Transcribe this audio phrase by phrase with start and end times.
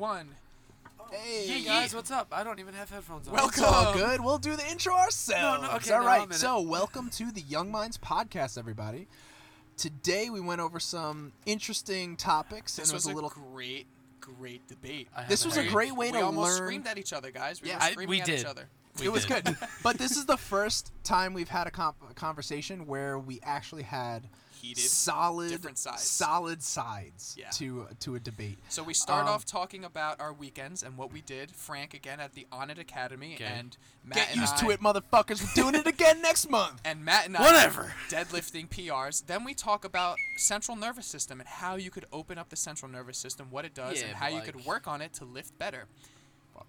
[0.00, 0.28] One.
[1.12, 2.28] Hey guys, what's up?
[2.32, 3.34] I don't even have headphones on.
[3.34, 3.50] Welcome.
[3.50, 4.24] It's all good.
[4.24, 5.62] We'll do the intro ourselves.
[5.62, 6.32] No, no, okay, all now right.
[6.32, 9.08] So, welcome to the Young Minds podcast, everybody.
[9.76, 13.28] Today we went over some interesting topics, This and it was was a little.
[13.28, 13.86] great,
[14.22, 15.08] great debate.
[15.14, 16.56] I This was a great way we to almost learn.
[16.68, 17.60] screamed at each other, guys.
[17.60, 18.40] We Yeah, were I- we at did.
[18.40, 18.68] each other.
[19.00, 22.14] We it was good, but this is the first time we've had a, com- a
[22.14, 24.28] conversation where we actually had
[24.60, 24.84] Heated.
[24.84, 26.02] solid, different sides.
[26.02, 27.50] solid sides Yeah.
[27.50, 28.58] to to a debate.
[28.68, 31.50] So we start Um, off talking about our weekends and what we did.
[31.54, 33.44] Frank again at the Onnit Academy, Okay.
[33.44, 35.42] and Matt Get and used I, to it, motherfuckers.
[35.42, 36.80] We're doing it again next month.
[36.84, 37.94] And Matt and I Whatever.
[38.08, 39.24] deadlifting PRs.
[39.26, 42.90] Then we talk about central nervous system and how you could open up the central
[42.90, 45.24] nervous system, what it does, Yeah, and how but you could work on it to
[45.24, 45.86] lift better.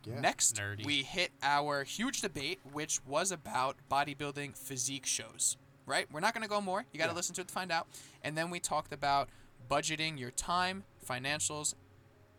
[0.06, 0.20] Yeah.
[0.22, 0.86] Next, Nerdy.
[0.86, 5.58] we hit our huge debate, which was about bodybuilding physique shows.
[5.86, 6.08] Right?
[6.12, 6.86] We're not going to go more.
[6.92, 7.16] You got to Yeah.
[7.16, 7.88] listen to it to find out.
[8.24, 9.30] And then we talked about
[9.70, 11.76] budgeting your time, financials,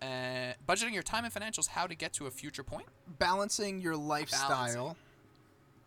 [0.01, 2.87] uh, budgeting your time and financials, how to get to a future point.
[3.19, 4.97] balancing your lifestyle Balancing.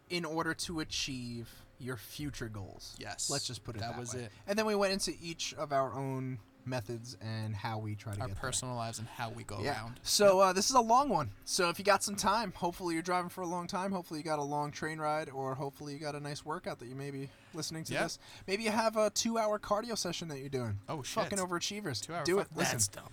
[0.10, 2.96] in order to achieve your future goals.
[3.00, 4.24] Yes, Let's just put it that that, was way.
[4.24, 4.32] it.
[4.48, 8.22] And then we went into each of our own methods and how we try to
[8.22, 9.66] Our get personal lives and how we go there.
[9.66, 9.82] Yeah.
[9.82, 10.00] around.
[10.04, 11.32] So uh, this is a long one.
[11.46, 13.92] So if you got some time, hopefully you're driving for a long time.
[13.92, 16.88] Hopefully you got a long train ride, or hopefully you got a nice workout that
[16.88, 18.04] you may be listening to Yeah.
[18.04, 18.20] this.
[18.48, 20.80] Maybe you have a two-hour cardio session that you're doing.
[20.90, 21.24] Oh, shit.
[21.24, 22.02] Fucking overachievers.
[22.02, 22.48] Two-hour Do it.
[22.56, 22.74] Listen.
[22.74, 23.10] That's dumb.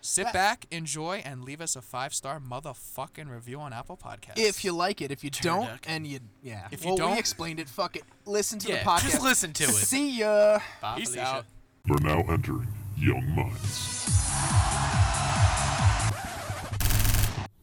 [0.00, 4.36] Sit That- back, enjoy, and leave us a five star motherfucking review on Apple Podcasts.
[4.38, 5.78] If you like it, if you don't, Turducken.
[5.88, 7.68] and you yeah, If you well, don't- we explained it.
[7.68, 8.04] Fuck it.
[8.24, 9.02] Listen to Yeah, the podcast.
[9.10, 9.72] just listen to it.
[9.72, 10.60] See ya.
[10.80, 11.26] Bye, Peace Felicia.
[11.28, 11.46] out.
[11.84, 14.06] They're now entering Young Minds.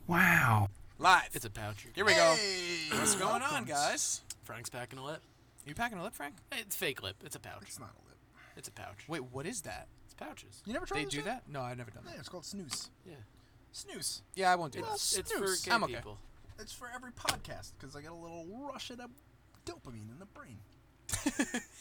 [0.07, 0.69] Wow.
[0.99, 1.29] Live.
[1.33, 1.85] It's a pouch.
[1.93, 2.35] Here we go.
[2.91, 4.21] What's going on, guys?
[4.43, 5.21] Frank's packing a lip.
[5.65, 6.35] You packing a lip, Frank?
[6.51, 7.17] It's fake lip.
[7.25, 7.63] It's a pouch.
[7.63, 8.17] It's not a lip.
[8.55, 9.05] It's a pouch.
[9.07, 9.87] Wait, what is that?
[10.05, 10.61] It's pouches.
[10.65, 11.25] You never tried They this do yet?
[11.25, 11.43] that?
[11.51, 12.19] No, I've never done Yeah, that.
[12.19, 12.89] it's called snus.
[13.05, 13.15] Yeah.
[13.73, 14.21] Snus.
[14.35, 14.95] Yeah, I won't do Well, that.
[14.95, 15.61] It's, it's snus.
[15.63, 15.95] for gay I'm okay.
[15.95, 16.17] people.
[16.59, 18.99] It's for every podcast because I get a little rush of
[19.65, 20.59] dopamine in the brain.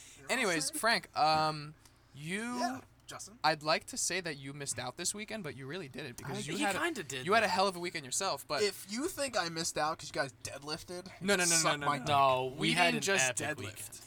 [0.30, 1.74] Anyways, Frank, um,
[2.14, 2.58] you.
[2.58, 3.34] yeah, Justin.
[3.44, 6.38] I'd like to say that you missed out this weekend, but you really didn't because
[6.48, 7.26] I- you had kind of did.
[7.26, 8.44] you had a hell of a weekend yourself.
[8.48, 11.76] But If you think I missed out because you guys deadlifted, No, no, no, no,
[11.76, 12.04] no, no.
[12.04, 13.58] No, we, We had didn't just deadlift.
[13.58, 14.00] weekend.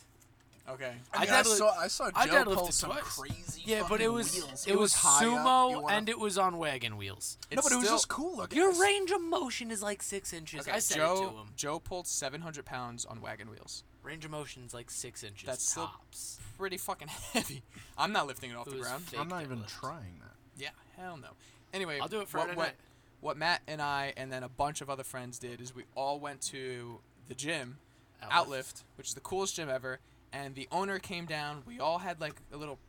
[0.69, 3.03] okay, I, I mean, I deadlift- saw I saw Joe I pull some twice.
[3.17, 3.61] crazy.
[3.65, 4.67] Yeah, but it was wheels.
[4.67, 5.21] it was high up.
[5.23, 7.37] You sumo wanna- and it was on wagon wheels.
[7.51, 8.57] no, but it was still- just cool looking.
[8.57, 10.61] Your range of motion is like six inches.
[10.61, 11.47] Okay, I said Joe, it to him.
[11.55, 13.83] Joe pulled 700 pounds on wagon wheels.
[14.07, 15.45] Range of motion is like six inches.
[15.45, 16.39] That's still- tops.
[16.57, 17.61] Pretty fucking heavy.
[17.97, 19.03] I'm not lifting it off It the was ground.
[19.03, 19.79] fake I'm not even deadlift.
[19.79, 20.33] trying that.
[20.57, 21.27] Yeah, hell no.
[21.73, 22.75] Anyway, I'll do it what, Friday what, night.
[23.21, 26.19] what Matt and I and then a bunch of other friends did is we all
[26.19, 27.77] went to the gym,
[28.23, 28.31] Outlift.
[28.31, 29.99] Outlift, which is the coolest gym ever,
[30.33, 31.61] and the owner came down.
[31.67, 32.79] We all had like a little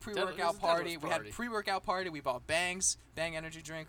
[0.00, 0.96] pre-workout deadlift party.
[0.96, 1.26] We party.
[1.26, 2.10] had pre-workout party.
[2.10, 3.88] We bought bangs, bang energy drink.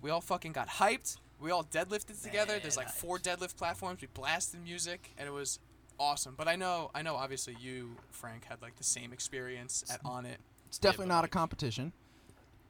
[0.00, 1.18] We all fucking got hyped.
[1.40, 2.58] We all deadlifted together.
[2.60, 4.00] There's like Man, four deadlift platforms.
[4.00, 5.58] We blasted music, and it was
[6.04, 6.34] awesome.
[6.36, 7.16] But I know, I know.
[7.16, 10.36] Obviously, you, Frank, had like the same experience at Onnit.
[10.68, 11.92] It's definitely not a competition,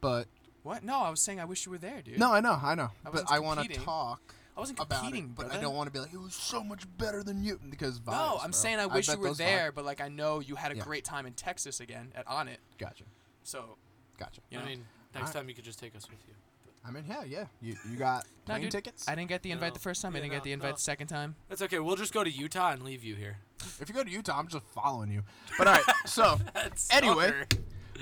[0.00, 0.26] but
[0.62, 0.82] What?
[0.84, 2.18] No, I was saying I wish you were there, dude.
[2.18, 2.84] no, I know, I know.
[2.84, 3.84] I but wasn't I want to competing.
[3.84, 5.62] talk I wasn't about competing, it, but I brother.
[5.62, 8.36] don't want to be like it was so much better than you because vibes, No,
[8.42, 8.56] I'm bro.
[8.58, 10.54] saying I I wish bet you were those vibe- there, but like I know you
[10.54, 10.84] had a Yeah.
[10.84, 12.58] great time in Texas again at Onnit.
[12.78, 13.04] Gotcha,
[13.42, 13.76] So
[14.18, 14.40] gotcha.
[14.50, 14.84] you know, I mean,
[15.14, 16.34] next I- time you could just take us with you.
[16.86, 17.44] I mean, yeah, yeah.
[17.60, 19.08] You you got No, plane dude, tickets?
[19.08, 19.74] I didn't get the invite No.
[19.74, 20.12] the first time.
[20.14, 20.74] I Yeah, didn't no, get the invite no.
[20.76, 21.34] the second time.
[21.48, 21.78] That's okay.
[21.78, 23.38] We'll just go to Utah and leave you here.
[23.80, 25.22] If you go to Utah, I'm just following you.
[25.56, 27.32] But all right, so That's Anyway.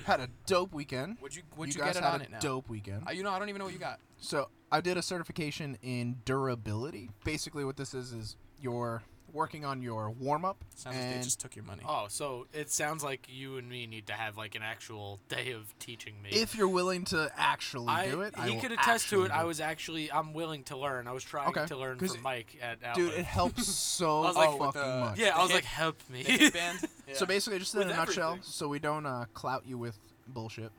[0.04, 1.18] had a dope weekend.
[1.22, 2.38] Would you Would you, you, guys get it had on a it now?
[2.40, 3.04] dope weekend.
[3.06, 4.00] Uh, you know, I don't even know what you got.
[4.18, 7.10] So I did a certification in durability.
[7.24, 11.22] Basically, what this is is you're working on your warm up Sounds like they and
[11.24, 11.82] just took your money.
[11.88, 15.52] Oh, so it sounds like you and me need to have like an actual day
[15.52, 16.30] of teaching me.
[16.30, 19.24] if you're willing to actually I, do it, I he will could attest to actually
[19.24, 19.28] it.
[19.28, 21.08] do I was actually, I'm willing to learn.
[21.08, 24.26] I was trying Okay, to learn 'cause from Mike at Dude, it helps so I
[24.26, 25.18] was like, with fucking the- much.
[25.18, 26.22] yeah, I was hip- like, help me.
[26.22, 26.78] The band.
[27.08, 27.14] Yeah.
[27.14, 28.50] So basically, just in With a nutshell, everything.
[28.50, 29.98] so we don't uh, clout you with
[30.28, 30.70] bullshit.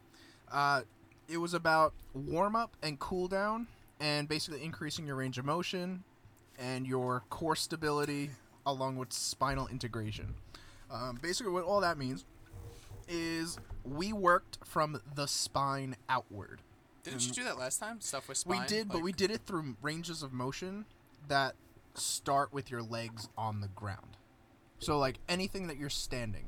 [0.52, 0.82] Uh,
[1.28, 3.68] it was about warm up and cool down,
[4.00, 6.04] and basically increasing your range of motion
[6.58, 8.30] and your core stability,
[8.66, 10.34] along with spinal integration.
[10.92, 12.26] Um, basically, what all that means
[13.08, 16.62] is we worked from the spine outward.
[17.04, 18.00] Didn't you do that last time?
[18.00, 18.62] Stuff with spine.
[18.62, 20.86] We did, but we did it through ranges of motion
[21.28, 21.56] that
[21.96, 24.18] start with your legs on the ground.
[24.80, 26.46] So like anything that you're standing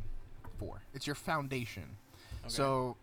[0.59, 1.97] for, it's your foundation.
[2.41, 2.49] Okay.
[2.49, 2.97] So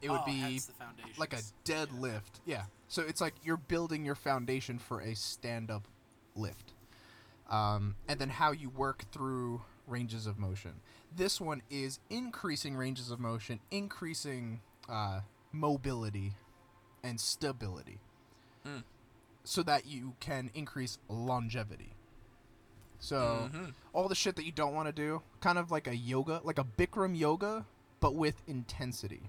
[0.00, 1.18] it would Oh, be hence the foundations.
[1.18, 2.40] like a deadlift.
[2.46, 2.64] Yeah.
[2.88, 5.88] So it's like you're building your foundation for a stand-up
[6.36, 6.73] lift.
[7.50, 10.80] Um, and then how you work through ranges of motion.
[11.14, 15.20] This one is increasing ranges of motion, increasing uh,
[15.52, 16.34] mobility
[17.02, 18.00] and stability.
[18.66, 18.82] Mm.
[19.46, 21.94] so that you can increase longevity.
[22.98, 23.74] So Mhm.
[23.92, 26.58] all the shit that you don't want to do, kind of like a yoga, like
[26.58, 27.66] a Bikram yoga,
[28.00, 29.28] but with intensity.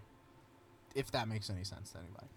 [0.94, 2.28] If that makes any sense to anybody.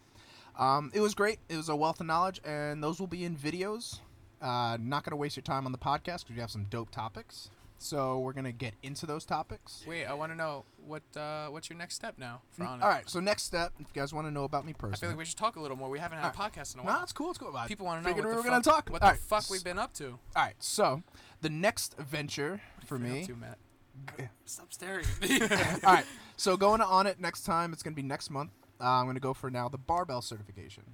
[0.57, 1.39] Um, it was great.
[1.49, 4.01] It was a wealth of knowledge, and those will be in videos.
[4.41, 6.91] Uh, not going to waste your time on the podcast because we have some dope
[6.91, 7.51] topics.
[7.81, 9.85] So we're going to get into those topics.
[9.87, 12.83] Wait, I want to know what uh, what's your next step now for Onnit?
[12.83, 13.09] All right.
[13.09, 15.19] So next step, if you guys want to know about me personally, I feel like
[15.19, 15.89] we should talk a little more.
[15.89, 17.03] We haven't had a podcast in a no, while.
[17.05, 17.31] it's cool.
[17.31, 17.57] It's cool.
[17.57, 18.91] I People want to know figured what we the were gonna fuck, talk.
[18.91, 20.07] what the right, fuck we've been up to.
[20.09, 20.55] All right.
[20.59, 21.03] So
[21.41, 23.59] the next venture for Been up me to, Matt.
[24.45, 25.41] Stop staring at me.
[25.85, 26.05] All right.
[26.37, 28.51] So going on it next time, it's going to be next month.
[28.81, 30.85] Uh, I'm going to go for now the barbell certification.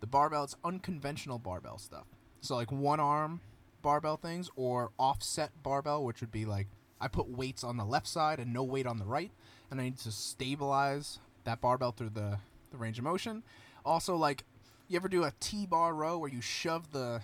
[0.00, 2.06] The barbell, it's unconventional barbell stuff.
[2.40, 3.40] So like one arm
[3.82, 6.66] barbell things or offset barbell, which would be like
[7.00, 9.30] I put weights on the left side and no weight on the right,
[9.70, 12.38] and I need to stabilize that barbell through the,
[12.70, 13.42] the range of motion.
[13.84, 14.44] Also, like
[14.88, 17.20] you ever do a T bar row where you shove the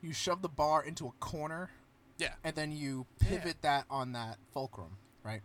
[0.00, 1.70] you shove the bar into a corner
[2.18, 2.32] Yeah.
[2.42, 5.42] and then you pivot that on that fulcrum, right?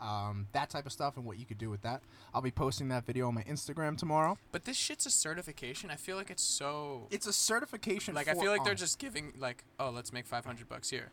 [0.00, 2.02] Um, that type of stuff and what you could do with that.
[2.32, 4.38] I'll be posting that video on my Instagram tomorrow.
[4.52, 5.90] But this shit's a certification.
[5.90, 8.14] I feel like it's so It's a certification.
[8.14, 8.80] like I feel like they're arms.
[8.80, 11.10] just giving like, oh, let's make 500 bucks here.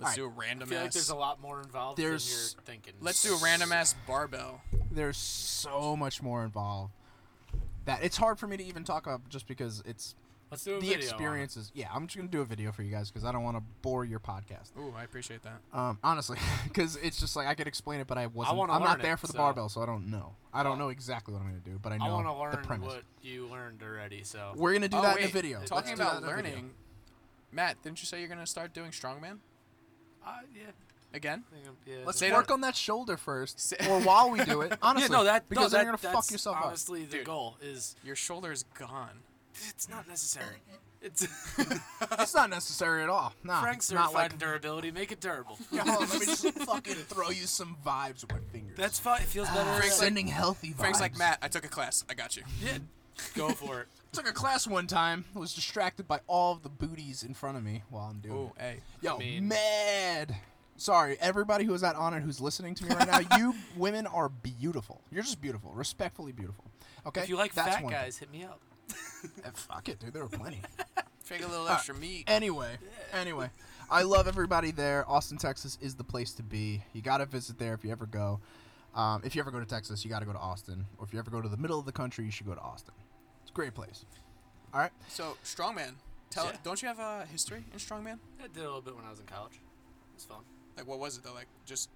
[0.00, 0.16] Alright.
[0.16, 0.72] do a random ass.
[0.72, 2.94] I feel like there's a lot more involved There's- than you're thinking.
[3.00, 4.60] let's do a random ass barbell.
[4.90, 6.92] There's so much more involved
[7.86, 10.14] that it's hard for me to even talk about just because it's
[10.54, 11.04] Let's do a the video on it.
[11.04, 11.72] experiences.
[11.74, 13.62] Yeah, I'm just gonna do a video for you guys because I don't want to
[13.82, 14.70] bore your podcast.
[14.78, 15.60] Ooh, I appreciate that.
[15.72, 18.56] Um, honestly, because it's just like I could explain it, but I wasn't.
[18.58, 20.34] wanna I'm not there it, for the so- barbell, so I don't know.
[20.52, 22.32] I don't know exactly what I'm gonna do, but I know I know want to
[22.34, 22.86] learn the premise.
[22.86, 24.22] what you learned already.
[24.22, 25.58] So We're gonna do oh, that wait, in a video.
[25.58, 26.36] Let's Talking about in a video.
[26.52, 26.70] learning,
[27.50, 29.38] Matt, didn't you say you're gonna start doing strongman
[30.24, 30.62] uh, yeah,
[31.12, 31.42] again?
[31.50, 31.96] I think I'm- yeah.
[32.06, 34.78] Let's Say work that- on that shoulder first, or while we do it.
[34.80, 36.66] Honestly, yeah, no, that because no, then that, you're gonna that's fuck yourself up.
[36.66, 37.26] honestly the Dude.
[37.26, 39.23] goal is Your shoulder's gone.
[39.68, 40.56] It's not necessary.
[41.00, 41.22] It's
[42.18, 43.34] It's not necessary at all.
[43.44, 44.32] Nah, Frank's not certified like.
[44.32, 44.90] in durability.
[44.90, 45.58] Make it durable.
[45.70, 48.76] Yeah, hold on, let me just fucking throw you some vibes with my fingers.
[48.76, 49.20] That's fine.
[49.20, 49.60] It feels better.
[49.68, 50.76] Ah, Frank's like- sending healthy vibes.
[50.78, 51.38] Frank's like Matt.
[51.42, 52.04] I took a class.
[52.08, 52.42] I got you.
[52.64, 52.78] yeah,
[53.36, 53.88] go for it.
[54.12, 55.24] Took a class one time.
[55.34, 58.52] Was distracted by all of the booties in front of me while I'm doing Ooh,
[58.56, 58.62] it.
[58.62, 58.76] hey.
[59.02, 60.34] Yo, mean- mad.
[60.76, 63.36] Sorry, everybody who is at Onnit who's listening to me right now.
[63.38, 65.02] you women are beautiful.
[65.12, 66.64] You're just beautiful, respectfully beautiful.
[67.06, 67.20] Okay.
[67.22, 68.00] If you like That's fat one thing.
[68.02, 68.60] guys, hit me up.
[68.90, 70.12] Eh, Fuck it, dude.
[70.12, 70.60] There were plenty.
[71.28, 71.76] Take a little Alright.
[71.76, 72.24] extra meat.
[72.26, 72.76] Anyway,
[73.12, 73.48] anyway,
[73.90, 75.08] I love everybody there.
[75.08, 76.82] Austin, Texas is the place to be.
[76.92, 78.40] You got to visit there if you ever go.
[78.94, 80.84] Um, if you ever go to Texas, you got to go to Austin.
[80.98, 82.60] Or if you ever go to the middle of the country, you should go to
[82.60, 82.92] Austin.
[83.42, 84.04] It's a great place.
[84.74, 84.90] All right.
[85.08, 85.94] So strongman.
[86.30, 86.44] Tell.
[86.44, 86.56] Yeah.
[86.62, 88.18] Don't you have a history in strongman?
[88.42, 89.54] I did a little bit when I was in college.
[89.54, 90.38] It was fun.
[90.76, 91.32] Like what was it though?
[91.32, 91.88] Like just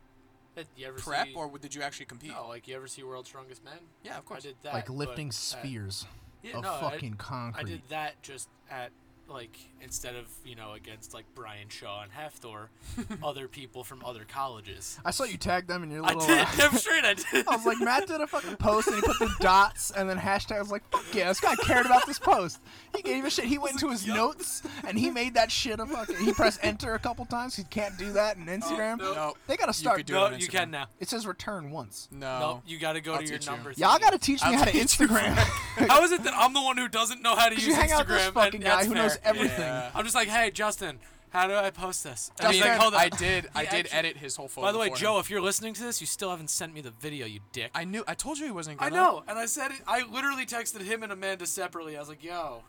[0.76, 2.31] You ever prep, see, or did you actually compete?
[2.31, 2.49] no?
[2.49, 3.75] Like you ever see World's Strongest Man?
[4.05, 4.44] Yeah, of course.
[4.44, 4.73] I did that.
[4.73, 6.06] like but lifting at- spheres
[6.43, 7.70] yeah, of no, I- fucking I concrete.
[7.70, 8.90] did that just at
[9.29, 12.69] like instead of you know against like Brian Shaw and Hafthor,
[13.23, 14.99] other people from other colleges.
[15.05, 16.27] I saw you tag them in your I little.
[16.27, 16.39] did.
[16.41, 17.47] uh, Damn straight I did.
[17.49, 20.19] I was like, Matt did a fucking post and he put the dots and then
[20.19, 20.57] hashtag.
[20.57, 22.61] I was like, fuck yeah, this guy cared about this post.
[22.95, 23.45] He gave a shit.
[23.45, 26.17] He went into his notes and he made that shit a fucking.
[26.17, 27.55] He pressed enter a couple times.
[27.57, 28.99] He can't do that in Instagram.
[28.99, 29.15] no.
[29.15, 29.35] No.
[29.47, 29.99] They gotta start.
[29.99, 30.87] could do no, it on you can now.
[31.01, 32.09] It says return once.
[32.13, 32.39] No.
[32.41, 33.85] No, you got to go I'll to your teach You.
[33.87, 34.73] Y'all gotta teach me I'll how to.
[34.73, 35.35] Instagram.
[35.89, 37.91] How is it that I'm the one who doesn't know how to use you hang
[37.91, 37.93] Instagram?
[37.93, 39.35] out with this and fucking guy that's who knows fair.
[39.35, 39.61] everything.
[39.61, 39.91] Yeah.
[39.94, 40.98] I'm just like, hey, Justin,
[41.31, 42.31] how do I post this?
[42.39, 43.01] And I he's mean, like, hold on.
[43.01, 43.48] I did.
[43.55, 44.67] I did edit his whole photo.
[44.67, 45.01] By the way, for him.
[45.01, 47.70] Joe, if you're listening to this, you still haven't sent me the video, you dick.
[47.75, 48.03] I knew.
[48.08, 49.03] I told you he wasn't I gonna.
[49.03, 49.79] know, and I said it.
[49.87, 51.96] I literally texted him and Amanda separately.
[51.96, 52.63] I was like, "Yo,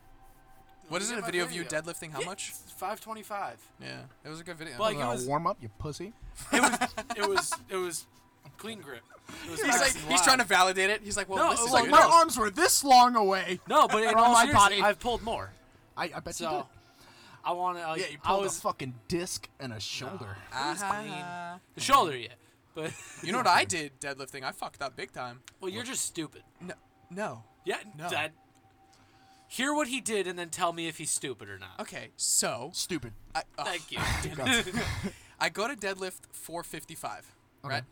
[0.89, 1.19] What is look it?
[1.19, 2.11] A my video of you deadlifting?
[2.11, 2.51] How much?
[2.77, 3.57] Five twenty-five.
[3.81, 4.77] Yeah, it was a good video.
[4.79, 6.13] Like, it was- warm up, you pussy.
[6.51, 6.79] It was,
[7.17, 8.05] it was, it was
[8.57, 9.01] clean grip.
[9.45, 11.01] It was he's like, and he's trying to validate it.
[11.03, 13.59] He's like, well, No, this it is was Like my arms were this long away.
[13.69, 14.81] No, but in all my seriousness, body.
[14.81, 15.51] I've pulled more.
[15.99, 16.63] I, I bet you did.
[17.43, 17.87] I want to.
[17.87, 20.35] Like, Yeah, you I pulled was a fucking disc and a shoulder.
[20.51, 20.95] it was Ah-ha.
[21.01, 21.59] clean.
[21.75, 21.83] The mm.
[21.83, 22.27] shoulder, yeah.
[22.75, 22.91] But
[23.23, 24.43] You know what I did deadlifting?
[24.43, 25.41] I fucked up big time.
[25.59, 26.43] well, you're just stupid.
[26.61, 26.73] No,
[27.09, 27.43] no.
[27.65, 28.09] Yeah, No.
[28.09, 28.31] Dad.
[29.51, 31.79] Hear what he did and then tell me if he's stupid or not.
[31.79, 33.13] Okay, so Stupid.
[33.33, 33.97] I, ugh, Thank you.
[35.39, 37.73] I go to deadlift 455, Okay.
[37.73, 37.83] right?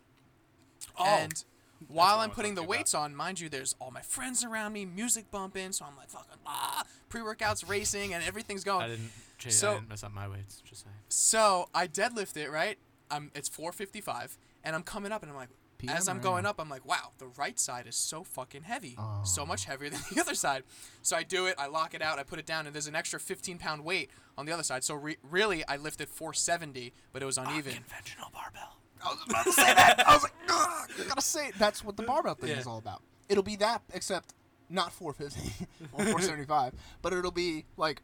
[0.96, 1.44] Oh, and
[1.86, 4.72] while I'm I'm putting the talking weights on, mind you, there's all my friends around
[4.72, 8.82] me, music bumping, so I'm like fucking ah, pre-workouts racing, and everything's going.
[8.84, 9.10] I didn't.
[9.38, 10.60] Jay, So- I didn't mess up my weights.
[10.64, 10.96] Just saying.
[11.08, 12.78] So I deadlift it, right?
[13.10, 16.56] I'm it's 455, and I'm coming up, and I'm like, PM as I'm going up,
[16.58, 19.20] I'm like, wow, the right side is so fucking heavy, Oh.
[19.24, 20.64] so much heavier than the other side.
[21.02, 22.96] So I do it, I lock it out, I put it down, and there's an
[22.96, 24.82] extra 15 pound weight on the other side.
[24.82, 27.74] So re- really, I lifted 470, but it was uneven.
[27.74, 28.78] Conventional barbell.
[29.04, 30.04] I was about to say that.
[30.08, 31.54] I was like, Ugh, I gotta say it.
[31.58, 32.58] That's what the barbell thing Yeah.
[32.58, 33.02] is all about.
[33.28, 34.34] It'll be that, except
[34.70, 38.02] not 450 or 475, but it'll be like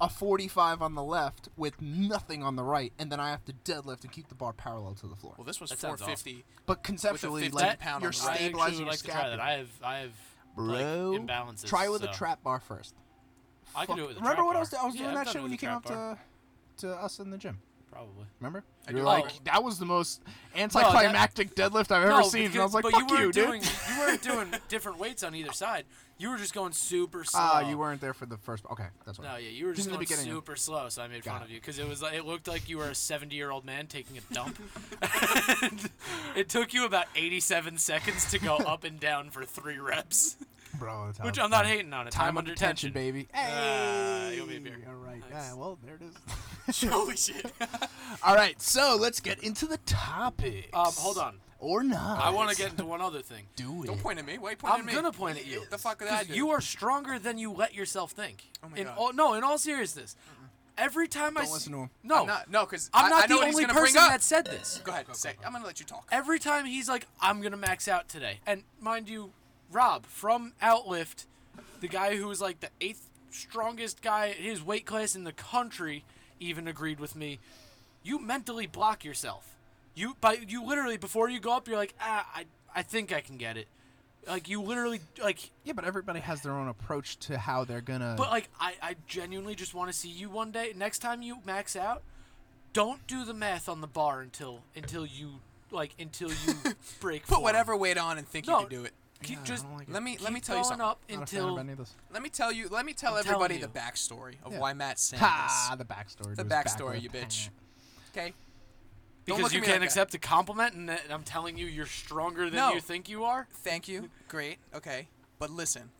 [0.00, 3.52] a 45 on the left with nothing on the right, and then I have to
[3.52, 5.34] deadlift and keep the bar parallel to the floor.
[5.38, 6.44] Well, this was That sounds 450.
[6.66, 8.28] But conceptually, 50 like pound you're on the right.
[8.28, 9.36] I actually stabilizing would your like to try scapula.
[9.36, 9.42] that.
[9.42, 10.10] I have I have
[10.56, 11.66] Bro, like imbalances.
[11.66, 12.94] try with so a trap bar first.
[13.76, 14.56] I can do it with a Remember trap what bar.
[14.56, 14.74] I was?
[14.74, 15.98] I was Yeah, doing I've that done shit when with you a came up trap
[15.98, 16.18] bar.
[16.78, 17.58] to to us in the gym.
[17.94, 18.24] Probably.
[18.40, 18.64] Remember?
[18.88, 19.44] You were do like, remember.
[19.44, 20.20] that was the most
[20.56, 22.50] anticlimactic deadlift I've ever no, seen.
[22.50, 23.44] because, and I was like, but fuck you, you, weren't dude.
[23.46, 25.84] doing, you weren't doing different weights on either side.
[26.18, 27.40] You were just going super slow.
[27.40, 28.64] Ah, you weren't there for the first.
[28.70, 29.32] Okay, that's right.
[29.32, 30.24] No, yeah, you were Just just in the going beginning.
[30.26, 31.44] super slow, so I made Got fun it.
[31.46, 34.18] of you because it was like it looked like you were a seventy-year-old man taking
[34.18, 34.58] a dump.
[35.62, 35.90] And
[36.36, 40.36] it took you about eighty-seven seconds to go up and down for three reps,
[40.78, 42.10] Bro, which I'm not hating on it.
[42.10, 43.28] Time, Time, under tension, tension, baby.
[43.34, 44.78] Ah, Hey, you'll be a beer.
[44.88, 45.20] All right.
[45.20, 45.30] Nice.
[45.30, 46.82] Yeah, well, there it is.
[46.90, 47.52] Holy shit.
[48.22, 50.70] All right, so let's get into the topic.
[50.72, 51.38] Um, hold on.
[51.58, 52.22] Or not.
[52.22, 53.44] I want to get into one other thing.
[53.56, 53.86] do it.
[53.86, 54.36] Don't point at me.
[54.38, 54.92] Why you pointing I'm at me?
[54.92, 55.64] I'm gonna point at you.
[55.70, 56.34] The fuck did I do?
[56.34, 58.50] you are stronger than you let yourself think.
[58.62, 58.94] Oh my in God.
[58.98, 60.14] All, no, in all seriousness,
[60.76, 61.90] every time I Don't listen to him.
[62.02, 64.80] no, I'm not, no, because I'm not I know the only person that said this.
[64.84, 65.34] Go ahead, say.
[65.44, 66.06] I'm gonna let you talk.
[66.12, 69.32] Every time he's like, I'm gonna max out today, and mind you,
[69.74, 71.26] Rob from Outlift,
[71.80, 75.32] the guy who was like the eighth strongest guy at his weight class in the
[75.32, 76.04] country,
[76.38, 77.40] even agreed with me.
[78.02, 79.56] You mentally block yourself.
[79.94, 83.20] You by you literally before you go up, you're like, ah, I I think I
[83.20, 83.68] can get it.
[84.26, 88.14] Like you literally like Yeah, but everybody has their own approach to how they're gonna.
[88.16, 90.72] But like, I, I genuinely just want to see you one day.
[90.76, 92.02] Next time you max out,
[92.72, 95.40] don't do the math on the bar until until you
[95.70, 96.54] like until you
[97.00, 97.22] break.
[97.22, 97.42] Put form.
[97.42, 98.92] whatever weight on and think No, you can do it.
[99.24, 99.88] Keep Yeah, I just like.
[99.90, 100.84] Let me let me tell you something.
[100.86, 101.94] up Not a fan of until any of this.
[102.12, 102.68] Let me tell you.
[102.68, 104.58] Let me tell I'm everybody the backstory of Yeah.
[104.60, 105.74] why Matt's saying Ha!
[105.78, 106.36] The backstory.
[106.36, 107.48] The to back backstory, you bitch.
[108.12, 108.32] Okay.
[109.24, 109.84] Because you can't like that.
[109.86, 112.74] accept a compliment, and I'm telling you, you're stronger than No.
[112.74, 113.48] you think you are.
[113.50, 114.10] Thank you.
[114.28, 114.58] Great.
[114.74, 115.08] Okay.
[115.38, 115.90] But listen.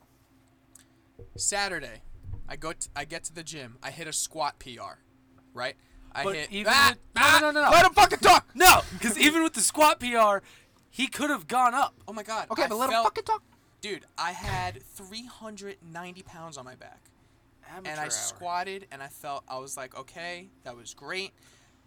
[1.36, 2.02] Saturday,
[2.48, 2.72] I go.
[2.72, 3.78] T- I get to the gym.
[3.82, 4.98] I hit a squat PR.
[5.52, 5.76] Right.
[6.12, 6.52] I But hit.
[6.52, 6.90] even Ah!
[6.90, 8.46] with, no, no, no, no, Let him fucking talk.
[8.54, 10.44] no, because even with the squat PR,
[10.94, 11.92] he could have gone up.
[12.06, 12.46] Oh my god.
[12.52, 13.42] Okay, I but let him felt- fucking talk.
[13.80, 17.00] Dude, I had 390 pounds on my back.
[17.68, 18.10] Amateur and I hour.
[18.10, 21.32] squatted and I felt I was like, okay, that was great.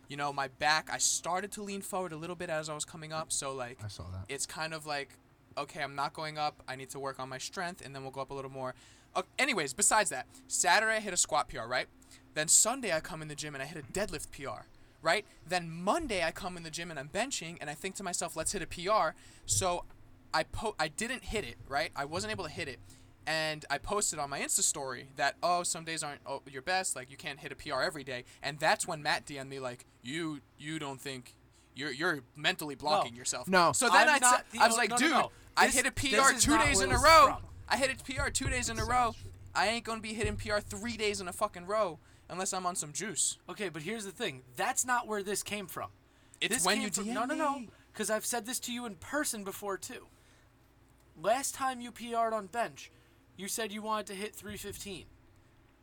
[0.09, 2.83] You know, my back, I started to lean forward a little bit as I was
[2.83, 4.25] coming up, so like I saw that.
[4.27, 5.09] it's kind of like,
[5.57, 6.61] okay, I'm not going up.
[6.67, 8.75] I need to work on my strength, and then we'll go up a little more.
[9.15, 11.87] Uh, anyways, besides that, Saturday I hit a squat PR, right?
[12.35, 14.65] Then Sunday I come in the gym and I hit a deadlift PR,
[15.01, 15.25] right?
[15.47, 18.35] Then Monday I come in the gym and I'm benching, and I think to myself,
[18.35, 19.15] let's hit a PR.
[19.45, 19.85] So
[20.33, 21.91] I po- I didn't hit it, right?
[21.95, 22.79] I wasn't able to hit it.
[23.25, 26.95] And I posted on my Insta story that oh some days aren't oh, your best
[26.95, 29.85] like you can't hit a PR every day and that's when Matt DM'd me like
[30.01, 31.35] you you don't think
[31.75, 33.73] you're you're mentally blocking yourself No.
[33.73, 34.13] so then I,
[34.65, 35.31] was like no, no, dude no.
[35.57, 37.39] I This- hit a PR two days in a row.
[37.67, 39.13] I hit a PR two days in a row
[39.53, 41.99] I ain't gonna be hitting PR three days in a fucking row
[42.29, 44.43] unless I'm on some juice Okay, but here's the thing.
[44.55, 45.89] That's not where this came from.
[46.41, 48.85] it's this when you from, DM no, no, no, because I've said this to you
[48.85, 50.07] in person before too.
[51.21, 52.91] Last time you PR'd on bench,
[53.37, 55.05] you said you wanted to hit 315,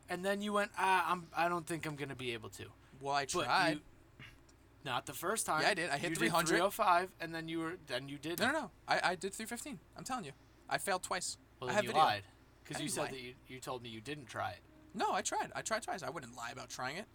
[0.09, 2.65] and then you went, ah, I'm, I don't think I'm gonna be able to.
[3.01, 3.81] well I tried you,
[4.85, 5.63] not the first time.
[5.63, 5.91] Yeah, I did.
[5.91, 6.45] I hit you 300.
[6.45, 8.39] Did 305, and then you were, then you did.
[8.39, 10.33] no no no I, I did 315 I'm telling you
[10.69, 12.23] I failed twice Well, I then have you video lied,
[12.63, 13.11] because you said lie.
[13.11, 14.61] that you, you told me you didn't try it.
[14.95, 15.51] No, I tried.
[15.55, 16.03] I tried twice.
[16.03, 17.07] I wouldn't lie about trying it.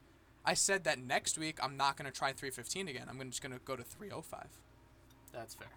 [0.46, 3.06] I said that next week I'm not going to try 315 again.
[3.10, 4.48] I'm gonna, just going to go to 305.
[5.32, 5.68] That's fair.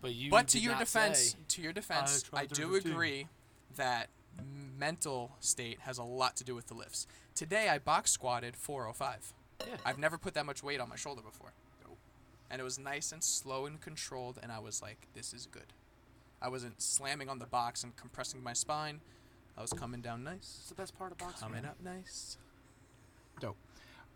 [0.00, 0.30] But you.
[0.30, 3.28] but to your defense, to your defense, tried I do agree
[3.76, 4.08] that
[4.76, 7.06] mental state has a lot to do with the lifts.
[7.36, 9.32] Today I box squatted 405.
[9.60, 9.76] Yeah.
[9.84, 11.52] I've never put that much weight on my shoulder before.
[12.50, 15.72] And it was nice and slow and controlled and I was like this is good.
[16.42, 19.00] I wasn't slamming on the box and compressing my spine.
[19.56, 20.58] I was coming down nice.
[20.60, 21.48] It's the best part of boxing.
[21.48, 22.38] Coming up nice.
[23.40, 23.56] Dope.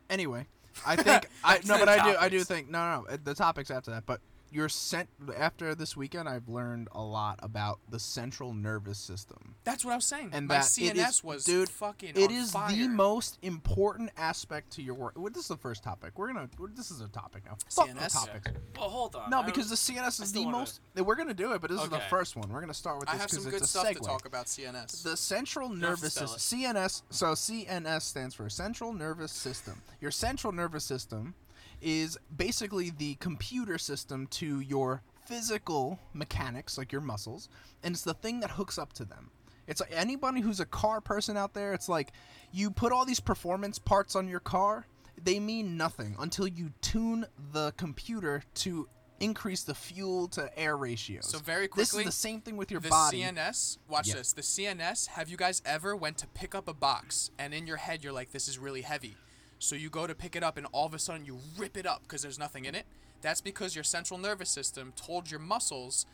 [0.08, 0.46] Anyway,
[0.86, 3.16] I think I Back no, the but I do I do think no no no,
[3.16, 6.28] the topics after that, but you're sent after this weekend.
[6.28, 9.54] I've learned a lot about the central nervous system.
[9.64, 10.30] That's what I was saying.
[10.32, 12.74] And my that CNS is- was dude, fucking It is fire.
[12.74, 15.14] the most important aspect to your work.
[15.16, 16.12] Well, this is the first topic.
[16.18, 16.48] We're gonna.
[16.74, 17.56] This is a topic now.
[17.70, 18.12] Fuck the CNS?
[18.12, 18.50] topics.
[18.78, 19.30] Well, hold on.
[19.30, 20.80] No, because the CNS is the most.
[20.96, 22.48] Eh, we're gonna do it, but this is the first one.
[22.50, 23.94] We're gonna start with I this have some because good it's a stuff segue.
[23.98, 25.02] to talk about CNS.
[25.02, 26.38] The central nervous system.
[26.60, 27.02] CNS.
[27.10, 29.82] So CNS stands for Central Nervous System.
[30.00, 31.34] Your central nervous system
[31.80, 37.48] is basically the computer system to your physical mechanics, like your muscles,
[37.82, 39.30] and it's the thing that hooks up to them.
[39.66, 41.74] It's like anybody who's a car person out there.
[41.74, 42.12] It's like
[42.52, 44.86] you put all these performance parts on your car.
[45.22, 51.26] They mean nothing until you tune the computer to increase the fuel to air ratios.
[51.26, 53.22] So very quickly, this is the same thing with your the body.
[53.22, 53.78] CNS.
[53.88, 54.16] Watch Yeah.
[54.16, 54.34] this.
[54.34, 55.06] The CNS.
[55.08, 58.12] Have you guys ever went to pick up a box and in your head you're
[58.12, 59.16] like, "This is really heavy,"
[59.58, 61.86] so you go to pick it up and all of a sudden you rip it
[61.86, 62.84] up because there's nothing in it.
[63.22, 66.06] That's because your central nervous system told your muscles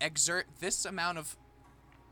[0.00, 1.36] exert this amount of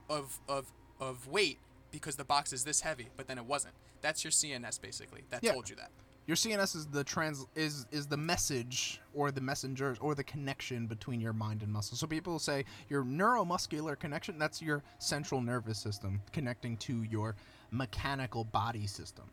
[0.09, 1.59] of of of weight
[1.91, 3.75] because the box is this heavy, but then it wasn't.
[4.01, 5.25] That's your CNS basically.
[5.31, 5.53] That Yeah.
[5.53, 5.91] told you that.
[6.27, 10.87] Your CNS is the trans is is the message or the messengers or the connection
[10.87, 11.97] between your mind and muscle.
[11.97, 17.35] So people say your neuromuscular connection that's your central nervous system connecting to your
[17.71, 19.25] mechanical body system.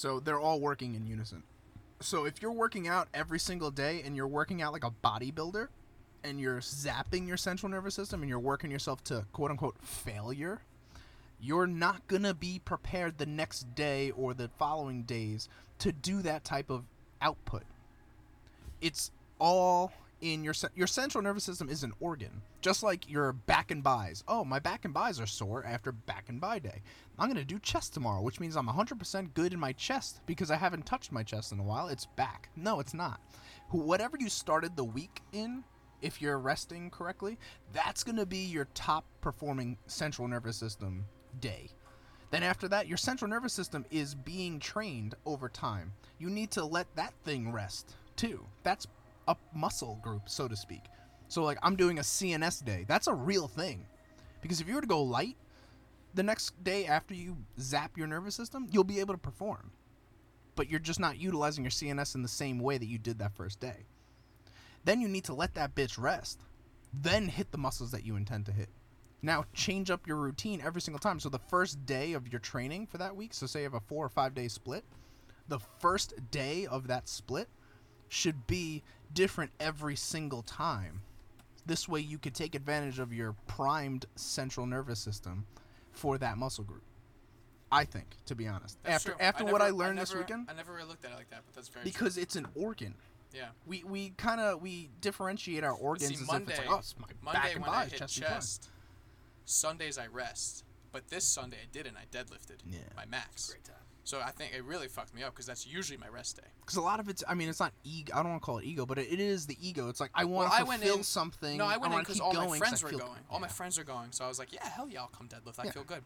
[0.00, 1.42] So they're all working in unison.
[2.00, 5.68] So if you're working out every single day and you're working out like a bodybuilder
[6.24, 10.62] and you're zapping your central nervous system and you're working yourself to quote unquote failure,
[11.38, 16.22] you're not going to be prepared the next day or the following days to do
[16.22, 16.84] that type of
[17.20, 17.64] output.
[18.80, 23.70] It's all in your your central nervous system is an organ, just like your back
[23.70, 24.22] and bis.
[24.28, 26.82] Oh, my back and bis are sore after back and bi day.
[27.18, 30.56] I'm to do chest tomorrow, which means I'm 100% good in my chest because I
[30.56, 31.88] haven't touched my chest in a while.
[31.88, 32.50] It's back.
[32.56, 33.20] No, it's not.
[33.70, 35.64] Whatever you started the week in,
[36.02, 37.38] if you're resting correctly,
[37.72, 41.04] that's to be your top performing central nervous system
[41.40, 41.70] day.
[42.30, 45.92] Then after that, your central nervous system is being trained over time.
[46.18, 48.44] You need to let that thing rest too.
[48.62, 48.86] That's
[49.30, 50.84] a muscle group, so to speak.
[51.28, 52.84] So like I'm doing a CNS day.
[52.88, 53.86] That's a real thing.
[54.40, 55.36] Because if you were to go light
[56.14, 59.70] the next day after you zap your nervous system, you'll be able to perform.
[60.56, 63.36] But you're just not utilizing your CNS in the same way that you did that
[63.36, 63.86] first day.
[64.84, 66.40] Then you need to let that bitch rest.
[66.92, 68.70] Then hit the muscles that you intend to hit.
[69.22, 71.20] Now change up your routine every single time.
[71.20, 73.80] So the first day of your training for that week, so say you have a
[73.80, 74.84] four or five day split,
[75.48, 77.48] the first day of that split
[78.10, 78.82] should be
[79.14, 81.00] different every single time.
[81.64, 85.46] This way you could take advantage of your primed central nervous system
[85.92, 86.82] for that muscle group.
[87.72, 88.78] I think, to be honest.
[88.82, 89.20] That's after true.
[89.20, 91.30] after I what I learned this never- weekend, I never really looked at it like
[91.30, 92.94] that, but that's very because it's an organ.
[93.32, 93.50] Yeah.
[93.64, 96.78] We we kind of we differentiate our organs see, as Monday, if it's like, oh,
[96.80, 98.72] it's my Monday back and when I hit chest, chest, and
[99.48, 100.64] Sundays I rest.
[100.90, 101.96] But this Sunday I didn't.
[101.96, 102.80] I deadlifted Yeah.
[102.96, 103.50] my max.
[103.50, 103.76] Great time.
[104.04, 106.48] So I think it really fucked me up because that's usually my rest day.
[106.60, 108.12] because a lot of it's I mean it's not ego.
[108.14, 109.88] I don't want to call it ego, but it, it is the ego.
[109.88, 111.56] It's like I want Well, to I went fulfill in- something.
[111.58, 113.20] No, I went in because all my friends were going.
[113.30, 115.60] All my friends are going, so I was like, yeah, hell yeah, I'll come deadlift.
[115.60, 115.72] I Yeah.
[115.72, 116.02] feel good.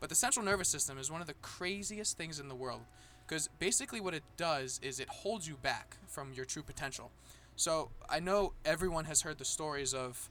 [0.00, 2.82] But the central nervous system is one of the craziest things in the world
[3.26, 7.10] because basically what it does is it holds you back from your true potential.
[7.56, 10.30] So I know everyone has heard the stories of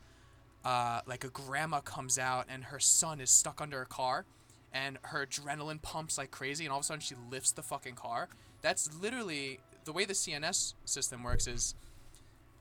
[0.63, 4.25] uh, like a grandma comes out and her son is stuck under a car
[4.73, 7.95] and her adrenaline pumps like crazy and all of a sudden she lifts the fucking
[7.95, 8.27] car.
[8.61, 11.75] That's literally the way the CNS system works is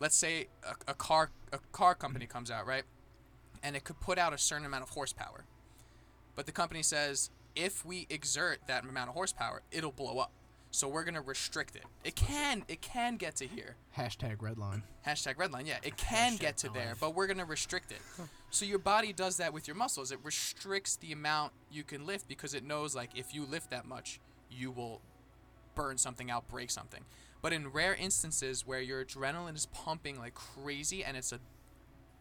[0.01, 2.85] let's say a, a car a car company comes out, right?
[3.63, 5.45] And it could put out a certain amount of horsepower.
[6.35, 10.31] But the company says if we exert that amount of horsepower, it'll blow up.
[10.77, 11.85] So we're gonna restrict it.
[12.05, 13.77] It can it can get to here.
[13.97, 14.83] Hashtag redline.
[15.07, 15.79] Hashtag redline, yeah.
[15.83, 16.99] It can Hashtag get to there, life.
[17.01, 18.03] but we're gonna restrict it.
[18.51, 20.13] so your body does that with your muscles.
[20.13, 23.87] It restricts the amount you can lift because it knows like if you lift that
[23.87, 25.01] much, you will
[25.75, 27.07] burn something out, break something.
[27.41, 31.41] But in rare instances where your adrenaline is pumping like crazy and it's a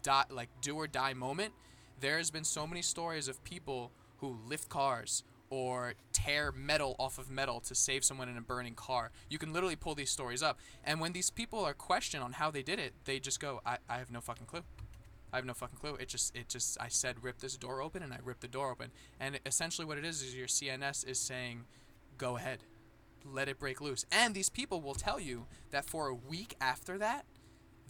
[0.02, 1.52] dot like do or die moment,
[2.00, 7.30] there's been so many stories of people who lift cars or tear metal off of
[7.30, 9.12] metal to save someone in a burning car.
[9.30, 10.60] You can literally pull these stories up.
[10.84, 13.78] And when these people are questioned on how they did it, they just go, I,
[13.90, 14.64] I have no fucking clue.
[15.32, 15.96] I have no fucking clue.
[15.96, 18.72] It just, it just, I said, rip this door open, and I ripped the door
[18.72, 18.92] open.
[19.20, 21.66] And essentially, what it is is your CNS is saying,
[22.18, 22.60] go ahead,
[23.26, 24.06] let it break loose.
[24.12, 27.26] And these people will tell you that for a week after that,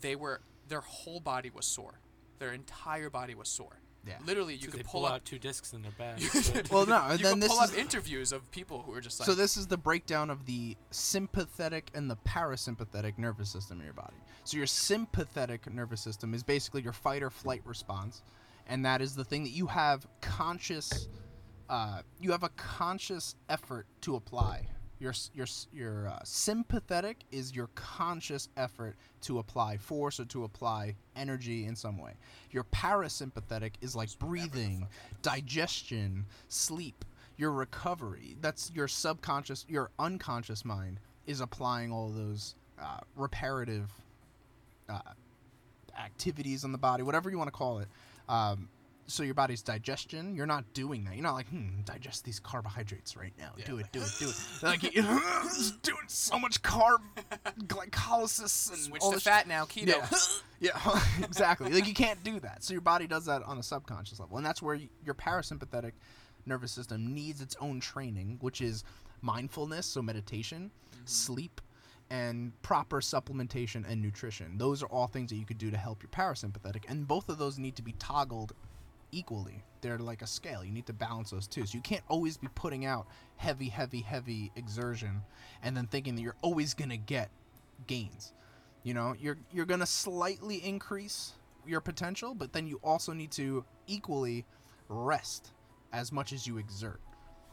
[0.02, 2.00] they were, their whole body was sore.
[2.40, 3.80] Their entire body was sore.
[4.08, 4.18] Yeah.
[4.26, 5.14] Literally, you So could they pull pull up.
[5.14, 6.22] out two discs in their bag.
[6.72, 9.20] Well, no, and you then this pull is up interviews of people who are just
[9.20, 13.86] like, so this is the breakdown of the sympathetic and the parasympathetic nervous system in
[13.86, 14.16] your body.
[14.44, 18.22] So your sympathetic nervous system is basically your fight or flight response,
[18.68, 21.08] and that is the thing that you have conscious,
[21.70, 24.68] uh, you have a conscious effort to apply.
[25.00, 30.96] Your your your uh, sympathetic is your conscious effort to apply force or to apply
[31.16, 32.14] energy in some way.
[32.52, 34.88] Your parasympathetic is like breathing,
[35.22, 37.04] digestion, sleep,
[37.38, 38.38] your recovery.
[38.42, 43.92] That's your subconscious, your unconscious mind is applying all those uh, reparative
[44.90, 45.00] uh,
[46.00, 47.88] activities on the body, whatever you want to call it.
[48.30, 48.70] Um,
[49.08, 50.36] so your body's digestion.
[50.36, 51.14] You're not doing that.
[51.16, 53.52] You're not like, hmm, digest these carbohydrates right now.
[53.66, 54.64] Do it, do it, do it.
[54.64, 54.82] Like
[55.82, 56.98] doing so much carb
[57.68, 59.88] glycolysis and Switch all to fat now, keto.
[60.60, 61.72] Yeah, yeah, exactly.
[61.72, 62.64] Like you can't do that.
[62.64, 65.94] So your body does that on a subconscious level, and that's where your parasympathetic
[66.46, 68.84] nervous system needs its own training, which is
[69.22, 70.72] mindfulness, so meditation,
[71.06, 71.62] sleep,
[72.10, 74.58] and proper supplementation and nutrition.
[74.58, 77.38] Those are all things that you could do to help your parasympathetic, and both of
[77.38, 78.54] those need to be toggled
[79.16, 79.64] equally.
[79.82, 80.64] They're like a scale.
[80.64, 81.66] You need to balance those two.
[81.66, 85.22] So you can't always be putting out heavy, heavy, heavy exertion
[85.64, 87.30] and then thinking that you're always gonna get
[87.88, 88.34] gains.
[88.84, 91.34] You know, you're you're gonna slightly increase
[91.66, 94.46] your potential, but then you also need to equally
[94.90, 95.52] rest
[95.94, 97.00] as much as you exert.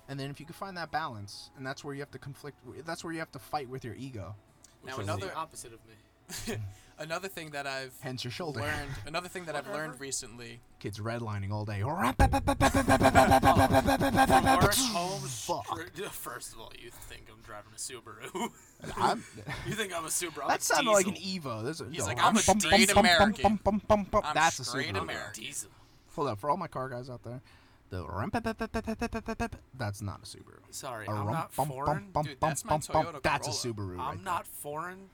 [0.08, 2.58] And then if you can find that balance, and that's where you have to conflict.
[2.84, 4.34] That's where you have to fight with your ego.
[4.84, 6.54] Now another the opposite of me.
[6.54, 6.62] Hmm.
[6.98, 8.60] another thing that I've Hence your shoulder.
[8.60, 10.60] learned another thing that I've learned recently.
[10.80, 11.80] Kids redlining all day.
[11.80, 11.96] From
[14.44, 15.20] work home.
[15.20, 15.96] Fuck.
[16.12, 18.50] First of all, you think I'm driving a Subaru?
[18.96, 19.24] I'm-
[19.66, 20.42] you think I'm a Subaru?
[20.42, 21.50] I'm that a sounded like an diesel.
[21.52, 21.64] Evo.
[21.64, 23.60] There's a, He's no, like, I'm a bum, bum, straight bum, bum, American.
[24.24, 25.02] I'm That's a straight Subaru.
[25.02, 25.42] American.
[25.44, 25.70] Diesel.
[26.16, 27.40] Hold up, for all my car guys out there,
[27.90, 28.02] the
[29.78, 30.58] that's not a Subaru.
[30.70, 32.10] Sorry, A I'm rum- not bum, foreign.
[32.12, 33.06] bum, Dude, bum, that's my bum, bum.
[33.06, 33.92] Toyota That's a Corolla.
[33.92, 33.92] Subaru.
[34.00, 35.08] I'm right not foreign.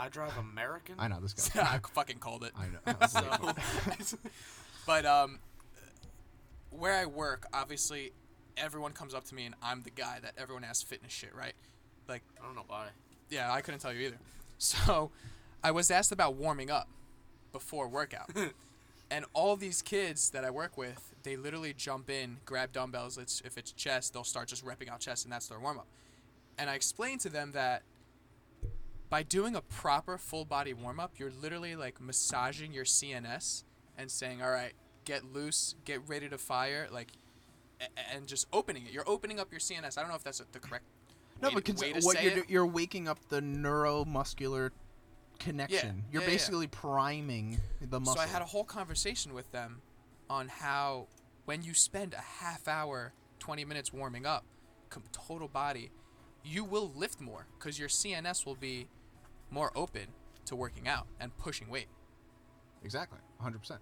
[0.00, 0.94] I drive American.
[0.98, 1.60] I know this guy.
[1.74, 2.52] I fucking called it.
[2.56, 3.06] I know.
[4.08, 4.18] So
[4.86, 5.40] But um,
[6.70, 8.12] where I work, obviously,
[8.56, 11.52] everyone comes up to me and I'm the guy that everyone asks fitness shit, right?
[12.08, 12.86] Like, I don't know why.
[13.28, 14.18] yeah, I couldn't tell you either.
[14.56, 15.10] So,
[15.62, 16.88] I was asked about warming up
[17.52, 18.30] before workout,
[19.10, 23.18] and all these kids that I work with, they literally jump in, grab dumbbells.
[23.18, 25.86] It's if it's chest, they'll start just repping out chest, and that's their warm up.
[26.58, 27.82] And I explained to them that
[29.10, 33.64] by doing a proper full body warm up, you're literally like massaging your CNS
[33.98, 34.72] and saying, "All right,
[35.04, 37.08] get loose, get ready to fire," like,
[38.14, 38.92] and just opening it.
[38.92, 39.98] You're opening up your CNS.
[39.98, 40.84] I don't know if that's the correct
[41.42, 44.70] No, way, but cons- way to what say you're do- you're waking up the neuromuscular
[45.38, 46.04] connection.
[46.12, 46.34] you're yeah, yeah.
[46.34, 48.14] basically priming the muscle.
[48.16, 49.80] So I had a whole conversation with them
[50.28, 51.08] on how
[51.46, 54.44] when you spend a half hour, 20 minutes warming up,
[54.90, 55.90] com- total body,
[56.44, 58.86] you will lift more because your CNS will be
[59.50, 60.06] more open
[60.46, 61.88] to working out and pushing weight.
[62.84, 63.78] Exactly, 100%.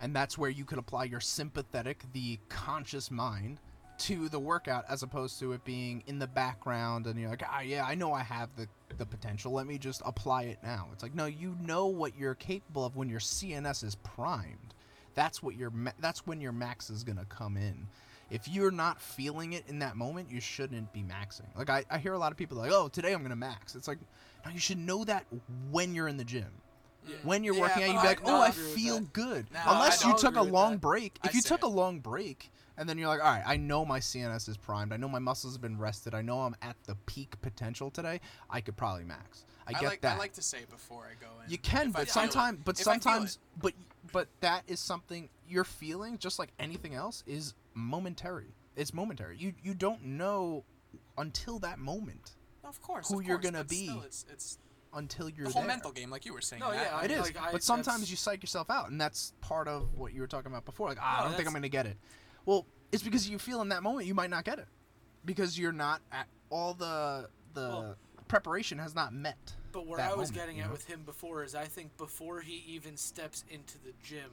[0.00, 3.60] And that's where you could apply your sympathetic, the conscious mind,
[3.98, 7.60] to the workout as opposed to it being in the background and you're like, ah,
[7.60, 9.52] yeah, I know I have the, the potential.
[9.52, 10.88] Let me just apply it now.
[10.92, 14.74] It's like, no, you know what you're capable of when your CNS is primed.
[15.14, 17.88] That's what your that's when your max is gonna come in.
[18.30, 21.54] If you're not feeling it in that moment, you shouldn't be maxing.
[21.56, 23.74] Like I, I hear a lot of people like, oh, today I'm gonna max.
[23.74, 23.98] It's like,
[24.44, 25.26] no, you should know that
[25.70, 26.50] when you're in the gym.
[27.22, 29.60] When you're Yeah, working out, you'd be like, no, "Oh, I I feel good." No,
[29.66, 30.80] Unless you took a long that.
[30.80, 31.18] break.
[31.22, 33.56] I If you say took a long break and then you're like, "All right, I
[33.56, 34.92] know my CNS is primed.
[34.92, 36.14] I know my muscles have been rested.
[36.14, 38.20] I know I'm at the peak potential today.
[38.50, 40.16] I could probably max." I get like that.
[40.16, 41.50] I like to say it before I go in.
[41.50, 42.32] you can, if I but feel it.
[42.32, 43.72] sometimes, but If I feel sometimes, but
[44.12, 48.54] but that is something your feeling, just like anything else, is momentary.
[48.74, 49.36] It's momentary.
[49.38, 50.64] You you don't know
[51.18, 52.32] until that moment,
[52.64, 54.58] of course, who of you're course, gonna but still, be it's, it's
[54.94, 55.68] until you're the whole there.
[55.68, 56.60] mental game, like you were saying.
[56.60, 56.80] No, Matt.
[56.90, 59.68] yeah, It is, like, I- but sometimes that's- you psych yourself out, and that's part
[59.68, 60.88] of what you were talking about before.
[60.88, 61.98] Like, ah, I don't think I'm going to get it.
[62.46, 64.68] Well, it's because you feel in that moment you might not get it
[65.24, 67.96] because you're not at all the the Well-
[68.28, 69.54] preparation has not met.
[69.72, 70.72] But where that I was moment, getting you at know?
[70.72, 74.30] with him before is I think before he even steps into the gym,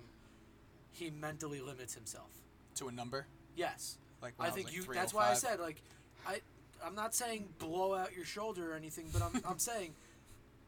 [0.92, 2.30] he mentally limits himself.
[2.76, 3.28] To a number.
[3.56, 3.98] Yes.
[4.22, 4.84] Like I think like, you.
[4.94, 5.82] That's why I oh said like,
[6.28, 6.42] I.
[6.86, 9.42] I'm not saying blow out your shoulder or anything, but I'm.
[9.48, 9.94] I'm saying,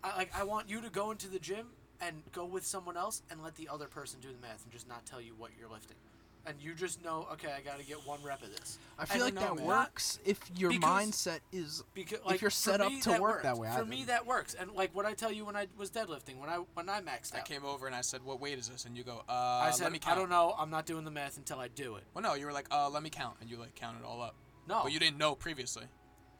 [0.03, 0.31] I like.
[0.37, 1.67] I want you to go into the gym
[2.01, 4.87] and go with someone else and let the other person do the math and just
[4.87, 5.97] not tell you what you're lifting,
[6.45, 7.27] and you just know.
[7.33, 8.77] Okay, I got to get one rep of this.
[8.97, 9.65] I feel And like that man.
[9.65, 13.43] works if your Because- mindset is Because like, you're set up me, to work worked.
[13.43, 14.07] that way, I For me, think.
[14.07, 14.53] that works.
[14.53, 17.35] And like what I tell you when I was deadlifting, when I when I maxed
[17.35, 19.71] I came over and I said, "What weight is this?" And you go, "Uh, I
[19.71, 20.55] said let me I don't know.
[20.57, 22.03] I'm not doing the math until I do it.
[22.13, 24.21] Well, no, you were like, "Uh, let me count," and you like counted it all
[24.21, 24.35] up.
[24.67, 25.85] No, But you didn't know previously.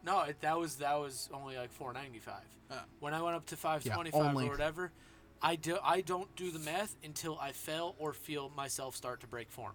[0.04, 2.42] no, it, that was that was only like 495.
[2.72, 2.80] Uh.
[3.00, 4.48] When I went up to 525 only.
[4.48, 4.92] or whatever,
[5.42, 9.28] I do I don't do the math until I fail or feel myself start to
[9.28, 9.74] break form.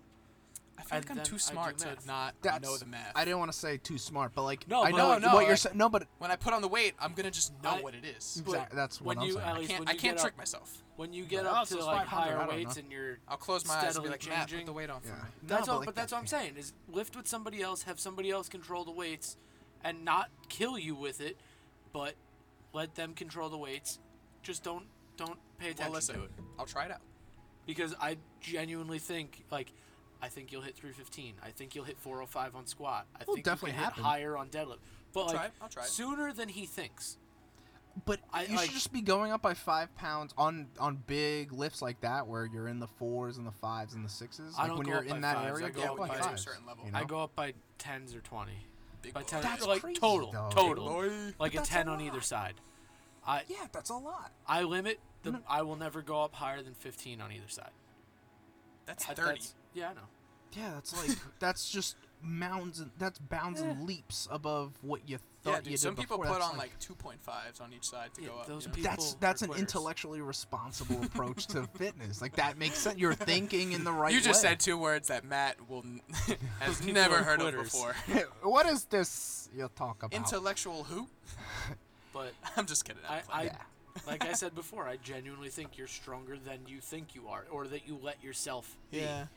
[0.81, 3.13] I feel And like I'm too smart to not that's know the math.
[3.15, 5.33] I didn't want to say too smart, but like No, I but know like- what
[5.33, 5.77] no, you're like- saying.
[5.77, 8.05] No, but when I put on the weight, I'm gonna just know I- what it
[8.05, 8.43] is.
[8.45, 9.47] But Exact- that's what when I'm you saying.
[9.49, 9.89] at I can't.
[9.91, 10.83] I can't trick up, myself.
[10.97, 13.75] when you get Oh, up to like 500, higher weights and you're I'll close my
[13.75, 15.15] eyes and be steadily like, "Matt, put the weight on for Yeah.
[15.15, 17.63] me." That's No, all, like but that- that's what I'm saying is lift with somebody
[17.63, 19.37] else, have somebody else control the weights,
[19.85, 21.37] and not kill you with it,
[21.93, 22.15] but
[22.73, 23.99] let them control the weights.
[24.43, 27.01] Just don't don't pay attention Well, listen, to it I'll try it out.
[27.67, 29.73] because I genuinely think like
[30.23, 31.35] I think you'll hit 315.
[31.43, 33.07] I think you'll hit 405 on squat.
[33.15, 34.03] I Will think definitely you can happen.
[34.05, 34.79] hit higher on deadlift.
[35.13, 35.89] But I'll like try it, I'll try it.
[35.89, 37.17] sooner than he thinks.
[38.05, 41.53] But I- you like- should just be going up by five pounds on on big
[41.53, 44.55] lifts like that, where you're in the fours and the fives and the sixes.
[44.57, 45.93] I Like don't when go you're up in by that fives, area, I go go
[45.93, 46.43] up by by to a fives.
[46.45, 46.85] certain level.
[46.87, 46.99] you know?
[46.99, 48.53] I go up by 10s or 20.
[49.03, 49.27] Big By boy.
[49.27, 50.51] 10 That's like crazy, total, though.
[50.53, 50.87] total.
[50.87, 51.33] Boy.
[51.39, 52.55] Like a that's a 10 on either side.
[53.27, 54.31] I Yeah, that's a lot.
[54.47, 55.41] I limit the No.
[55.49, 57.73] I will never go up higher than 15 on either side.
[58.87, 59.29] That's I- 30.
[59.31, 60.01] that's- yeah, I know.
[60.53, 63.85] Yeah, that's like that's just mounds and that's bounds and eh.
[63.87, 65.71] leaps above what you thought Yeah, you dude.
[65.73, 66.35] did Some people before.
[66.35, 68.47] put That's on like 2.5s on each side to Yeah, go up.
[68.47, 68.75] those you know?
[68.75, 72.21] people- that's that's an intellectually responsible approach to fitness.
[72.21, 72.99] Like that makes sense.
[72.99, 74.11] You're thinking in the right.
[74.11, 74.17] Way.
[74.17, 74.51] You just way.
[74.51, 75.85] said two words that Matt will
[76.59, 77.73] has never heard quitters.
[77.73, 77.95] of before.
[78.43, 80.15] what is this you talk about?
[80.17, 81.09] Intellectual who?
[82.13, 83.03] But I'm just kidding.
[83.09, 83.41] I'm I.
[83.41, 83.57] I Yeah.
[84.07, 87.67] like I said before, I genuinely think you're stronger than you think you are, or
[87.69, 88.99] that you let yourself be.
[88.99, 89.27] yeah.
[89.27, 89.31] Because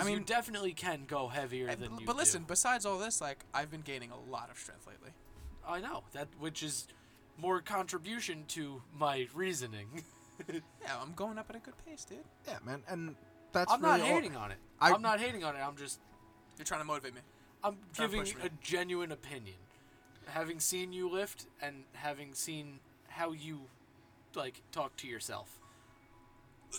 [0.00, 2.46] I mean, you definitely can go heavier And- than you but listen, do.
[2.48, 5.10] besides all this, like I've been gaining a lot of strength lately.
[5.66, 6.86] I know that, which is
[7.38, 9.88] more contribution to my reasoning.
[10.48, 12.18] Yeah, I'm going up at a good pace, dude.
[12.48, 13.14] yeah, man, and
[13.52, 14.58] that's I'm really not all- hating on it.
[14.80, 15.60] I- I'm not hating on it.
[15.60, 16.00] I'm just
[16.58, 17.20] You're trying to motivate me.
[17.62, 18.42] I'm giving push me.
[18.44, 19.54] a genuine opinion.
[20.26, 23.60] Having seen you lift and having seen how you
[24.34, 25.56] like talk to yourself.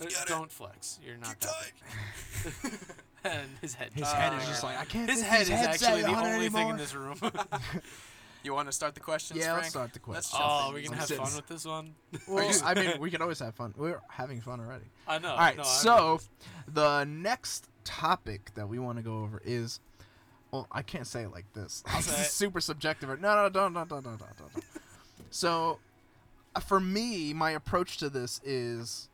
[0.01, 0.99] Uh, don't flex.
[1.01, 2.53] You're not that big.
[2.73, 2.73] and
[3.61, 3.89] his head.
[3.93, 5.09] His head is just like I can't.
[5.09, 7.19] his head this is actually the on it only thing in this room.
[8.43, 9.57] You want to start the questions, Yeah, Frank?
[9.61, 10.39] let's start the Let's questions.
[10.39, 10.73] jump oh, in.
[10.75, 11.95] we can I'm have sitting- fun with this one.
[12.27, 13.73] Well, I mean, we can always have fun.
[13.75, 14.85] We're having fun already.
[15.07, 15.31] I know.
[15.31, 16.19] All right, no, I so
[16.67, 19.79] the next topic that we want to go over is,
[20.51, 21.83] well, I can't say it like this.
[21.87, 22.31] I'll This say is it.
[22.31, 23.09] super subjective.
[23.09, 24.63] No, no, don't, don't, don't, don't, don't, don't.
[25.31, 25.79] So,
[26.55, 29.09] uh, for me, my approach to this is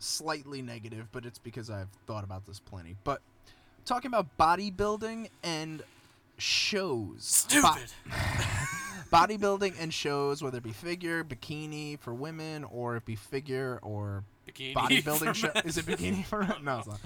[0.00, 2.94] slightly negative, but it's because I've thought about this plenty.
[3.04, 3.22] But
[3.86, 5.82] talking about bodybuilding and
[6.38, 7.92] shows, Bo- Stupid.
[9.12, 14.24] bodybuilding and shows, whether it be figure, bikini for women, or it be figure or
[14.46, 15.50] Bikini bodybuilding show.
[15.54, 15.62] men.
[15.66, 16.56] Is it bikini for men?
[16.64, 17.00] No, it's not.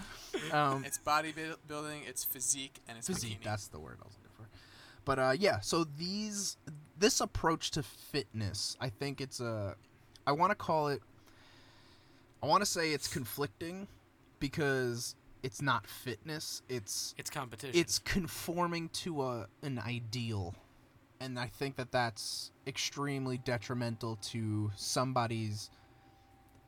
[0.74, 3.40] Um, It's bodybuilding, it's physique, and it's physique.
[3.40, 3.44] bikini.
[3.44, 4.48] That's the word I was looking for.
[5.04, 6.56] But uh, yeah, so these
[6.98, 9.74] this approach to fitness, I think it's a.
[10.26, 11.00] I want to call it.
[12.42, 13.86] I want to say it's conflicting,
[14.38, 16.62] because it's not fitness.
[16.68, 17.78] It's It's competition.
[17.78, 20.54] it's conforming to a an ideal
[21.20, 25.70] and i think that that's extremely detrimental to somebody's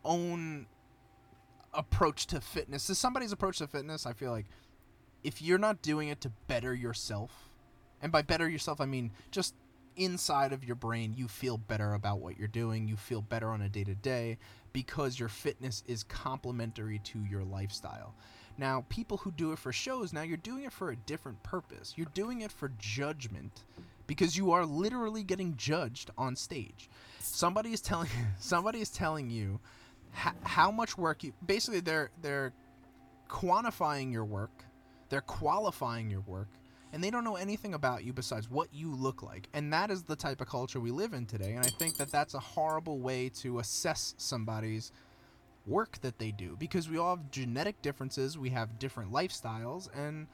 [0.04, 0.66] own
[1.74, 4.46] approach to fitness to somebody's approach to fitness i feel like
[5.24, 7.48] if you're not doing it to better yourself
[8.02, 9.54] and by better yourself i mean just
[9.96, 13.62] inside of your brain you feel better about what you're doing you feel better on
[13.62, 14.36] a day to day
[14.72, 18.14] because your fitness is complementary to your lifestyle
[18.58, 21.94] now, people who do it for shows, now you're doing it for a different purpose.
[21.96, 23.64] You're doing it for judgment
[24.06, 26.90] because you are literally getting judged on stage.
[27.18, 29.60] Somebody is telling somebody is telling you
[30.14, 32.52] h- how much work you basically they're they're
[33.28, 34.64] quantifying your work,
[35.08, 36.48] they're qualifying your work,
[36.92, 39.48] and they don't know anything about you besides what you look like.
[39.54, 42.12] And that is the type of culture we live in today, and I think that
[42.12, 44.92] that's a horrible way to assess somebody's
[45.66, 50.26] work that they do because we all have genetic differences, we have different lifestyles, and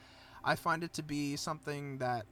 [0.44, 2.24] I find it to be something that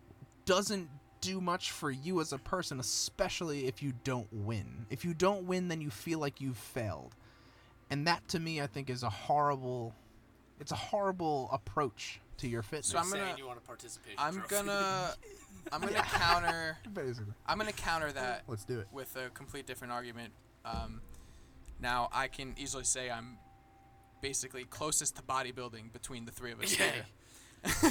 [0.44, 0.88] doesn't
[1.20, 4.86] do much for you as a person, especially if you don't win.
[4.90, 7.14] If you don't win, then you feel like you've failed.
[7.90, 9.94] And that to me I think is a horrible
[10.58, 12.86] it's a horrible approach to your fitness.
[12.86, 14.54] So I'm saying gonna- you want a participation I'm trophy.
[14.54, 15.14] gonna,
[15.72, 17.34] I'm gonna counter, basically.
[17.46, 18.88] I'm gonna counter that Let's do it.
[18.92, 20.32] with a complete different argument.
[20.64, 21.00] Um,
[21.80, 23.38] now I can easily say I'm
[24.20, 26.78] basically closest to bodybuilding between the three of us.
[26.78, 26.92] Yeah.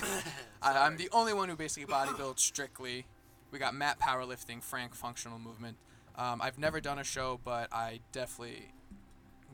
[0.62, 3.06] I, I'm the only one who basically bodybuilds strictly.
[3.52, 5.78] We got Matt powerlifting, Frank functional movement.
[6.18, 8.72] Um, I've never done a show, but I definitely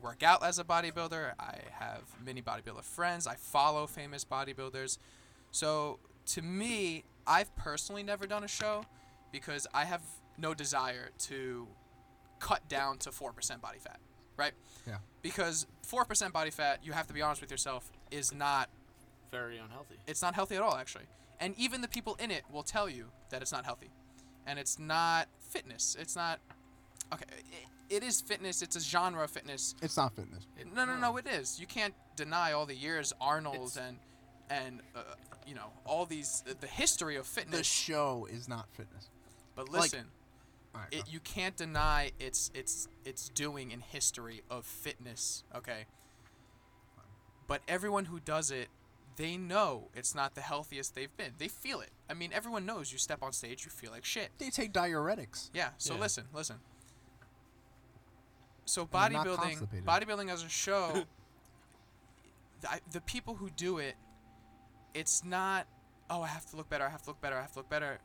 [0.01, 1.33] work out as a bodybuilder.
[1.39, 3.27] I have many bodybuilder friends.
[3.27, 4.97] I follow famous bodybuilders.
[5.51, 8.85] So to me, I've personally never done a show
[9.31, 10.01] because I have
[10.37, 11.67] no desire to
[12.39, 13.99] cut down to 4% body fat,
[14.41, 14.53] right?
[14.87, 14.97] Yeah.
[15.21, 18.69] Because 4% body fat, you have to be honest with yourself, is not
[19.31, 19.95] very unhealthy.
[20.07, 21.05] it's not healthy at all actually.
[21.39, 23.89] And even the people in it will tell you that it's not healthy.
[24.47, 25.95] And it's not fitness.
[25.99, 26.39] It's not
[27.13, 27.25] Okay,
[27.89, 28.61] it, it is fitness.
[28.61, 29.75] It's a genre of fitness.
[29.81, 30.43] It's not fitness.
[30.75, 31.59] No, no, no, it is.
[31.59, 33.97] You can't deny all the years Arnold's It's- and
[34.49, 35.01] and uh,
[35.47, 37.59] you know all these the history of fitness.
[37.59, 39.09] The show is not fitness.
[39.55, 40.05] but listen, All
[40.73, 45.43] right, it, you can't deny its its its doing in history of fitness.
[45.55, 45.85] Okay.
[47.47, 48.69] But everyone who does it,
[49.17, 51.33] they know it's not the healthiest they've been.
[51.37, 51.89] They feel it.
[52.09, 54.29] I mean, everyone knows you step on stage, you feel like shit.
[54.37, 55.49] They take diuretics.
[55.53, 55.69] Yeah.
[55.77, 55.99] So Yeah.
[55.99, 56.57] listen, listen.
[58.65, 61.03] So bodybuilding, bodybuilding as a show,
[62.61, 63.95] the, the people who do it,
[64.93, 65.67] it's not.
[66.09, 66.85] Oh, I have to look better.
[66.85, 67.37] I have to look better.
[67.37, 67.99] I have to look better.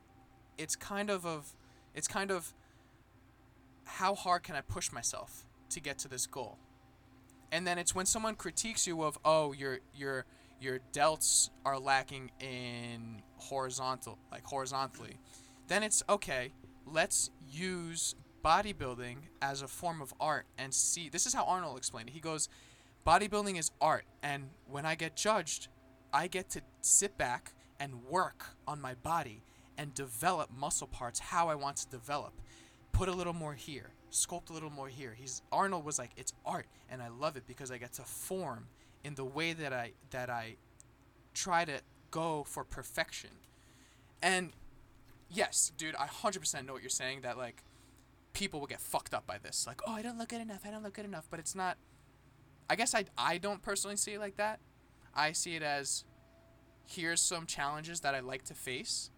[0.59, 1.55] It's kind of of,
[1.96, 2.54] it's kind of.
[3.85, 6.59] How hard can I push myself to get to this goal?
[7.52, 10.26] And then it's when someone critiques you of, oh, your your
[10.61, 15.18] your delts are lacking in horizontal, like horizontally.
[15.68, 16.52] Then it's okay.
[16.87, 21.09] Let's use bodybuilding as a form of art and see.
[21.09, 22.12] This is how Arnold explained it.
[22.12, 22.48] He goes,
[23.06, 25.68] bodybuilding is art, and when I get judged,
[26.12, 29.42] I get to sit back and work on my body
[29.78, 32.32] and develop muscle parts how I want to develop.
[32.92, 35.14] Put a little more here, sculpt a little more here.
[35.16, 38.68] He's Arnold was like, it's art, and I love it because I get to form
[39.04, 40.56] in the way that I that I
[41.34, 43.30] try to go for perfection.
[44.22, 44.52] And
[45.30, 47.62] yes, dude, I 100% know what you're saying that like
[48.32, 49.66] people will get fucked up by this.
[49.66, 50.62] Like, "Oh, I don't look good enough.
[50.64, 51.76] I don't look good enough." But it's not
[52.68, 54.60] I guess I I don't personally see it like that.
[55.14, 56.04] I see it as
[56.86, 59.10] here's some challenges that I like to face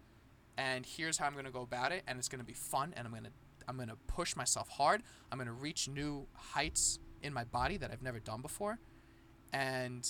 [0.59, 2.93] and here's how I'm going to go about it and it's going to be fun
[2.97, 3.31] and I'm going to
[3.67, 5.03] I'm going to push myself hard.
[5.31, 8.79] I'm going to reach new heights in my body that I've never done before.
[9.53, 10.05] And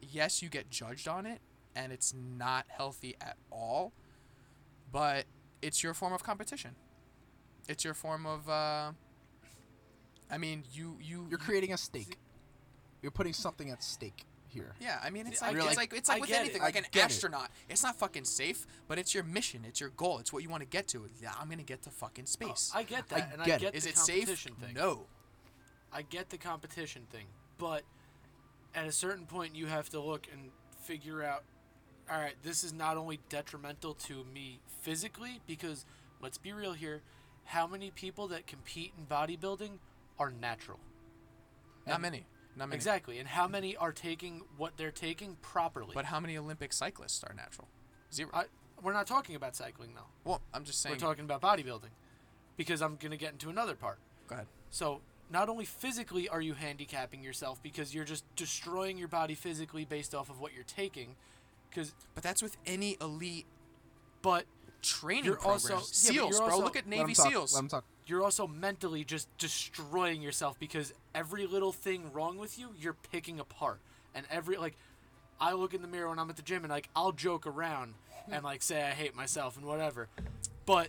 [0.00, 1.40] yes, you get judged on it
[1.74, 3.92] and it's not healthy at all,
[4.90, 5.26] but
[5.60, 6.76] it's your form of competition.
[7.68, 8.92] It's your form of uh
[10.30, 12.16] I mean, you you You're creating a stake.
[13.02, 14.74] You're putting something at stake here.
[14.80, 15.76] Yeah, I mean, it's like it's it.
[15.76, 16.40] like it's I like with get it.
[16.44, 17.04] anything, I like an get it.
[17.06, 17.50] astronaut.
[17.68, 19.64] It's not fucking safe, but it's your mission.
[19.66, 20.18] It's your goal.
[20.18, 21.06] It's what you want to get to.
[21.20, 22.70] Yeah, I'm gonna get to fucking oh, space.
[22.74, 23.60] I get I that, and get I it.
[23.60, 24.28] get Is the it safe?
[24.28, 24.74] thing.
[24.74, 25.06] No.
[25.92, 27.26] I get the competition thing,
[27.58, 27.82] but
[28.74, 30.50] at a certain point, you have to look and
[30.82, 31.44] figure out.
[32.10, 35.86] All right, this is not only detrimental to me physically because
[36.20, 37.00] let's be real here.
[37.44, 39.78] How many people that compete in bodybuilding
[40.18, 40.80] are natural?
[41.86, 42.26] Not And- many.
[42.56, 42.76] Not many.
[42.76, 45.92] Exactly, and how many are taking what they're taking properly?
[45.94, 47.68] But how many Olympic cyclists are natural?
[48.12, 48.30] Zero.
[48.34, 48.44] I,
[48.82, 50.08] we're not talking about cycling though.
[50.24, 50.96] well, I'm just saying.
[50.96, 51.90] We're talking about bodybuilding,
[52.56, 53.98] because I'm gonna get into another part.
[54.28, 54.46] go ahead.
[54.70, 59.84] So not only physically are you handicapping yourself because you're just destroying your body physically
[59.86, 61.16] based off of what you're taking,
[61.70, 63.46] because But that's with any elite
[64.20, 64.44] but
[64.82, 65.70] training You're programs.
[65.70, 66.50] also- yeah, SEALs, you're bro.
[66.50, 67.54] also- Look at Let Navy 'em talk, SEAls.
[68.02, 68.08] Let 'em talk.
[68.10, 73.40] you're also mentally just destroying yourself because every little thing wrong with you, you're picking
[73.40, 73.80] apart.
[74.14, 74.76] And every like
[75.40, 77.94] I look in the mirror when I'm at the gym and like I'll joke around
[78.30, 80.08] and like say I hate myself and whatever.
[80.66, 80.88] But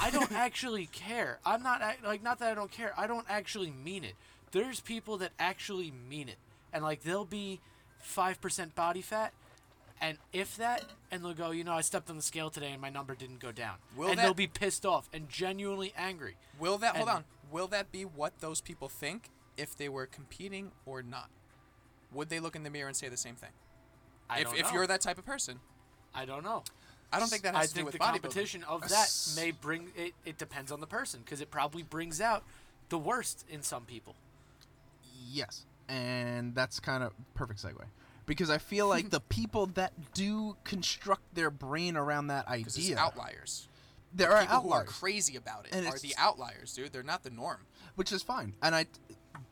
[0.00, 1.38] I don't actually care.
[1.44, 2.92] I'm not like not that I don't care.
[2.96, 4.14] I don't actually mean it.
[4.52, 6.38] There's people that actually mean it.
[6.72, 7.60] And like they'll be
[8.04, 9.32] 5% body fat
[10.00, 12.80] and if that and they'll go, you know, I stepped on the scale today and
[12.80, 13.76] my number didn't go down.
[13.96, 16.36] Will and that- they'll be pissed off and genuinely angry.
[16.58, 17.24] Will that hold on?
[17.50, 21.30] Will that be what those people think if they were competing or not?
[22.12, 23.50] Would they look in the mirror and say the same thing?
[24.30, 24.72] I if don't if know.
[24.72, 25.60] you're that type of person,
[26.14, 26.62] I don't know.
[27.10, 28.12] I don't think that I has to do think with the bodybuilding.
[28.22, 30.12] competition of that may bring it.
[30.26, 32.44] It depends on the person because it probably brings out
[32.90, 34.14] the worst in some people.
[35.30, 37.82] Yes, and that's kind of perfect segue
[38.28, 42.86] because I feel like the people that do construct their brain around that Because it's
[42.86, 43.68] idea, outliers.
[44.14, 46.92] there are People who are outliers, crazy about it And are it's- the outliers, dude.
[46.92, 47.66] They're not the norm.
[47.96, 48.86] which is fine, and I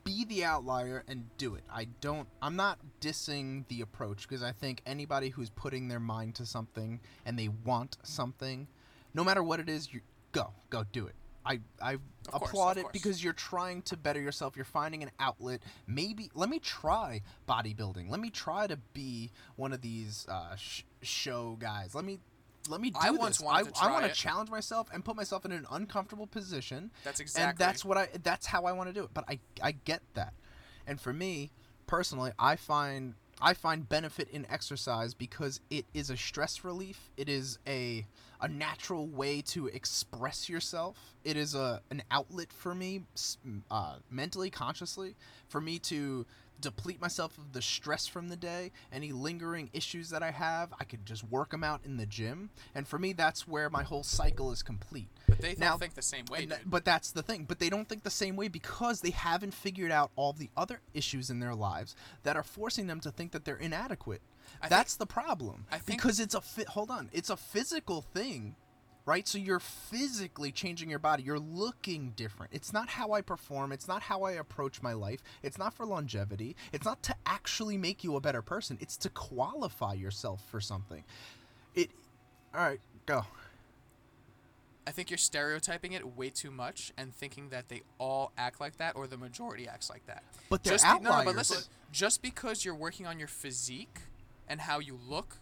[0.05, 1.63] be the outlier and do it.
[1.69, 2.29] I don't.
[2.41, 7.01] I'm not dissing the approach because I think anybody who's putting their mind to something
[7.25, 8.67] and they want something,
[9.13, 9.99] no matter what it is, you
[10.31, 11.15] go, go do it.
[11.47, 11.97] I, I
[12.29, 12.93] course, applaud of it course.
[12.93, 14.55] because you're trying to better yourself.
[14.55, 15.61] You're finding an outlet.
[15.87, 18.09] Maybe let me try bodybuilding.
[18.09, 21.95] Let me try to be one of these uh, sh- show guys.
[21.95, 22.19] Let me
[22.69, 23.47] let me do I once this.
[23.47, 26.91] I, I want to challenge myself and put myself in an uncomfortable position.
[27.03, 27.49] That's exactly.
[27.49, 28.09] And that's what I.
[28.23, 29.11] That's how I want to do it.
[29.13, 30.33] But I I get that,
[30.85, 31.51] and for me
[31.85, 37.11] personally, I find I find benefit in exercise because it is a stress relief.
[37.17, 38.05] It is a
[38.39, 41.15] a natural way to express yourself.
[41.23, 43.03] It is a an outlet for me,
[43.71, 45.15] uh, mentally, consciously,
[45.47, 46.25] for me to
[46.59, 50.73] deplete myself of the stress from the day, any lingering issues that I have.
[50.79, 53.83] I could just work them out in the gym, and for me, that's where my
[53.83, 55.09] whole cycle is complete.
[55.27, 57.45] But they don't Now- think the same way, that- but that's the thing.
[57.45, 60.81] But they don't think the same way because they haven't figured out all the other
[60.95, 64.23] issues in their lives that are forcing them to think that they're inadequate.
[64.61, 65.65] I think- that's the problem.
[65.71, 68.55] I think- because it's a fi- hold on, it's a physical thing
[69.07, 69.25] right?
[69.25, 71.23] So you're physically changing your body.
[71.23, 72.51] You're looking different.
[72.53, 73.71] It's not how I perform.
[73.71, 75.23] It's not how I approach my life.
[75.41, 76.57] It's not for longevity.
[76.73, 78.77] It's not to actually make you a better person.
[78.81, 81.05] It's to qualify yourself for something.
[81.73, 81.89] It.
[82.53, 83.25] All right, go.
[84.85, 88.77] I think you're stereotyping it way too much and thinking that they all act like
[88.77, 90.23] that or the majority acts like that.
[90.49, 91.35] But they're just be- no, but outliers.
[91.35, 93.99] listen, just because you're working on your physique
[94.47, 95.37] and how you look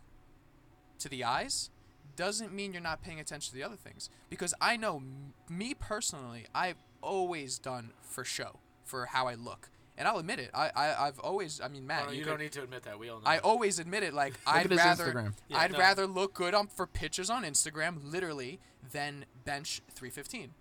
[0.99, 1.70] to the eyes
[2.16, 4.10] doesn't mean you're not paying attention to the other things.
[4.30, 9.70] Because I know m- me personally, I've always done for show, for how I look.
[9.97, 10.49] And I'll admit it.
[10.53, 12.84] I, I I've always I mean Matt, Oh, no, you, you don't need to admit
[12.84, 12.99] that.
[12.99, 13.26] We all know.
[13.26, 13.45] I that.
[13.45, 14.14] always admit it.
[14.14, 15.34] Like at I'd his rather, Instagram.
[15.47, 15.78] Yeah, I'd no.
[15.80, 18.60] rather look good on for pictures on Instagram, literally,
[18.91, 20.51] than bench 315.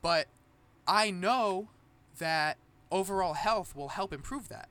[0.00, 0.28] But
[0.86, 1.68] I know
[2.18, 2.56] that
[2.90, 4.68] overall health will help improve that.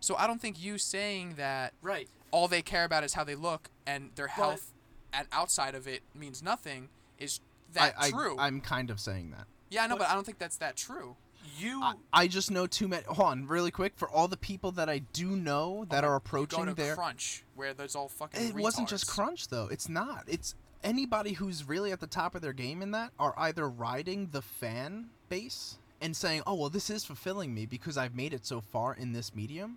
[0.00, 2.08] So I don't think you saying that right.
[2.34, 4.72] All they care about is how they look and their health,
[5.12, 7.38] and outside of it means nothing is
[7.74, 8.36] that I, true.
[8.36, 9.46] I, I'm kind of saying that.
[9.70, 11.14] yeah, no, But- but I don't think that's that true.
[11.58, 11.80] You.
[11.82, 13.04] I, I just know too many.
[13.04, 13.92] Hold on, really quick.
[13.96, 17.72] For all the people that I do know that Oh, are approaching their crunch where
[17.74, 18.48] there's all fucking.
[18.48, 19.68] It wasn't just crunch though.
[19.70, 20.24] It's not.
[20.26, 24.28] It's anybody who's really at the top of their game in that are either riding
[24.32, 28.46] the fan base and saying, "Oh, well, this is fulfilling me because I've made it
[28.46, 29.76] so far in this medium."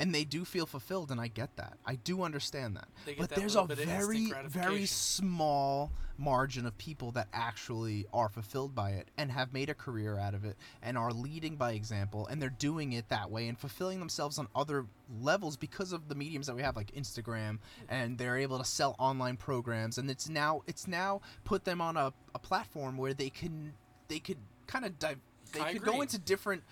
[0.00, 1.76] And they do feel fulfilled, and I get that.
[1.84, 2.88] I do understand that.
[3.04, 6.76] They get But that there's a little bit of instant very, very small margin of
[6.78, 10.56] people that actually are fulfilled by it and have made a career out of it
[10.82, 14.46] and are leading by example and they're doing it that way and fulfilling themselves on
[14.54, 14.84] other
[15.20, 18.94] levels because of the mediums that we have like Instagram and they're able to sell
[18.98, 23.30] online programs and it's now it's now put them on a, a platform where they
[23.30, 23.72] can
[24.08, 25.18] they could kind of dive
[25.52, 26.62] they Kai could go into different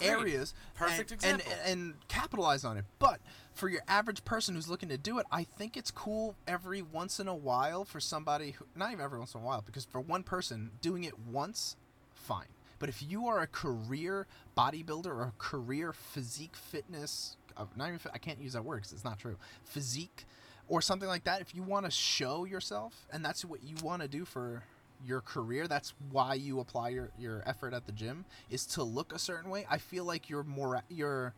[0.00, 1.52] areas Perfect and, example.
[1.64, 2.84] and, and capitalize on it.
[2.98, 3.20] But
[3.54, 7.20] for your average person who's looking to do it, I think it's cool every once
[7.20, 10.00] in a while for somebody who, not even every once in a while, because for
[10.00, 11.76] one person doing it once,
[12.14, 12.46] fine.
[12.78, 14.26] But if you are a career
[14.56, 18.92] bodybuilder or a career physique fitness, uh, not even, I can't use that word because
[18.92, 20.24] it's not true, physique
[20.68, 24.02] or something like that, if you want to show yourself and that's what you want
[24.02, 24.64] to do for
[25.04, 29.12] your career that's why you apply your, your effort at the gym is to look
[29.12, 31.34] a certain way i feel like your more your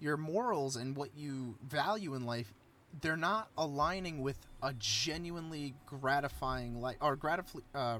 [0.00, 2.52] your morals and what you value in life
[3.00, 7.98] they're not aligning with a genuinely gratifying life or gratif- uh,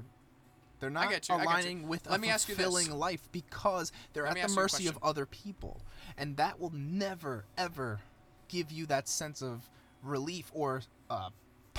[0.79, 1.35] they're not you, I get you.
[1.35, 2.63] aligning with Let a me ask you this.
[2.65, 5.81] fulfilling life because they're Let at the ask you a mercy of other people
[6.17, 7.99] and that will never ever
[8.47, 9.69] give you that sense of
[10.01, 11.29] relief or uh,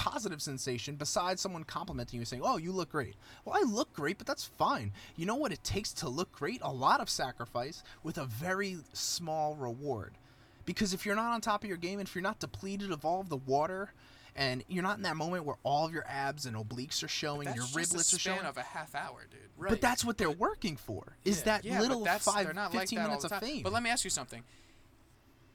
[0.01, 3.93] positive sensation besides someone complimenting you and saying, "Oh, you look great." Well, I look
[3.93, 4.93] great, but that's fine.
[5.15, 6.59] You know what it takes to look great?
[6.63, 10.17] A lot of sacrifice with a very small reward.
[10.65, 13.05] Because if you're not on top of your game and if you're not depleted of
[13.05, 13.93] all of the water
[14.35, 17.49] and you're not in that moment where all of your abs and obliques are showing,
[17.55, 19.41] your riblets are showing, of a half hour, dude.
[19.59, 19.69] Right.
[19.69, 21.17] but that's what they're working for.
[21.27, 21.45] Is Yeah.
[21.45, 23.63] that Yeah, little five, not 15 like minutes of fame?
[23.63, 24.45] But let me ask you something.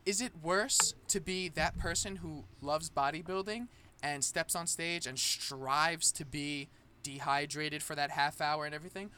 [0.06, 3.70] Is it worse to be that person who loves bodybuilding
[4.04, 6.70] and steps on stage and strives to be
[7.04, 9.12] dehydrated for that half hour and everything?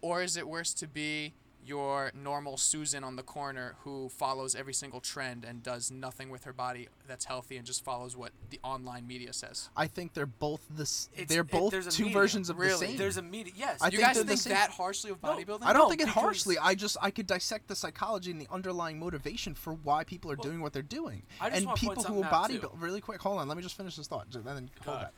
[0.00, 1.34] Or is it worse to be
[1.64, 6.44] your normal Susan on the corner who follows every single trend and does nothing with
[6.44, 9.68] her body that's healthy and just follows what the online media says?
[9.76, 11.08] I think they're both this.
[11.12, 12.20] It's- They're both there's a two medium.
[12.20, 12.72] versions of Really?
[12.72, 12.96] the same.
[12.96, 13.52] There's a media.
[13.56, 13.80] Yes.
[13.82, 15.62] I you think guys they're the think that harshly of No, bodybuilding?
[15.62, 16.56] I don't No, think it harshly.
[16.58, 20.36] I just I could dissect the psychology and the underlying motivation for why people are
[20.36, 21.22] Well, doing what they're doing.
[21.40, 22.58] I just and wanna point people who something out, too.
[22.60, 23.20] bodybuild really quick.
[23.22, 24.26] Hold on, let me just finish this thought.
[24.34, 25.08] And then hold ahead.
[25.08, 25.14] that.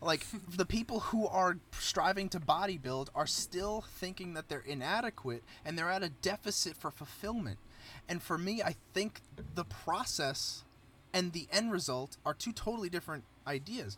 [0.00, 5.78] Like the people who are striving to bodybuild are still thinking that they're inadequate and
[5.78, 7.58] they're at a deficit for fulfillment.
[8.08, 9.20] And for me, I think
[9.54, 10.64] the process
[11.12, 13.96] and the end result are two totally different ideas.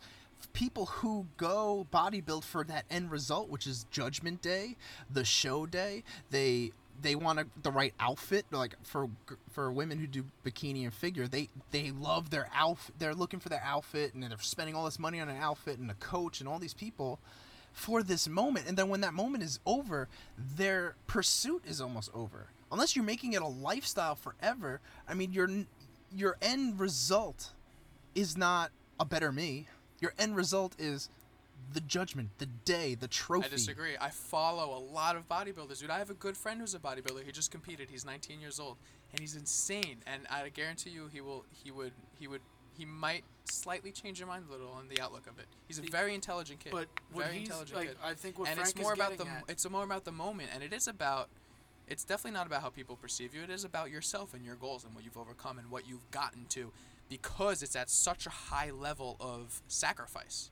[0.53, 4.77] People who go bodybuild for that end result, which is Judgment Day,
[5.11, 6.71] the show day, they
[7.01, 8.45] they want a, the right outfit.
[8.51, 9.09] Like for
[9.51, 12.95] for women who do bikini and figure, they they love their outfit.
[12.99, 15.89] They're looking for their outfit, and they're spending all this money on an outfit and
[15.89, 17.19] a coach and all these people
[17.71, 18.67] for this moment.
[18.67, 22.47] And then when that moment is over, their pursuit is almost over.
[22.71, 24.79] Unless you're making it a lifestyle forever.
[25.07, 25.49] I mean, your
[26.15, 27.53] your end result
[28.15, 29.67] is not a better me.
[29.99, 31.09] Your end result is
[31.73, 33.45] the judgment, the day, the trophy.
[33.45, 33.95] I disagree.
[33.99, 35.89] I follow a lot of bodybuilders, dude.
[35.89, 37.23] I have a good friend who's a bodybuilder.
[37.25, 37.89] He just competed.
[37.89, 38.77] He's 19 years old,
[39.11, 39.97] and he's insane.
[40.07, 41.45] And I guarantee you, he will.
[41.63, 41.91] He would.
[42.19, 42.41] He would.
[42.77, 45.45] He might slightly change your mind a little on the outlook of it.
[45.67, 46.71] He's a very intelligent kid.
[46.71, 47.97] But what very he's intelligent like, kid.
[48.03, 49.27] I think what and Frank it's more is about the.
[49.27, 51.29] at- It's more about the moment, and it is about.
[51.87, 53.41] It's definitely not about how people perceive you.
[53.43, 56.45] It is about yourself and your goals and what you've overcome and what you've gotten
[56.49, 56.71] to,
[57.09, 60.51] because it's at such a high level of sacrifice.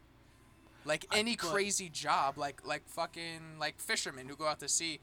[0.87, 4.99] Like any but- crazy job, like like fucking like fishermen who go out to sea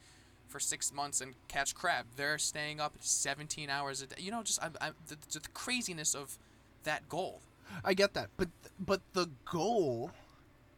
[0.48, 2.06] for six months and catch crab.
[2.16, 4.16] They're staying up 17 hours a day.
[4.18, 6.38] You know, just I'm, I'm, the, the craziness of
[6.84, 7.40] that goal.
[7.84, 10.10] I get that, but but the goal,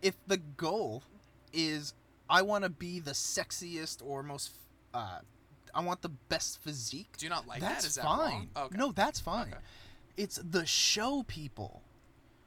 [0.03, 1.03] if the goal
[1.53, 1.95] is
[2.29, 4.53] I want to be the sexiest or most,
[4.93, 5.19] uh,
[5.75, 7.17] I want the best physique.
[7.19, 7.89] Do you not like that's that?
[7.89, 8.19] Is that fine.
[8.19, 8.49] wrong?
[8.57, 8.77] Oh, okay.
[8.79, 9.49] No, that's fine.
[9.49, 9.59] Okay.
[10.17, 11.83] It's the show people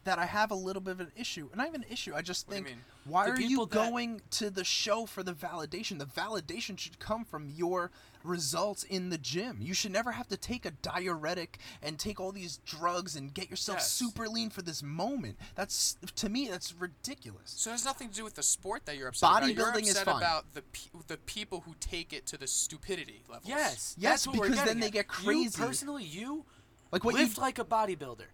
[0.10, 2.14] that I have a little bit of an issue, and not even an issue.
[2.16, 5.22] I just What you think, why The are you that- going to the show for
[5.22, 5.99] the validation?
[5.99, 7.91] The validation should come from your
[8.24, 9.60] results in the gym.
[9.62, 13.49] You should never have to take a diuretic and take all these drugs and get
[13.51, 13.91] yourself Yes.
[13.91, 15.38] super lean for this moment.
[15.55, 17.51] That's to me, that's ridiculous.
[17.55, 19.53] So it has nothing to do with the sport that you're upset about.
[19.55, 20.18] You're Bodybuilding is fine.
[20.18, 23.47] about the pe- the people who take it to the stupidity level.
[23.47, 23.95] Yes.
[23.97, 24.93] Yes, that's what we're because then getting they at.
[24.93, 25.57] get You crazy.
[25.57, 26.45] personally, you
[26.91, 28.26] Like what lift you like a bodybuilder.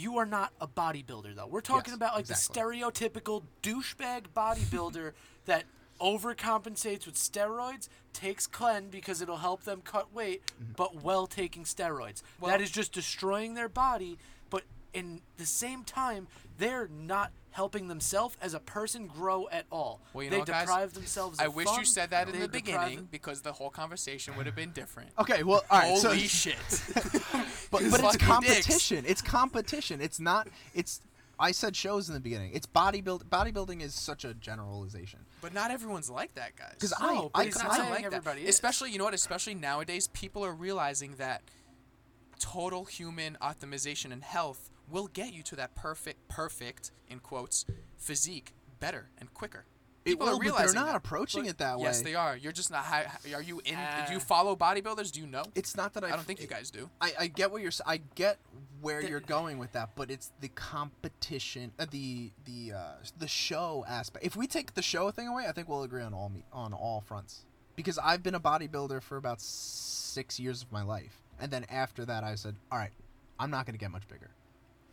[0.00, 1.46] You are not a bodybuilder though.
[1.46, 2.54] We're talking Yes, about like exactly.
[2.54, 5.12] the stereotypical douchebag bodybuilder
[5.44, 5.64] that
[6.00, 10.72] overcompensates with steroids, takes Clen because it'll help them cut weight, Mm-hmm.
[10.76, 12.22] but while taking steroids.
[12.40, 14.62] Well- that is just destroying their body, but
[14.94, 16.26] in the same time,
[16.58, 20.00] they're not helping themselves as a person grow at all.
[20.12, 20.62] Well, you they know, what, guys?
[20.62, 23.08] deprive themselves of I of wish fun, you said that in they the deprive- beginning
[23.10, 25.10] because the whole conversation would have been different.
[25.18, 25.86] Okay, well, all right.
[25.98, 26.56] Holy so, shit!
[26.94, 29.04] but, but it's fucking competition.
[29.06, 30.00] It's competition.
[30.00, 30.48] It's not.
[30.74, 31.00] It's.
[31.42, 32.50] I said shows in the beginning.
[32.52, 33.24] It's bodybuild.
[33.24, 35.20] Bodybuilding is such a generalization.
[35.40, 36.76] But not everyone's like that, guys.
[36.78, 38.50] 'Cause No, I- I- he's I not don't saying like everybody is.
[38.50, 39.14] Especially, you know what?
[39.14, 41.40] Especially nowadays, people are realizing that
[42.38, 47.64] total human optimization and health will get you to that perfect, perfect in quotes,
[47.96, 49.64] physique better and quicker.
[50.02, 50.96] It People will, are but they're not that.
[50.96, 51.84] approaching But- it that way.
[51.84, 52.34] Yes, they are.
[52.34, 52.84] You're just not.
[52.86, 53.76] Hi, are you in?
[54.06, 55.12] do you Uh, follow bodybuilders?
[55.12, 55.44] Do you know?
[55.54, 56.08] It's not that I.
[56.08, 56.88] I don't think you guys do.
[57.02, 57.70] I, I get what you're.
[57.84, 58.38] I get
[58.80, 63.28] where The- you're going with that, but it's the competition, uh, the the uh, the
[63.28, 64.24] show aspect.
[64.24, 66.72] If we take the show thing away, I think we'll agree on all me on
[66.72, 67.44] all fronts.
[67.76, 72.06] Because I've been a bodybuilder for about six years of my life, and then after
[72.06, 72.92] that, I said, "All right,
[73.38, 74.30] I'm not going to get much bigger.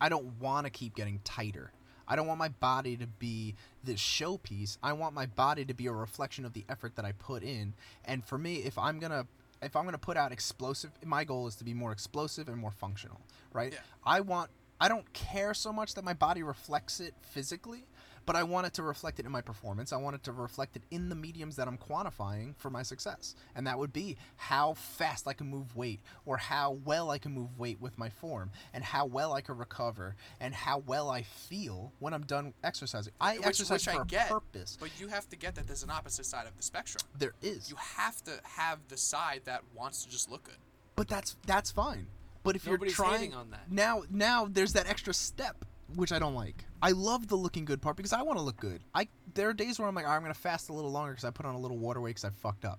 [0.00, 1.72] I don't want to keep getting tighter.
[2.08, 4.78] I don't want my body to be this showpiece.
[4.82, 7.74] I want my body to be a reflection of the effort that I put in.
[8.04, 9.26] And for me, if I'm gonna
[9.60, 12.70] if I'm gonna put out explosive, my goal is to be more explosive and more
[12.70, 13.20] functional,
[13.52, 13.72] right?
[13.72, 13.80] Yeah.
[14.04, 14.50] I want.
[14.80, 17.88] I don't care so much that my body reflects it physically,
[18.28, 19.90] but I want it to reflect it in my performance.
[19.90, 23.34] I want it to reflect it in the mediums that I'm quantifying for my success.
[23.56, 27.32] And that would be how fast I can move weight, or how well I can
[27.32, 31.22] move weight with my form, and how well I can recover, and how well I
[31.22, 33.14] feel when I'm done exercising.
[33.18, 34.76] I which, exercise which for I a get, purpose.
[34.78, 37.00] but you have to get that there's an opposite side of the spectrum.
[37.18, 37.70] There is.
[37.70, 40.58] You have to have the side that wants to just look good.
[40.96, 42.08] But that's that's fine.
[42.42, 43.72] But if Nobody's you're trying on that.
[43.72, 45.64] now, now there's that extra step
[45.94, 46.66] which I don't like.
[46.82, 48.80] I love the looking good part because I want to look good.
[48.94, 51.12] I there are days where I'm like, "All right, I'm gonna fast a little longer
[51.12, 52.78] because I put on a little water weight because I fucked up.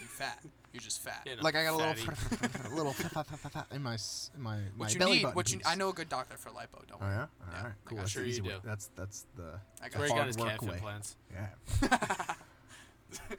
[0.00, 0.42] You're fat.
[0.72, 1.22] You're just fat.
[1.24, 2.00] You know, Like I got a fatty.
[2.74, 2.92] little, a
[3.54, 3.94] little in my
[4.34, 5.66] in my my What you belly need, button what you piece.
[5.68, 6.84] I know a good doctor for lipo.
[6.88, 7.14] Don't Oh worry.
[7.14, 7.96] yeah, Yeah, all right, I cool.
[7.96, 8.20] got That's you.
[8.22, 8.54] the Sure easy you way.
[8.56, 8.60] do.
[8.68, 10.18] That's that's the I got Where he you.
[10.18, 10.76] got his hard calf work way.
[10.78, 11.16] implants.
[11.32, 12.34] yeah.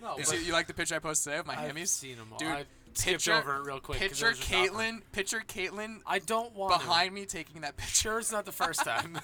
[0.02, 1.90] No, You, see, you like the picture I posted today of my I've hammies?
[1.90, 2.38] seen them all.
[2.40, 3.98] Dude, I skipped picture- over it real quick.
[4.02, 4.72] it Picture was just awkward.
[4.72, 5.02] Caitlyn.
[5.12, 7.94] Picture Caitlyn I don't want behind me taking that picture.
[7.94, 9.20] Sure, it's not the first time.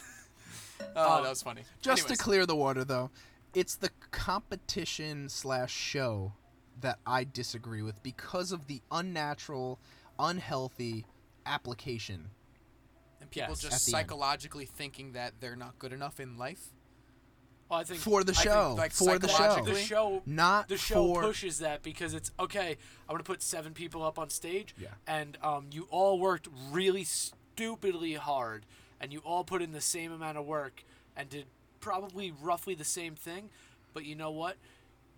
[0.95, 1.63] Oh, Um, that was funny.
[1.81, 3.11] Just Anyways, to clear the water, though,
[3.53, 6.33] it's the competition slash show
[6.79, 9.79] that I disagree with because of the unnatural,
[10.19, 11.05] unhealthy
[11.45, 12.29] application.
[13.19, 13.59] and people Yes.
[13.61, 14.07] just At the end.
[14.07, 16.71] psychologically thinking that they're not good enough in life.
[17.69, 20.21] well, I think For the I think, show, like, for the show, psychologically- the show
[20.25, 22.77] not the show for pushes that because it's okay.
[23.07, 24.89] I'm gonna put seven people up on stage, Yeah.
[25.07, 28.65] and um, you all worked really stupidly hard,
[29.01, 30.83] and you all put in the same amount of work
[31.17, 31.45] and did
[31.81, 33.49] probably roughly the same thing.
[33.93, 34.55] But you know what?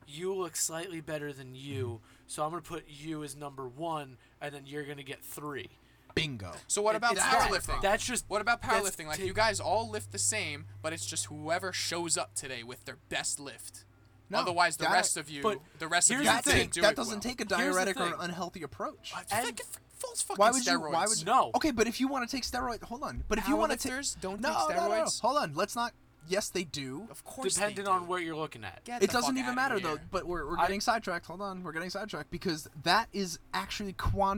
[0.07, 2.23] You look slightly better than you, mm-hmm.
[2.27, 5.69] so I'm gonna put you as number one, and then you're gonna get three.
[6.15, 6.51] bingo.
[6.67, 7.49] So what It- about it's that.
[7.49, 7.81] powerlifting?
[7.81, 9.07] That's just What about powerlifting?
[9.07, 12.61] Like ta- you guys all lift the same, but it's just whoever shows up today
[12.63, 13.83] with their best lift.
[14.29, 15.41] No, Otherwise, the that- rest of you,
[15.79, 16.53] the rest of you the That, thing.
[16.53, 17.21] didn't take, do that it doesn't well.
[17.21, 19.11] take a diuretic or an unhealthy approach.
[19.15, 20.71] I think it's false fucking Why would you?
[20.79, 20.91] steroids.
[20.93, 21.25] Why would you?
[21.25, 21.51] No.
[21.55, 23.23] Okay, but if you want to take steroids, hold on.
[23.27, 25.03] But if you want to take don't no, take no, no, no.
[25.03, 25.21] steroids?
[25.21, 25.53] Hold on.
[25.55, 25.93] Let's not.
[26.25, 27.05] Yes, they do.
[27.11, 28.07] Of course, depending they on do.
[28.07, 28.81] what you're looking at.
[28.85, 29.83] Get It the doesn't even matter here.
[29.95, 29.97] though.
[30.09, 31.25] But we're, we're I- getting sidetracked.
[31.25, 33.91] Hold on, we're getting sidetracked because that is actually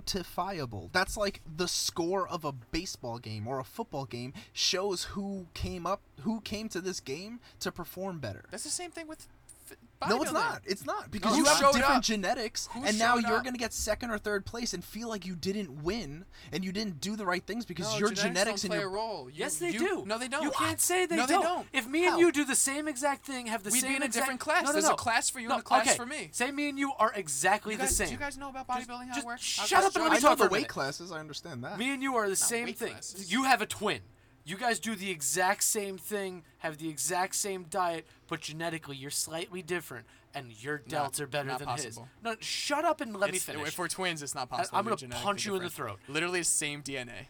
[0.09, 0.91] quantifiable.
[0.91, 5.85] That's like the score of a baseball game or a football game shows who came
[5.85, 8.45] up, who came to this game to perform better.
[8.51, 9.27] That's the same thing with
[10.07, 10.33] No, it's bodybuilding.
[10.33, 10.61] not.
[10.65, 12.03] It's not because who you have different up?
[12.03, 13.43] genetics, Who and now you're up?
[13.45, 16.99] gonna get second or third place and feel like you didn't win and you didn't
[16.99, 19.29] do the right things because No, your genetics, genetics don't and play your a role.
[19.29, 20.03] You- Yes, they you- do.
[20.05, 20.43] No, they don't.
[20.43, 21.41] You can't say they no, don't.
[21.41, 21.67] they don't.
[21.73, 22.11] If me How?
[22.11, 24.23] and you do the same exact thing, have the We'd same be in a exact-
[24.25, 24.63] different class.
[24.63, 24.93] No, no, There's no.
[24.93, 25.95] a class for you no, and a class okay.
[25.95, 26.29] for me.
[26.33, 28.07] Say me and you are exactly You guys, the same.
[28.07, 29.07] Do you guys know about Just- bodybuilding?
[29.07, 29.41] How just it works?
[29.43, 31.11] shut up and let me I talk know the weight classes.
[31.11, 31.77] I understand that.
[31.79, 32.95] Me and you are the same thing.
[33.27, 34.01] You have a twin.
[34.47, 39.09] You guys do the exact same thing, have the exact same diet, but genetically you're
[39.09, 42.03] slightly different, and your delts are better not than possible.
[42.03, 42.23] his.
[42.23, 43.67] No, shut up and let me It's- finish.
[43.69, 44.77] If we're twins, it's not possible.
[44.77, 45.99] I'm gonna punch you in the throat.
[46.07, 47.27] Literally the same DNA.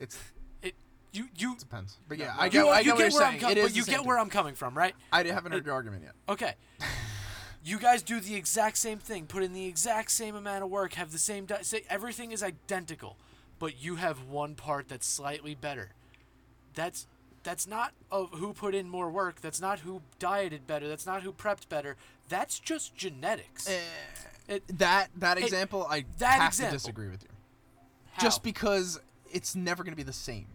[0.00, 0.18] It's
[0.62, 0.74] it,
[1.12, 1.98] you you depends.
[2.08, 3.40] But yeah, No, I you- get, you, I you get what you're where I'm saying.
[3.40, 4.06] com- It is but the you same get thing.
[4.08, 4.94] where I'm coming from, right?
[5.12, 6.12] I haven't heard your argument yet.
[6.28, 6.54] Okay.
[7.64, 10.94] you guys do the exact same thing, put in the exact same amount of work,
[10.94, 13.18] have the same di- say everything is identical,
[13.58, 15.90] but you have one part that's slightly better.
[16.76, 17.08] That's
[17.42, 19.40] that's not of who put in more work.
[19.40, 20.88] That's not who dieted better.
[20.88, 21.96] That's not who prepped better.
[22.28, 23.68] That's just genetics.
[23.68, 23.80] Eh,
[24.48, 26.70] It- that that example, I that have example.
[26.72, 27.28] to disagree with you.
[28.12, 28.22] How?
[28.22, 29.00] Just because
[29.32, 30.46] it's never going to be the same.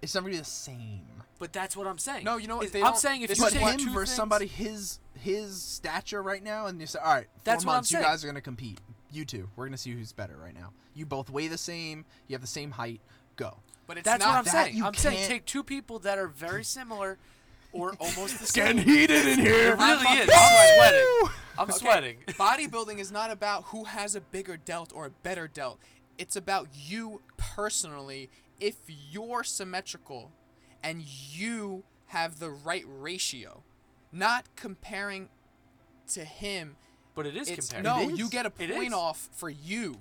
[0.00, 1.06] It's never going to be the same.
[1.38, 2.24] But that's what I'm saying.
[2.24, 5.60] No, you know what, I'm saying if you is him versus things- somebody his his
[5.62, 8.04] stature right now, and you say, all right, four That's months, you saying.
[8.04, 8.80] guys are going to compete.
[9.12, 10.72] You two, we're going to see who's better right now.
[10.94, 12.04] You both weigh the same.
[12.28, 13.00] You have the same height.
[13.36, 13.58] Go.
[13.86, 14.76] But it's That's not what I'm that saying.
[14.76, 17.18] you I'm saying can't- take two people that are very similar
[17.72, 18.76] or almost the same.
[18.76, 19.72] getting heated in here.
[19.72, 20.30] It really is.
[20.32, 21.34] I'm sweating.
[21.58, 22.16] I'm sweating.
[22.38, 25.78] Bodybuilding is not about who has a bigger delt or a better delt.
[26.18, 28.30] It's about you personally.
[28.60, 28.76] If
[29.10, 30.30] you're symmetrical
[30.82, 33.62] and you have the right ratio,
[34.12, 35.28] not comparing
[36.12, 36.76] to him.
[37.14, 37.84] But it is It's compared.
[37.84, 38.92] no, It you get a It point is.
[38.94, 40.00] off for you.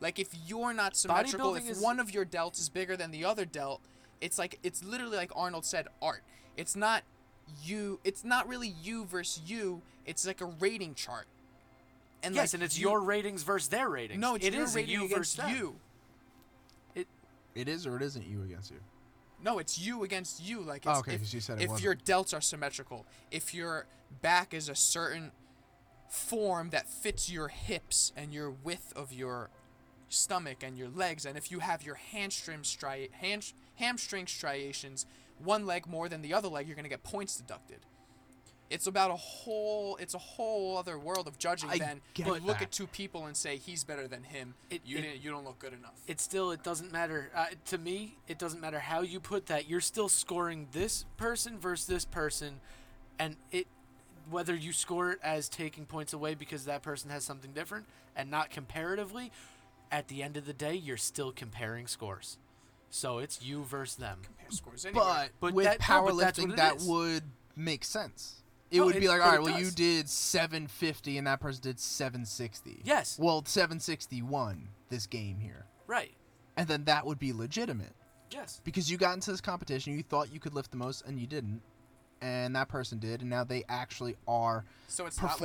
[0.00, 3.24] Like if you're not symmetrical, if is- one of your delts is bigger than the
[3.24, 3.80] other delt,
[4.20, 6.22] it's like it's literally like Arnold said, art.
[6.56, 7.02] It's not
[7.62, 8.00] you.
[8.04, 9.82] It's not really you versus you.
[10.06, 11.26] It's like a rating chart.
[12.22, 14.20] And yes, like and it's you- your ratings versus their ratings.
[14.20, 15.54] no, it's it your is rating you versus them.
[15.54, 15.76] you.
[17.52, 18.78] It is or it isn't you against you.
[19.42, 20.60] No, it's you against you.
[20.60, 21.84] Like Oh, okay, if, 'cause you said it if wasn't.
[21.84, 23.86] your delts are symmetrical, if your
[24.22, 25.32] back is a certain
[26.08, 29.50] form that fits your hips and your width of your
[30.10, 35.06] stomach and your legs, and if you have your hamstring stri- hand, hamstring striations,
[35.42, 37.78] one leg more than the other leg, you're gonna get points deducted.
[38.68, 39.96] It's about a whole.
[39.96, 41.70] It's a whole other world of judging.
[41.70, 42.62] I than get you look that.
[42.62, 44.54] at two people and say he's better than him.
[44.70, 45.22] It- you it- didn't.
[45.24, 45.94] You don't look good enough.
[46.06, 48.16] It still it doesn't matter uh, to me.
[48.28, 49.68] It doesn't matter how you put that.
[49.68, 52.60] You're still scoring this person versus this person,
[53.18, 53.66] and it
[54.30, 58.30] whether you score it as taking points away because that person has something different and
[58.30, 59.32] not comparatively.
[59.90, 62.38] At the end of the day, you're still comparing scores.
[62.90, 64.18] So it's you versus them.
[64.22, 65.00] Compare scores anyway.
[65.04, 66.84] But, But with that- no, but that's powerlifting, it that is.
[66.86, 67.22] would
[67.56, 68.36] make sense.
[68.70, 71.18] It No, would it- be like, all right, all it right, well, you did 750
[71.18, 72.82] and that person did 760.
[72.84, 73.18] Yes.
[73.18, 75.66] Well, 760 won this game here.
[75.86, 76.14] Right.
[76.56, 77.94] And then that would be legitimate.
[78.30, 78.60] Yes.
[78.62, 81.26] Because you got into this competition, you thought you could lift the most, and you
[81.26, 81.62] didn't.
[82.22, 85.40] And that person did, and now they actually are so it's not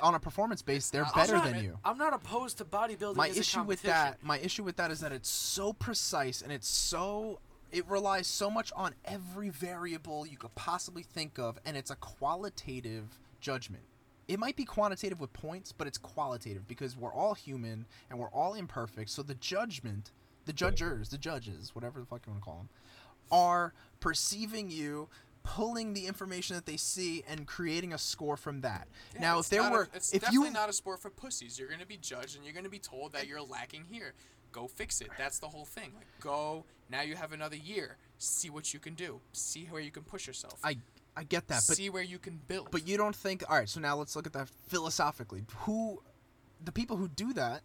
[0.00, 0.88] on a performance base.
[0.90, 1.56] They're not better legitimate.
[1.56, 1.78] than you.
[1.84, 3.16] I'm not opposed to bodybuilding.
[3.16, 6.68] my issue with that my issue with that is that it's so precise and it's
[6.68, 7.40] so
[7.72, 11.96] it relies so much on every variable you could possibly think of and it's a
[11.96, 13.82] qualitative judgment
[14.28, 18.30] it might be quantitative with points but it's qualitative because we're all human and we're
[18.30, 20.10] all imperfect so the judgment
[20.46, 22.68] the judgers the judges whatever the fuck you want to call them
[23.30, 25.08] are perceiving you
[25.42, 29.48] pulling the information that they see and creating a score from that Yeah, now if
[29.48, 31.58] there were a, it's if definitely you not a sport for pussies.
[31.58, 34.14] You're gonna be judged and you're gonna be told that you're lacking here.
[34.52, 35.08] Go fix it.
[35.16, 35.92] That's the whole thing.
[35.94, 37.02] Like go now.
[37.02, 37.96] You have another year.
[38.18, 39.20] See what you can do.
[39.32, 40.58] See where you can push yourself.
[40.64, 40.76] i
[41.16, 42.70] i get that but See where you can build.
[42.70, 45.44] But you don't think all right, so now let's look at that philosophically.
[45.60, 46.02] Who
[46.62, 47.62] the people who do that,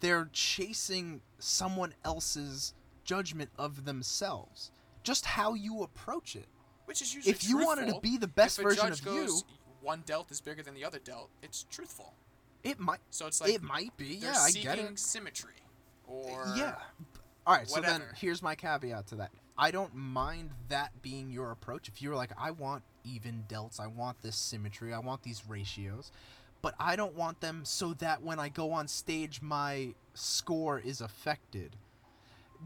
[0.00, 4.70] they're chasing someone else's judgment of themselves.
[5.02, 6.46] Just how you approach it.
[6.86, 10.02] Which is usually if you wanted to be the best version of goes, you- one
[10.06, 11.28] delt is bigger than the other delt.
[11.42, 12.14] It's truthful.
[12.62, 14.14] It might So it's like it might be.
[14.14, 14.98] Yeah, I get it.
[14.98, 15.54] symmetry.
[16.06, 16.76] Or uh, Yeah.
[17.44, 19.32] All right, so then here's my caveat to that.
[19.58, 21.88] I don't mind that being your approach.
[21.88, 26.12] If you're like, I want even delts, I want this symmetry, I want these ratios,
[26.62, 31.00] but I don't want them so that when I go on stage, my score is
[31.00, 31.74] affected.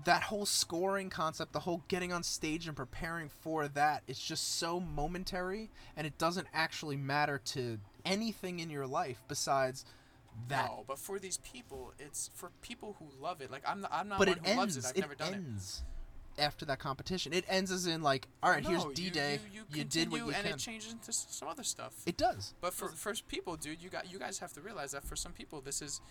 [0.05, 4.57] That whole scoring concept, the whole getting on stage and preparing for that, it's just
[4.59, 9.85] so momentary and it doesn't actually matter to anything in your life besides
[10.49, 10.67] that.
[10.67, 13.51] No, but for these people, it's for people who love it.
[13.51, 14.85] Like I'm, not, I'm not but one it who loves it.
[14.85, 15.37] I've it never done it.
[15.37, 15.83] ends.
[16.39, 17.33] after that competition.
[17.33, 19.39] It ends as in like, all right, here's No, you- D Day.
[19.53, 20.53] You, You, did what you and can.
[20.55, 21.95] it changes into some other stuff.
[22.05, 22.53] it does.
[22.61, 25.33] But for for people, dude, you got you guys have to realize that for some
[25.33, 26.03] people, this is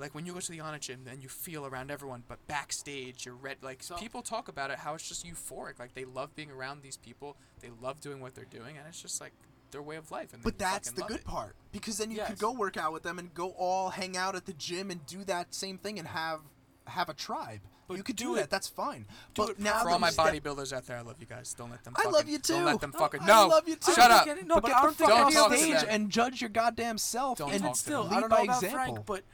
[0.00, 3.26] like when you go to the Honor Gym, then you feel around everyone, but backstage,
[3.26, 3.58] you're red.
[3.62, 5.78] Like So- people talk about it, how it's just euphoric.
[5.78, 9.00] Like they love being around these people, they love doing what they're doing, and it's
[9.00, 9.32] just like
[9.70, 10.32] their way of life.
[10.32, 11.24] And But that's the good it.
[11.24, 12.30] part because then you Yes.
[12.30, 15.04] could go work out with them and go all hang out at the gym and
[15.06, 16.40] do that same thing and have
[16.86, 17.60] have a tribe.
[17.86, 18.50] But you could do do, it- that.
[18.50, 19.06] That's fine.
[19.34, 21.26] do but it now For all you my step- bodybuilders out there, I love you
[21.26, 21.54] guys.
[21.54, 21.94] Don't let them.
[21.96, 22.52] I Fucking, love you too.
[22.54, 22.78] Don't let too.
[22.78, 23.20] them No, fucking.
[23.22, 23.92] I No, love you too.
[23.92, 24.26] Shut up.
[24.26, 25.86] No, but, but get I the don't fuck think Don't on talk to stage them.
[25.88, 27.38] and judge your goddamn self.
[27.38, 28.12] Don't and even talk to still, them.
[28.12, 28.94] I lead don't by know about example.
[28.94, 29.24] Frank, but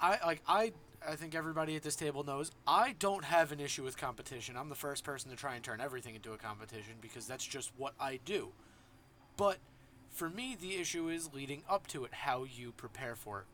[0.00, 0.72] I like I
[1.06, 4.56] I think everybody at this table knows I don't have an issue with competition.
[4.56, 7.72] I'm the first person to try and turn everything into a competition because that's just
[7.76, 8.48] what I do.
[9.36, 9.58] But
[10.10, 13.46] for me, the issue is leading up to it, how you prepare for it.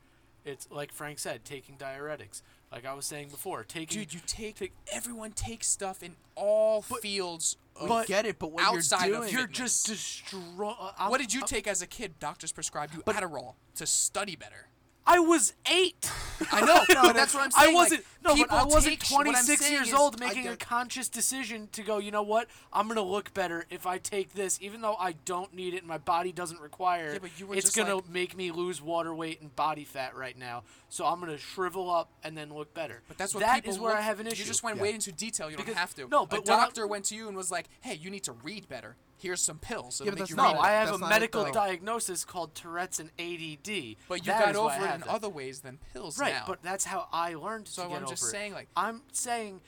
[0.45, 2.41] It's like Frank said, taking diuretics.
[2.71, 7.57] Like I was saying before, taking Dude, you take, everyone takes stuff in all fields.
[7.75, 10.73] Of, but- get it, but what outside you're of doing, you're just destroy.
[10.77, 12.19] uh, what did you take as a kid?
[12.19, 14.67] Doctors prescribed you Adderall to study better.
[15.05, 16.09] I was eight.
[16.51, 17.71] I know, but that's what I'm saying.
[17.71, 18.03] I wasn't.
[18.23, 20.55] like, no, but I wasn't take sh- what I'm 26 years is- old making a
[20.55, 21.97] conscious decision to go.
[21.97, 22.47] You know what?
[22.71, 25.87] I'm gonna look better if I take this, even though I don't need it and
[25.87, 27.09] my body doesn't require.
[27.09, 27.21] Yeah, it.
[27.21, 30.15] but you were it's just gonna like- make me lose water weight and body fat
[30.15, 30.63] right now.
[30.89, 33.01] So I'm gonna shrivel up and then look better.
[33.09, 34.41] But that's what That people is where I have an issue.
[34.43, 34.83] You just went Yeah.
[34.83, 35.51] way into detail.
[35.51, 36.07] You don't have to.
[36.07, 38.23] no, but a when I- doctor went to you and was like, "Hey, you need
[38.23, 38.95] to read better.
[39.23, 40.61] Here's some pills." Yeah, It'll but make you not no.
[40.61, 41.51] I have That's a medical though.
[41.51, 43.95] diagnosis called Tourette's and ADD.
[44.07, 45.07] But you That got is why I over it in that.
[45.09, 46.43] other ways than pills Right, now.
[46.45, 48.27] but that's how I learned So to get I'm just it.
[48.27, 49.61] saying, like- I'm saying,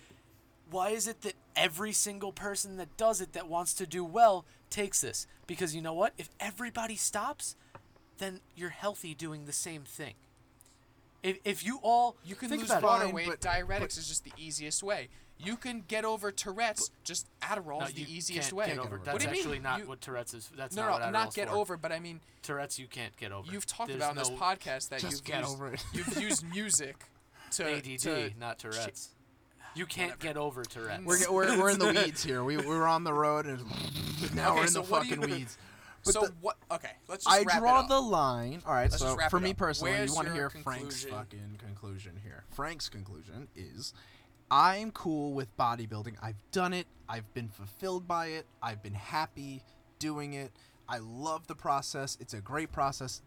[0.69, 4.45] why is it that every single person that does it that wants to do well
[4.69, 5.25] takes this?
[5.47, 6.13] Because you know what?
[6.17, 7.55] If everybody stops,
[8.17, 10.15] then you're healthy doing the same thing.
[11.23, 12.85] If, if you all you can think lose about it.
[12.85, 13.27] water Fine, weight.
[13.27, 15.09] but- Diuretics but- is just the easiest way.
[15.37, 16.89] You can get over Tourette's.
[17.03, 18.65] Just Adderall No, is the easiest can't way.
[18.67, 18.87] Get over.
[18.87, 19.03] over it.
[19.05, 19.39] That's what do you mean?
[19.41, 20.49] actually not You- what Tourette's is.
[20.55, 21.55] That's no, not no, what not Adderall's get for.
[21.55, 22.79] over, but I mean, Tourette's.
[22.79, 23.51] You can't get over.
[23.51, 25.83] you've talked There's about in this podcast that you've get used, over it.
[25.93, 26.95] you've used music
[27.51, 29.09] to ADD, to not Tourette's.
[29.75, 31.03] You can't get over Tourette's.
[31.05, 32.43] We're, we're, we're in the weeds here.
[32.45, 33.59] We, we were on the road and
[34.35, 35.57] now Okay, we're in so the fucking you- weeds.
[36.05, 36.55] But so the- what?
[36.71, 37.87] Okay, let's just I wrap draw it up.
[37.89, 38.61] the line.
[38.65, 41.59] All right, Let's so for me personally, Where's you want to your hear Frank's fucking
[41.65, 42.43] conclusion here.
[42.53, 43.91] Frank's conclusion is
[44.51, 46.15] I'm cool with bodybuilding.
[46.21, 46.87] I've done it.
[47.09, 48.45] I've been fulfilled by it.
[48.61, 49.63] I've been happy
[49.99, 50.51] doing it.
[50.87, 52.17] I love the process.
[52.19, 53.21] It's a great process.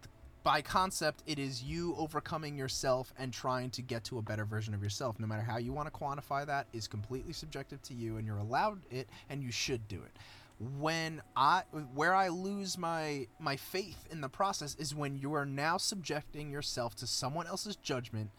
[0.44, 4.74] By concept, it is you overcoming yourself and trying to get to a better version
[4.74, 5.18] of yourself.
[5.18, 8.38] No matter how you want to quantify that is completely subjective to you and you're
[8.38, 10.16] allowed it and you should do it
[10.60, 11.62] when I
[11.94, 16.50] where I lose my my faith in the process is when you are now subjecting
[16.50, 18.30] yourself to someone else's judgment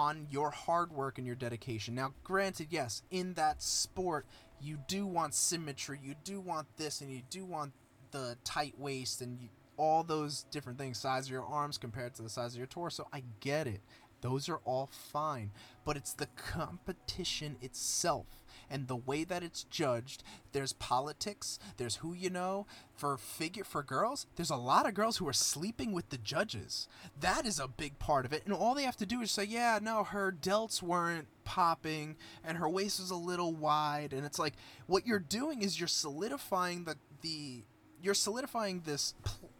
[0.00, 1.94] on your hard work and your dedication.
[1.94, 4.24] Now, granted, yes, in that sport,
[4.58, 7.74] you do want symmetry, you do want this, and you do want
[8.10, 12.22] the tight waist and you, all those different things, size of your arms compared to
[12.22, 13.08] the size of your torso.
[13.12, 13.82] I get it.
[14.22, 15.50] Those are all fine,
[15.84, 18.39] but it's the competition itself
[18.70, 20.22] and the way that it's judged.
[20.52, 22.66] There's politics, there's who you know.
[22.94, 26.86] For figure for girls, there's a lot of girls who are sleeping with the judges.
[27.18, 28.42] That is a big part of it.
[28.44, 32.58] And all they have to do is say, "Yeah, no, her delts weren't popping and
[32.58, 34.54] her waist was a little wide." And it's like
[34.86, 37.64] what you're doing is you're solidifying the the
[38.02, 39.14] you're solidifying this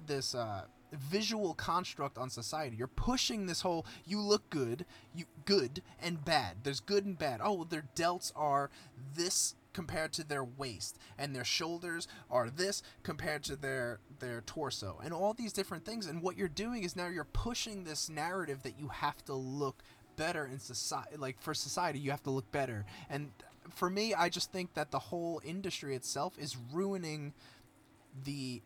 [0.07, 2.76] this uh visual construct on society.
[2.76, 4.84] You're pushing this whole you look good,
[5.14, 6.59] you good and bad.
[6.62, 7.41] There's good and bad.
[7.43, 8.70] Oh, their delts are
[9.14, 14.99] this compared to their waist and their shoulders are this compared to their their torso
[15.05, 18.64] and all these different things and what you're doing is now you're pushing this narrative
[18.64, 19.84] that you have to look
[20.16, 23.30] better in society like for society you have to look better and
[23.68, 27.32] for me I just think that the whole industry itself is ruining
[28.24, 28.62] the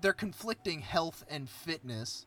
[0.00, 2.26] they're conflicting health and fitness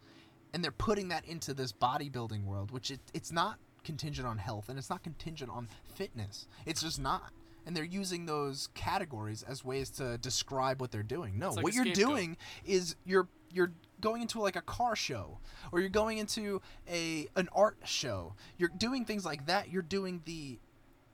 [0.54, 4.70] and they're putting that into this bodybuilding world which it, it's not contingent on health
[4.70, 6.48] and it's not contingent on fitness.
[6.66, 7.32] It's just not.
[7.66, 11.40] And they're using those categories as ways to describe what they're doing.
[11.40, 13.72] No like what you're doing is you're you're
[14.02, 15.38] going into like a car show
[15.72, 18.34] or you're going into a an art show.
[18.58, 19.70] You're doing things like that.
[19.72, 20.60] You're doing the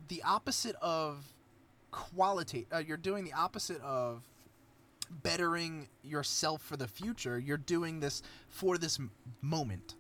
[0.07, 1.33] the opposite of
[1.91, 4.21] quality uh, you're doing the opposite of
[5.09, 8.99] bettering yourself for the future you're doing this for this
[9.41, 9.95] moment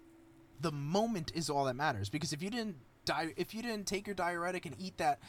[0.61, 4.07] the moment is all that matters because if you didn't di- if you didn't take
[4.07, 5.19] your diuretic and eat that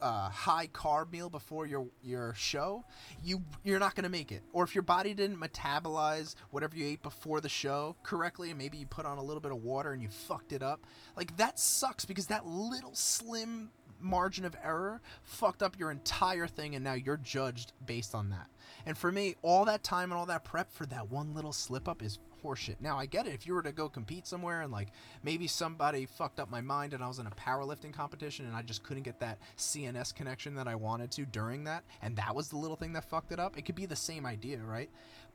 [0.00, 2.84] uh, high carb meal before your your show,
[3.22, 4.42] you you're not gonna make it.
[4.52, 8.76] Or if your body didn't metabolize whatever you ate before the show correctly, and maybe
[8.76, 11.58] you put on a little bit of water and you fucked it up, like that
[11.58, 13.70] sucks because that little slim
[14.04, 18.48] margin of error fucked up your entire thing and now you're judged based on that.
[18.86, 21.88] And for me, all that time and all that prep for that one little slip
[21.88, 22.76] up is horseshit.
[22.80, 23.34] Now I get it.
[23.34, 24.88] If you were to go compete somewhere and like
[25.22, 28.62] maybe somebody fucked up my mind and I was in a powerlifting competition and I
[28.62, 32.48] just couldn't get that CNS connection that I wanted to during that, and that was
[32.48, 34.90] the little thing that fucked it up, it could be the same idea, right?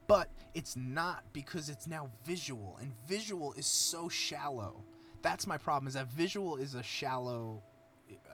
[0.07, 4.83] But it's not because it's now visual, and visual is so shallow.
[5.21, 5.87] That's my problem.
[5.87, 7.61] Is that visual is a shallow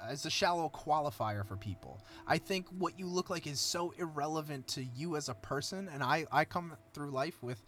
[0.08, 2.00] as a shallow qualifier for people.
[2.28, 6.04] I think what you look like is so irrelevant to you as a person, and
[6.04, 7.64] I I come through life with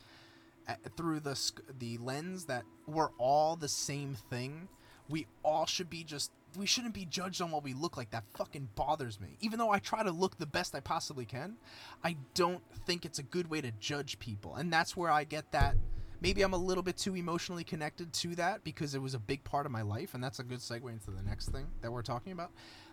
[0.95, 4.67] through the the lens that we're all the same thing.
[5.09, 8.11] We all should be just we shouldn't be judged on what we look like.
[8.11, 9.37] That fucking bothers me.
[9.41, 11.57] Even though I try to look the best I possibly can,
[12.03, 14.55] I don't think it's a good way to judge people.
[14.55, 15.75] And that's where I get that
[16.21, 19.43] maybe I'm a little bit too emotionally connected to that because it was a big
[19.43, 22.01] part of my life and that's a good segue into the next thing that we're
[22.01, 22.51] talking about.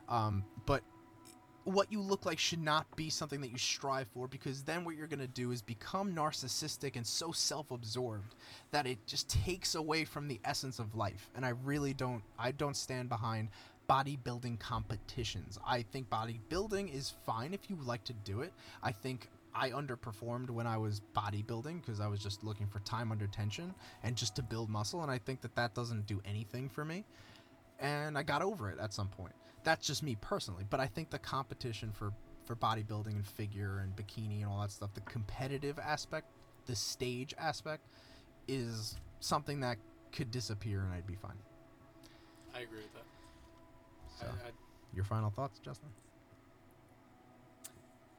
[0.08, 0.82] Um, but
[1.64, 4.96] what you look like should not be something that you strive for because then what
[4.96, 8.34] you're going to do is become narcissistic and so self-absorbed
[8.70, 11.30] that it just takes away from the essence of life.
[11.34, 13.48] And i really don't i don't stand behind
[13.88, 15.58] bodybuilding competitions.
[15.66, 18.52] I think bodybuilding is fine if you like to do it.
[18.82, 23.12] I think I underperformed when I was bodybuilding because I was just looking for time
[23.12, 26.68] under tension and just to build muscle and I think that that doesn't do anything
[26.68, 27.04] for me
[27.78, 29.34] and I got over it at some point.
[29.62, 32.12] That's just me personally, but I think the competition for
[32.44, 36.26] for bodybuilding and figure and bikini and all that stuff, the competitive aspect,
[36.66, 37.86] the stage aspect,
[38.48, 39.78] is something that
[40.12, 41.38] could disappear and I'd be fine.
[42.54, 43.04] I agree with that.
[44.20, 44.50] So, I, I,
[44.94, 45.88] your final thoughts, Justin?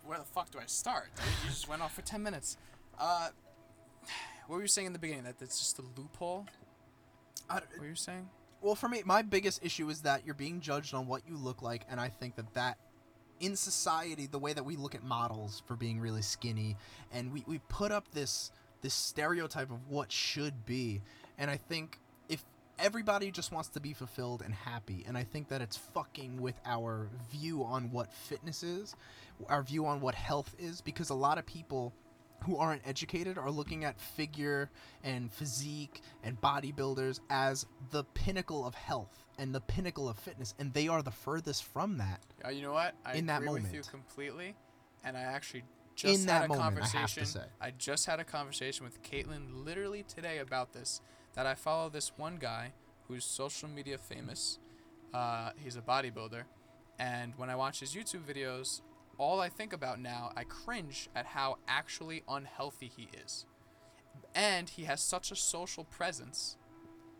[0.05, 1.09] Where the fuck do I start?
[1.43, 2.57] you just went off for ten minutes.
[2.99, 3.29] Uh,
[4.47, 5.23] what were you saying in the beginning?
[5.23, 6.45] That it's just a loophole.
[7.49, 8.29] I, What were you saying?
[8.61, 11.61] well, for me, my biggest issue is that you're being judged on what you look
[11.61, 12.77] like, and I think that that
[13.39, 16.77] in society, the way that we look at models for being really skinny,
[17.11, 18.51] and we, we put up this
[18.81, 21.01] this stereotype of what should be,
[21.37, 21.99] and I think
[22.79, 26.59] everybody just wants to be fulfilled and happy, and I think that it's fucking with
[26.65, 28.95] our view on what fitness is,
[29.47, 31.93] our view on what health is, because a lot of people
[32.43, 34.69] who aren't educated are looking at figure
[35.03, 40.71] and physique and bodybuilders as the pinnacle of health and the pinnacle of fitness and
[40.73, 42.93] they are the furthest from that Uh, you know what?
[43.05, 43.89] I In that agree with you moment.
[43.89, 44.55] completely,
[45.03, 45.63] and I actually
[45.95, 47.25] just In had that a moment, I conversation.
[47.25, 47.45] say.
[47.59, 51.01] I just had a conversation with Caitlin literally today about this.
[51.35, 52.73] That I follow this one guy
[53.07, 54.59] who's social media famous.
[55.13, 56.43] Uh, he's a bodybuilder,
[56.99, 58.81] and when I watch his YouTube videos,
[59.17, 63.45] all I think about now, I cringe at how actually unhealthy he is.
[64.33, 66.57] And he has such a social presence,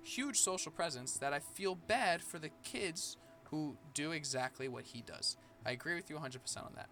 [0.03, 5.01] huge social presence, that I feel bad for the kids who do exactly what he
[5.01, 5.38] does.
[5.66, 6.89] I agree with you 100% on that.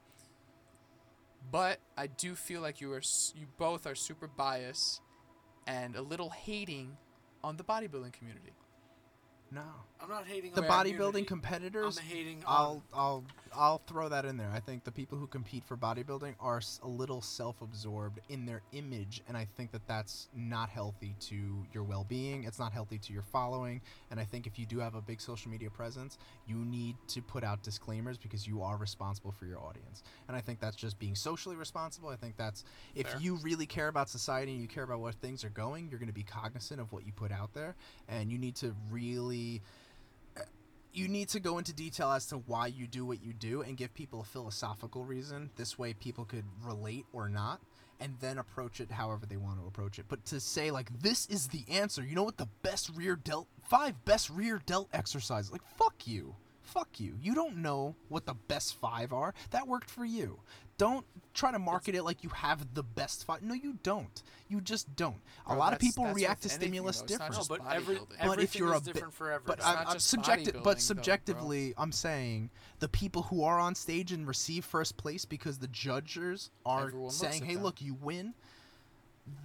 [1.52, 3.02] But I do feel like you are
[3.36, 5.02] you both are super biased
[5.68, 6.98] and a little hating
[7.44, 8.54] on the bodybuilding community.
[9.54, 9.62] No
[10.04, 12.44] I'm not hating the bodybuilding competitors I'm hating.
[12.46, 13.24] I'll I'll
[13.56, 14.52] I'll throw that in there.
[14.54, 19.22] I think the people who compete for bodybuilding are a little self-absorbed in their image,
[19.28, 22.44] and I think that that's not healthy to your well-being.
[22.44, 23.82] It's not healthy to your following,
[24.12, 27.22] and I think if you do have a big social media presence, you need to
[27.22, 30.04] put out disclaimers because you are responsible for your audience.
[30.28, 32.10] And I think that's just being socially responsible.
[32.10, 33.22] I think that's if Fair.
[33.22, 36.08] you really care about society and you care about where things are going, you're going
[36.08, 37.76] to be cognizant of what you put out there,
[38.10, 39.43] and you need to really
[40.94, 43.76] you need to go into detail as to why you do what you do and
[43.76, 45.50] give people a philosophical reason.
[45.56, 47.62] This way, people could relate or not,
[48.00, 50.06] and then approach it however they want to approach it.
[50.08, 53.48] But to say like this is the answer, you know what the best rear delt
[53.64, 57.16] five best rear delt exercises like fuck you, fuck you.
[57.22, 59.34] You don't know what the best five are.
[59.52, 60.40] That worked for you.
[60.78, 63.44] Don't try to market it like you have the best fight.
[63.44, 64.24] No, you don't.
[64.50, 65.18] You just don't.
[65.46, 67.06] A Bro, lot of people react to anything, stimulus though.
[67.08, 67.34] Different.
[67.34, 68.00] no, but every.
[68.26, 69.58] But if you're a bit- different for everyone.
[69.58, 70.56] But I'm, I'm subjective.
[70.56, 72.50] bodybuilding, But though, subjectively, I'm saying
[72.80, 77.12] the people who are on stage and receive first place because the judges are Everyone
[77.12, 77.64] saying, "Hey, them.
[77.64, 78.34] look, you win."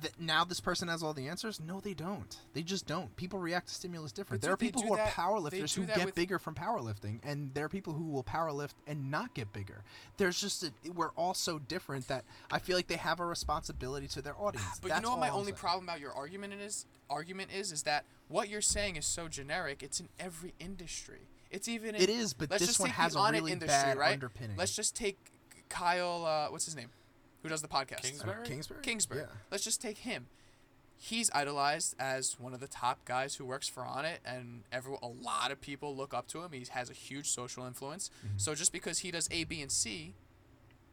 [0.02, 1.60] Th- now this person has all the answers.
[1.60, 2.36] No, they don't.
[2.52, 3.14] They just don't.
[3.16, 4.40] People react to stimulus different.
[4.40, 7.20] But there are people who are that- they powerlifters who get with- bigger from powerlifting,
[7.22, 9.84] and there are people who will powerlift and not get bigger.
[10.16, 14.08] There's just a, we're all so different that I feel like they have a responsibility
[14.08, 14.80] to their audience.
[14.82, 15.56] But That's you know what my I'm only saying.
[15.58, 19.82] problem about your argument is argument is is that what you're saying is so generic.
[19.84, 21.20] It's in every industry.
[21.50, 23.34] It's even in, It is, but let's this just one take has the a on
[23.34, 24.12] it really industry, bad right?
[24.12, 24.56] underpinning.
[24.56, 25.16] Let's just take
[25.68, 26.24] Kyle.
[26.26, 26.88] Uh, what's his name?
[27.48, 28.02] Who does the podcast?
[28.02, 28.36] Kingsbury?
[28.46, 28.80] Kingsbury.
[28.82, 29.20] Kingsbury.
[29.22, 29.26] Yeah.
[29.50, 30.26] Let's just take him.
[31.00, 35.06] he's idolized as one of the top guys who works for Onnit, and every a
[35.06, 36.50] lot of people look up to him.
[36.52, 38.10] He has a huge social influence.
[38.26, 38.38] Mm-hmm.
[38.38, 40.14] So just because he does A, B, and C,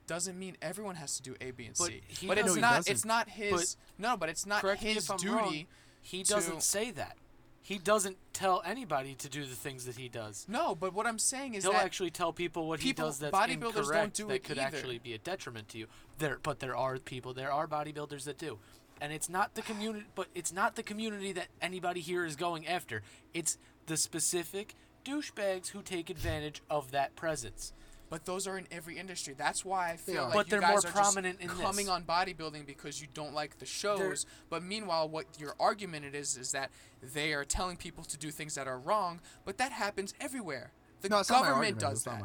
[0.07, 2.01] doesn't mean everyone has to do A, B, and But C.
[2.07, 2.75] he but it's doesn't- he not.
[2.75, 2.91] doesn't.
[2.91, 3.77] It's not his.
[3.97, 5.27] no, but it's not his duty.
[5.29, 5.65] wrong,
[6.03, 7.17] He doesn't to- say that.
[7.65, 10.45] He doesn't tell anybody to do the things that he does.
[10.47, 13.35] No, but what I'm saying is He'll actually tell people what people- he does that's
[13.35, 14.77] bodybuilders don't do that it could either.
[14.77, 15.87] actually be a detriment to you.
[16.19, 18.59] There, but there are people, there are bodybuilders that do,
[19.01, 20.05] and it's not the community.
[20.13, 23.01] But it's not the community that anybody here is going after.
[23.33, 23.57] It's
[23.87, 27.73] the specific douchebags who take advantage of that presence.
[28.09, 29.33] But those are in every industry.
[29.35, 30.25] That's why I feel are.
[30.25, 31.89] like But you they're guys more are just prominent in coming this.
[31.93, 34.25] on bodybuilding because you don't like the shows.
[34.49, 36.69] But meanwhile, what your argument it is is that
[37.01, 39.21] they are telling people to do things that are wrong.
[39.43, 40.71] But that happens everywhere.
[41.01, 42.21] The No, it's not my government does that.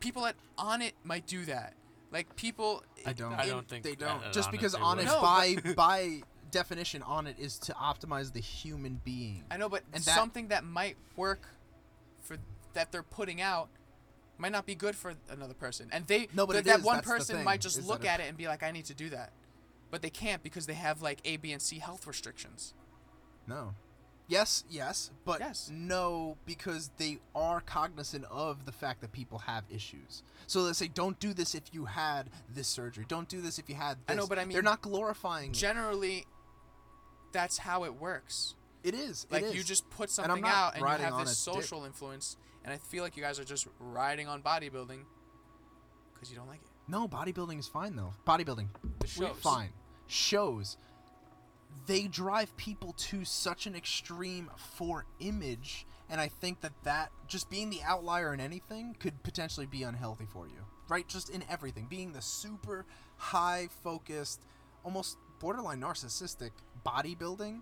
[0.00, 1.74] People at Onnit might do that.
[2.12, 2.84] Like people.
[3.04, 3.32] I don't.
[3.34, 4.22] I don't think they don't.
[4.24, 6.22] at Just because they Onnit by by
[6.52, 9.42] definition Onnit is to optimize the human being.
[9.50, 11.48] I know, but And that- something that might work
[12.22, 12.36] for
[12.74, 13.68] that they're putting out
[14.38, 15.88] might not be good for another person.
[15.92, 18.24] And they No, but th- that is, one person might just is look at it
[18.28, 19.32] and be like, I need to do that.
[19.90, 22.74] But they can't because they have like A, B, and C health restrictions.
[23.46, 23.74] No.
[24.28, 25.70] Yes, yes, but Yes.
[25.72, 30.24] no, because they are cognizant of the fact that people have issues.
[30.48, 33.04] So they say, don't do this if you had this surgery.
[33.06, 34.14] Don't do this if you had this.
[34.14, 35.50] I know, but I mean, they're not glorifying.
[35.50, 35.54] it.
[35.54, 36.26] Generally,
[37.30, 38.56] that's how it works.
[38.82, 39.26] It is.
[39.30, 41.54] Like it you just put something out and you have this its dick.
[41.54, 42.36] social influence,
[42.66, 45.04] and I feel like you guys are just riding on bodybuilding
[46.12, 46.68] because you don't like it.
[46.88, 48.12] No, bodybuilding is fine though.
[48.26, 48.68] Bodybuilding,
[49.00, 49.36] The shows.
[49.40, 49.70] fine.
[50.08, 50.76] Shows.
[51.86, 57.48] They drive people to such an extreme for image, and I think that that just
[57.50, 60.64] being the outlier in anything could potentially be unhealthy for you.
[60.88, 61.06] Right?
[61.08, 62.86] Just in everything, being the super
[63.16, 64.42] high focused,
[64.84, 66.50] almost borderline narcissistic
[66.84, 67.60] bodybuilding.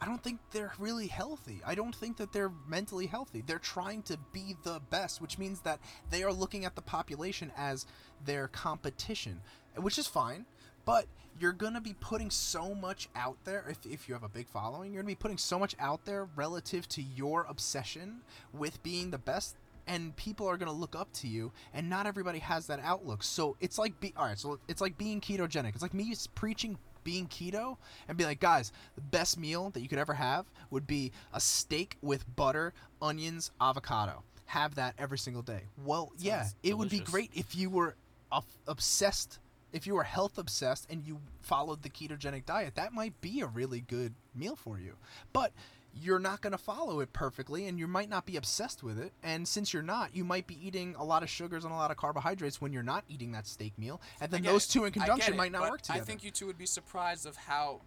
[0.00, 1.60] I don't think they're really healthy.
[1.64, 3.42] I don't think that they're mentally healthy.
[3.46, 5.80] They're trying to be the best, which means that
[6.10, 7.86] they are looking at the population as
[8.24, 9.40] their competition,
[9.76, 10.44] which is fine.
[10.84, 11.06] But
[11.40, 13.64] you're going to be putting so much out there.
[13.68, 16.04] If, if you have a big following, you're going to be putting so much out
[16.04, 18.20] there relative to your obsession
[18.52, 19.56] with being the best.
[19.86, 23.22] And people are going to look up to you, and not everybody has that outlook.
[23.22, 25.74] So it's like, be, all right, so it's like being ketogenic.
[25.74, 27.76] It's like me preaching being keto
[28.08, 31.40] and be like, guys, the best meal that you could ever have would be a
[31.40, 34.22] steak with butter, onions, avocado.
[34.46, 35.62] Have that every single day.
[35.84, 37.96] Well, yeah, Sounds it would be great if you were
[38.66, 39.38] obsessed,
[39.72, 42.74] if you were health obsessed and you followed the ketogenic diet.
[42.74, 44.96] That might be a really good meal for you.
[45.32, 45.52] But
[46.00, 49.12] you're not going to follow it perfectly and you might not be obsessed with it.
[49.22, 51.90] And since you're not, you might be eating a lot of sugars and a lot
[51.90, 54.00] of carbohydrates when you're not eating that steak meal.
[54.20, 54.70] And then those it.
[54.72, 56.02] two in conjunction it, might not work together.
[56.02, 57.80] I think you two would be surprised of how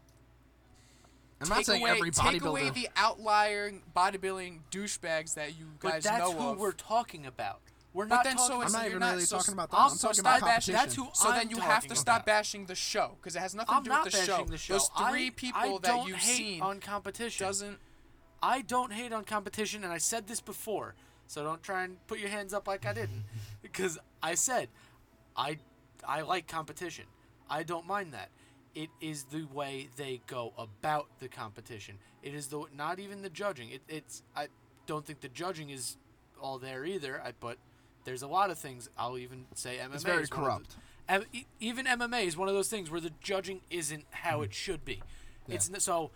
[1.41, 5.65] I'm not take saying away, every take away the outlier bodybuilding douchebags that you guys
[5.65, 5.79] know of.
[5.81, 7.59] But guys that's know who we're talking about.
[7.93, 8.47] We're But not then talking.
[8.53, 9.77] so I'm it's not you're even not really so talking about that.
[9.77, 10.73] I'm I'm so talking about bashing- competition.
[10.75, 12.25] that's who so I'm then you have to stop about.
[12.25, 14.51] bashing the show because it has nothing I'm to do not with the bashing show.
[14.51, 14.73] the show.
[14.73, 17.45] Those three I, people I that you've hate seen on competition.
[17.45, 17.77] doesn't.
[18.41, 20.95] I don't hate on competition, and I said this before,
[21.27, 23.23] so don't try and put your hands up like I didn't,
[23.61, 24.69] because I said,
[25.35, 25.57] I,
[26.07, 27.05] I like competition.
[27.49, 28.29] I don't mind that.
[28.75, 31.95] It is the way they go about the competition.
[32.21, 33.71] It is the not even the judging.
[33.71, 34.47] It, it's I
[34.85, 35.97] don't think the judging is
[36.39, 37.19] all there either.
[37.25, 37.57] I, but
[38.03, 38.87] there's a lot of things.
[38.97, 39.95] I'll even say MMA.
[39.95, 40.75] It's very the- corrupt.
[41.09, 44.53] M- e- even MMA is one of those things where the judging isn't how it
[44.53, 45.01] should be.
[45.47, 46.11] It's n- so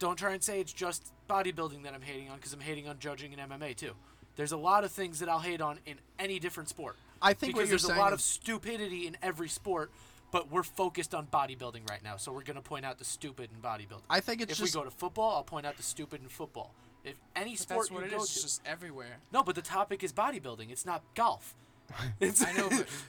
[0.00, 2.98] don't try and say it's just bodybuilding that I'm hating on because I'm hating on
[2.98, 3.92] judging in MMA too.
[4.34, 6.96] There's a lot of things that I'll hate on in any different sport.
[7.22, 9.92] I think what because you're there's a lot is- of stupidity in every sport,
[10.32, 13.60] but we're focused on bodybuilding right now, so we're gonna point out the stupid in
[13.60, 14.02] bodybuilding.
[14.08, 16.28] I think it's if just we go to football, I'll point out the stupid in
[16.28, 16.74] football.
[17.04, 18.22] If any But sport that's what you it go is.
[18.24, 19.18] It's to, just everywhere.
[19.32, 20.70] no, but the topic is bodybuilding.
[20.70, 21.54] It's not golf.
[22.20, 22.68] It's, I know,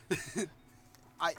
[0.09, 0.17] but
[1.19, 1.33] I,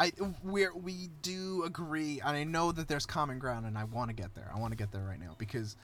[0.00, 4.08] I, we we do agree, and I know that there's common ground, and I want
[4.08, 4.50] to get there.
[4.52, 5.76] I want to get there right now because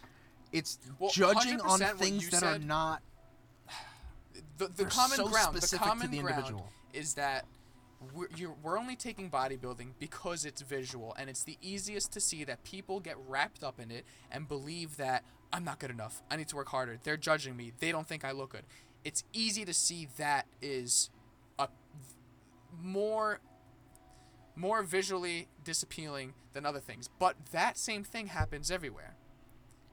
[0.53, 3.03] it's Well, judging on things that are not.
[4.57, 6.63] the, the common so ground, the common the ground
[6.95, 7.45] is that
[8.15, 12.45] we're, you're, we're only taking bodybuilding because it's visual and it's the easiest to see
[12.45, 16.23] that people get wrapped up in it and believe that I'm not good enough.
[16.31, 16.99] I need to work harder.
[17.03, 17.73] They're judging me.
[17.81, 18.65] They don't think I look good.
[19.05, 21.11] It's easy to see that is
[21.59, 21.69] a
[22.83, 23.41] more
[24.57, 27.09] more visually disappealing than other things.
[27.19, 29.15] But that same thing happens everywhere.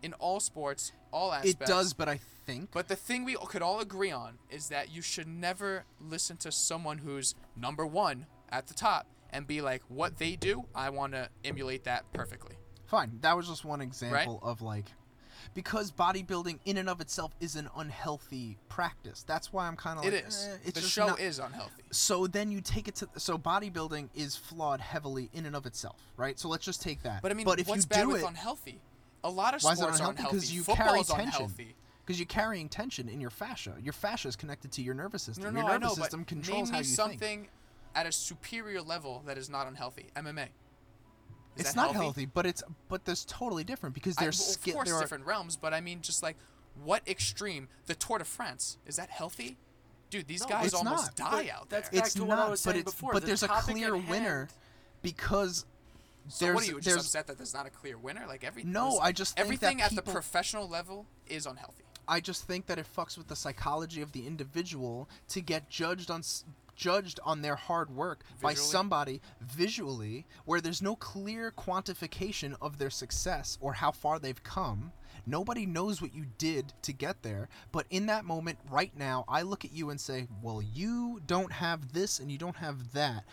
[0.02, 1.62] In all sports, all aspects.
[1.62, 2.72] It does, but I think.
[2.72, 6.52] But the thing we could all agree on is that you should never listen to
[6.52, 11.14] someone who's number one at the top and be like, what they do, I want
[11.14, 12.56] to emulate that perfectly.
[12.86, 13.18] fine.
[13.22, 14.86] That was just one example of like
[15.54, 19.24] because bodybuilding in and of itself is an unhealthy practice.
[19.28, 20.48] That's why I'm kind of like is.
[20.52, 21.84] eh, it's the show not- is unhealthy.
[21.92, 26.00] So then you take it to so bodybuilding is flawed heavily in and of itself,
[26.18, 26.40] right?
[26.40, 27.22] So let's just take that.
[27.22, 28.80] But I mean, but if what's you bad do with it, unhealthy?
[29.24, 30.34] A lot of why is it sports are unhealthy?
[30.36, 31.20] Because you carry tension.
[31.22, 31.76] unhealthy.
[32.06, 33.76] Because you're carrying tension in your fascia.
[33.82, 35.46] Your fascia is connected to your nervous system.
[35.46, 37.50] No, your no, I nervous know, system controls how you something think.
[37.96, 40.08] at a superior level that is not unhealthy.
[40.18, 40.50] MMA.
[41.56, 42.26] Is It's that not healthy?
[42.26, 45.02] but it's but there's totally different because I, there's well, ski- of course there are,
[45.02, 46.36] different realms, but I mean just like
[46.84, 47.68] what extreme?
[47.86, 49.58] The Tour de France is that healthy?
[50.10, 51.32] Dude, these No, guys almost not.
[51.32, 51.80] die But out there.
[51.82, 53.44] that's back It's to what I not, was but saying it's before, but the there's
[53.44, 54.50] a clear winner
[55.02, 55.66] because
[56.30, 58.26] so there's what are you just there's upset that there's not a clear winner?
[58.28, 61.84] Like every No, I just think that everything at the professional level is unhealthy.
[62.08, 66.10] I just think that it fucks with the psychology of the individual to get judged
[66.12, 66.44] on s-
[66.76, 72.90] judged on their hard work by somebody visually where there's no clear quantification of their
[72.90, 74.92] success or how far they've come.
[75.26, 79.44] Nobody knows what you did to get there, but in that moment right now, I
[79.44, 83.24] look at you and say, "Well, you don't have this and you don't have that."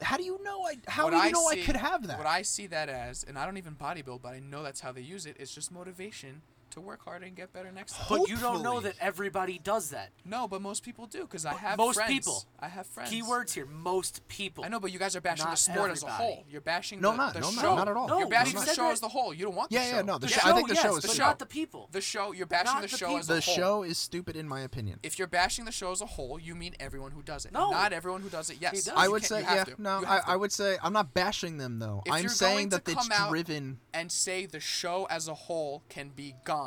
[0.00, 2.06] How do you know I how what do you I know see, I could have
[2.06, 2.18] that?
[2.18, 4.92] What I see that as, and I don't even bodybuild, but I know that's how
[4.92, 5.36] they use it.
[5.38, 6.42] It's just motivation
[6.74, 8.06] to work harder and get better next time.
[8.08, 10.10] But you don't know that everybody does that.
[10.24, 12.12] No, but most people do because I have most friends.
[12.12, 12.44] people.
[12.60, 13.10] I have friends.
[13.10, 14.64] Keywords here, most people.
[14.64, 16.44] I know, but you guys are bashing the Not sport as a whole.
[16.48, 17.76] You're bashing No, the, not- the no, not- show.
[17.76, 18.08] not at all.
[18.08, 19.32] No, You're bashing the show that- as the whole.
[19.34, 19.90] You don't want Yeah, the show.
[19.96, 20.06] yeah, show.
[20.06, 21.22] no, the The show- show, I think the yes, show is but the show.
[21.24, 21.88] not the people.
[21.92, 22.32] The show.
[22.32, 23.54] You're bashing Not the the show as the a whole.
[23.56, 24.98] show is stupid in my opinion.
[25.02, 27.52] If you're bashing the show as a whole, you mean everyone who does it.
[27.52, 27.70] No.
[27.70, 28.58] Not everyone who does it.
[28.60, 28.84] Yes.
[28.84, 28.94] does.
[28.96, 30.30] I would say, yeah, no, I, have to.
[30.30, 32.02] I would say I'm not bashing them though.
[32.10, 33.78] I'm saying that it's driven.
[33.92, 36.63] and say the show as a whole can be gone,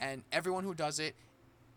[0.00, 1.14] and everyone who does it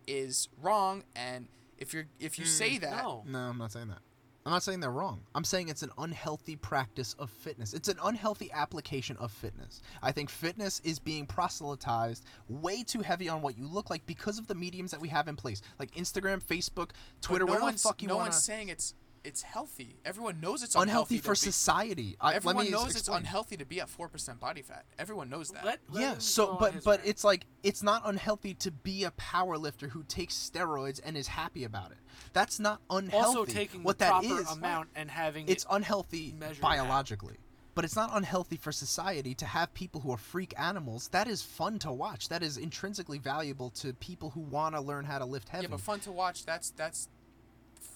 [0.07, 1.47] is wrong, and
[1.77, 3.23] if you're if you say mm, that, No.
[3.27, 3.99] No, I'm not saying that.
[4.45, 5.21] I'm not saying they're wrong.
[5.33, 7.73] I'm saying it's an unhealthy practice of fitness.
[7.73, 9.81] It's an unhealthy application of fitness.
[10.01, 14.37] I think fitness is being proselytized way too heavy on what you look like because
[14.37, 16.89] of the mediums that we have in place, like Instagram, Facebook,
[17.21, 18.25] Twitter, but no whatever the fuck you no want.
[18.25, 19.95] one's saying it's it's healthy.
[20.05, 22.15] Everyone knows it's Unhealthy unhealthy for be- society.
[22.19, 24.85] I, Everyone let me knows it's unhealthy to be at four percent body fat.
[24.99, 25.63] Everyone knows that.
[25.65, 27.09] Let, let Yeah, so but but rant.
[27.09, 31.27] it's like it's not unhealthy to be a power lifter who takes steroids and is
[31.27, 31.97] happy about it.
[32.33, 33.25] That's not unhealthy.
[33.25, 37.37] also taking what the that proper is, amount and having it's it unhealthy measured biologically.
[37.75, 41.07] But it's not unhealthy for society to have people who are freak animals.
[41.07, 42.29] That is fun to watch.
[42.29, 45.63] That is intrinsically valuable to people who want to learn how to lift heavy.
[45.63, 46.45] yeah, but fun to watch.
[46.45, 47.22] That's that's f-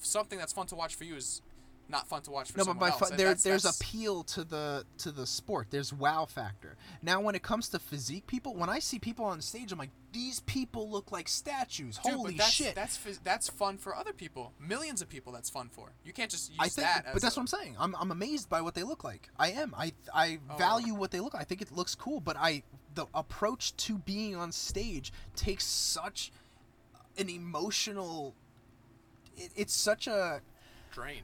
[0.01, 1.41] something that's fun to watch for you is
[1.89, 2.99] not fun to watch for no, but someone by else.
[2.99, 5.67] fu- and there, that's- there's that's- appeal to the to the sport.
[5.69, 6.75] There's wow factor.
[7.01, 9.91] Now, when it comes to physique people, when I see people on stage, I'm like,
[10.11, 11.97] these people look like statues.
[11.99, 12.75] Dude, Holy but that's, shit!
[12.75, 14.51] That's that's fun for other people.
[14.59, 15.31] Millions of people.
[15.31, 15.93] That's fun for.
[16.03, 17.05] You can't just use I think, that.
[17.13, 17.75] but that's a- what I'm saying.
[17.79, 19.29] I'm, I'm amazed by what they look like.
[19.39, 19.73] I am.
[19.77, 20.57] I I Oh.
[20.57, 21.35] value what they look.
[21.35, 21.41] like.
[21.43, 22.19] I think it looks cool.
[22.19, 22.63] But I
[22.95, 26.33] the approach to being on stage takes such
[27.17, 28.33] an emotional.
[29.38, 30.41] It, it's such a.
[30.91, 31.21] drain.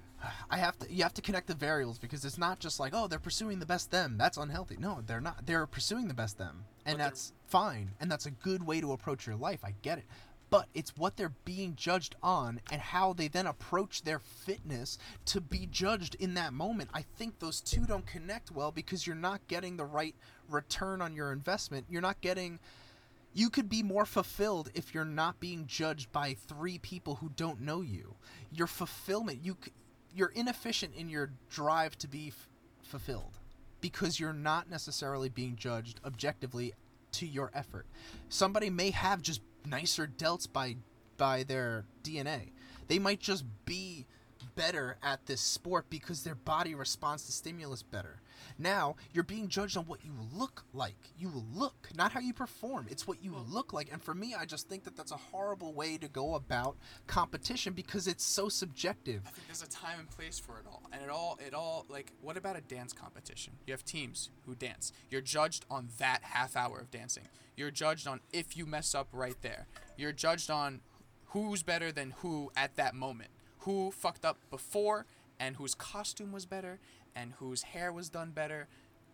[0.49, 0.91] I have to.
[0.91, 3.65] You have to connect the variables because it's not just like oh they're pursuing the
[3.65, 4.15] best them.
[4.17, 4.77] That's unhealthy.
[4.79, 5.45] No, they're not.
[5.45, 7.91] They're pursuing the best them, and But they're- that's fine.
[7.99, 9.59] And that's a good way to approach your life.
[9.65, 10.05] I get it.
[10.49, 15.41] But it's what they're being judged on and how they then approach their fitness to
[15.41, 16.91] be judged in that moment.
[16.93, 20.13] I think those two don't connect well because you're not getting the right
[20.47, 21.87] return on your investment.
[21.89, 22.59] You're not getting
[23.33, 27.61] you could be more fulfilled if you're not being judged by three people who don't
[27.61, 28.15] know you.
[28.51, 29.57] Your fulfillment, you
[30.15, 32.47] you're inefficient in your drive to be f-
[32.83, 33.39] fulfilled
[33.81, 36.73] because you're not necessarily being judged objectively
[37.11, 37.87] to your effort.
[38.29, 40.77] Somebody may have just nicer delts by
[41.17, 42.51] by their DNA.
[42.87, 44.05] They might just be
[44.55, 48.21] better at this sport because their body responds to stimulus better.
[48.57, 50.95] Now, you're being judged on what you look like.
[51.17, 52.87] You look, not how you perform.
[52.89, 53.91] It's what you look like.
[53.91, 56.77] And for me, I just think that that's a horrible way to go about
[57.07, 59.21] competition because it's so subjective.
[59.25, 61.85] I think there's a time and place for it all, and it all it all
[61.89, 63.53] like what about a dance competition?
[63.65, 64.91] You have teams who dance.
[65.09, 67.23] You're judged on that half hour of dancing.
[67.55, 69.67] You're judged on if you mess up right there.
[69.97, 70.81] You're judged on
[71.27, 73.29] who's better than who at that moment.
[73.59, 75.05] Who fucked up before
[75.39, 76.79] and whose costume was better
[77.15, 78.67] and whose hair was done better.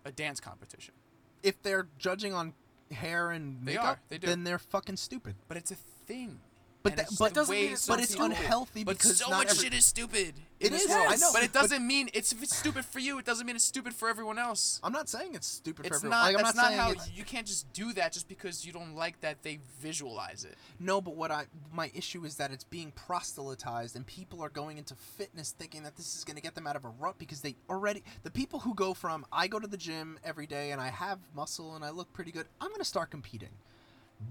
[0.05, 0.93] A dance competition.
[1.43, 2.53] If they're judging on
[2.91, 4.27] hair and They makeup, are, they do.
[4.27, 5.35] then they're fucking stupid.
[5.47, 6.39] But it's a thing.
[6.81, 9.30] But that- it's but doesn't mean it's some but it's people- unhealthy But because so
[9.30, 10.34] much every- shit is stupid.
[10.61, 10.89] It is.
[10.89, 13.18] I know, But it doesn't mean it's if it's stupid for you.
[13.18, 14.80] It doesn't mean it's stupid for everyone else.
[14.84, 16.18] I'm not saying it's stupid for It's everyone.
[16.18, 16.23] not.
[16.23, 18.65] Like, I'm that's not, not, saying how it's- you can't just do that just because
[18.65, 20.57] you don't like that they visualize it.
[20.80, 24.77] No, but what I my issue is that it's being proselytized and people are going
[24.77, 27.41] into fitness thinking that this is going to get them out of a rut because
[27.41, 30.81] they already the people who go from I go to the gym every day and
[30.81, 33.49] I have muscle and I look pretty good, I'm going to start competing.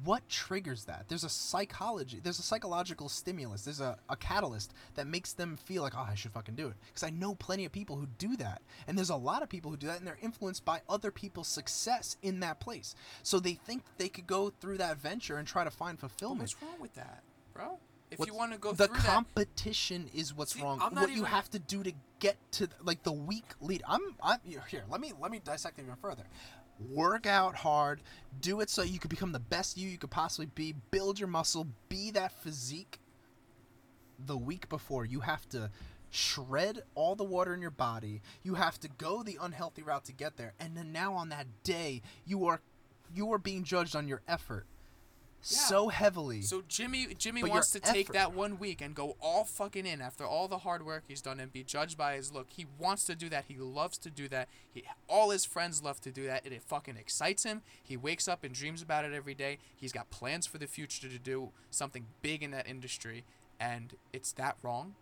[0.04, 1.06] What triggers that?
[1.08, 5.82] There's a psychology, there's a psychological stimulus, there's a, a catalyst that makes them feel
[5.82, 6.74] like, oh, I should fucking do it.
[6.88, 8.60] Because I know plenty of people who do that.
[8.86, 11.48] And there's a lot of people who do that, and they're influenced by other people's
[11.48, 12.94] success in that place.
[13.22, 16.40] So they think they could go through that venture and try to find fulfillment.
[16.40, 17.22] what's wrong with that,
[17.54, 17.78] bro?
[18.10, 20.78] If What's- you want to go the through that, competition is what's See, wrong.
[20.80, 23.82] What you have to do to get to like the weak lead.
[23.86, 24.84] I'm I'm here.
[24.88, 26.24] Let me let me dissect it even further.
[26.90, 28.00] Work out hard.
[28.40, 30.74] Do it so you could become the best you you could possibly be.
[30.90, 31.66] Build your muscle.
[31.88, 33.00] Be that physique.
[34.26, 35.70] The week before, you have to
[36.10, 38.22] shred all the water in your body.
[38.42, 40.54] You have to go the unhealthy route to get there.
[40.58, 42.60] And then now on that day, you are
[43.14, 44.66] you are being judged on your effort
[45.40, 46.42] so heavily.
[46.42, 49.86] So Jimmy Jimmy But wants to take effort- that one week and go all fucking
[49.86, 52.48] in after all the hard work he's done and be judged by his look.
[52.50, 53.44] He wants to do that.
[53.48, 54.48] He loves to do that.
[54.72, 56.44] He all his friends love to do that.
[56.44, 57.62] And it fucking excites him.
[57.82, 59.58] He wakes up and dreams about it every day.
[59.76, 63.24] He's got plans for the future to do something big in that industry.
[63.60, 64.94] And it's that wrong.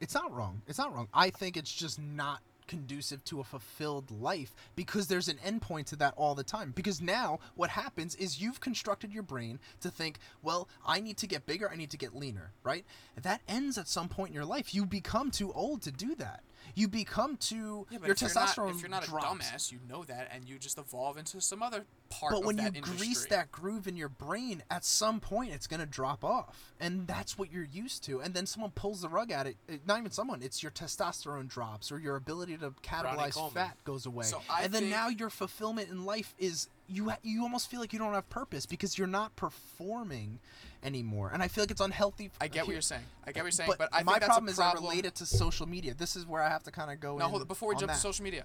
[0.00, 0.62] It's not wrong.
[0.66, 1.08] It's not wrong.
[1.14, 5.96] I think it's just not conducive to a fulfilled life because there's an endpoint to
[5.96, 6.72] that all the time.
[6.74, 11.26] Because now what happens is you've constructed your brain to think, well, I need to
[11.26, 12.84] get bigger, I need to get leaner, right?
[13.20, 14.74] That ends at some point in your life.
[14.74, 16.42] You become too old to do that.
[16.74, 19.26] You become too Yeah, your testosterone not, if you're not a drops.
[19.26, 22.66] dumbass, you know that, and you just evolve into some other part But when you
[22.66, 22.96] industry.
[22.96, 27.36] grease that groove in your brain, at some point it's gonna drop off, and that's
[27.38, 28.20] what you're used to.
[28.20, 29.56] And then someone pulls the rug at it.
[29.68, 30.42] it- Not even someone.
[30.42, 33.52] It's your testosterone drops, or your ability to catabolize Coleman.
[33.54, 34.24] fat goes away.
[34.24, 37.12] So and then now your fulfillment in life is you.
[37.22, 40.38] You almost feel like you don't have purpose because you're not performing
[40.82, 41.30] anymore.
[41.32, 42.30] And I feel like it's unhealthy.
[42.40, 43.02] I get what you're saying.
[43.26, 44.84] I get what you're saying, but, I my think that's problem a is problem.
[44.84, 45.94] I relate it to social media.
[45.94, 47.16] This is where I have to kind of go.
[47.16, 47.94] Now, hold on, before we jump that.
[47.94, 48.44] to social media,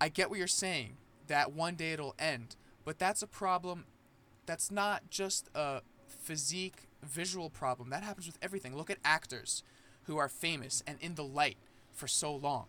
[0.00, 0.96] I get what you're saying
[1.28, 3.84] that one day it'll end, but that's a problem.
[4.46, 7.90] That's not just a physique visual problem.
[7.90, 8.76] That happens with everything.
[8.76, 9.62] Look at actors
[10.04, 11.56] who are famous and in the light
[11.92, 12.66] for so long,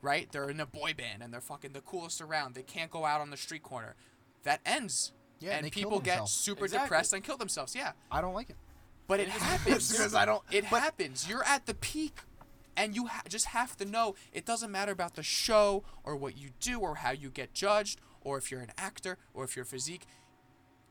[0.00, 0.30] right?
[0.30, 2.54] They're in a boy band and they're fucking the coolest around.
[2.54, 3.96] They can't go out on the street corner.
[4.44, 5.12] That ends.
[5.40, 6.86] Yeah, and and people get super Exactly.
[6.86, 7.74] depressed and kill themselves.
[7.74, 7.92] Yeah.
[8.10, 8.56] I don't like it.
[9.06, 9.90] But it happens.
[9.90, 11.28] because I don't- It but- happens.
[11.28, 12.18] You're at the peak,
[12.76, 16.36] and you ha- just have to know it doesn't matter about the show or what
[16.36, 19.64] you do or how you get judged or if you're an actor or if you're
[19.64, 20.06] physique.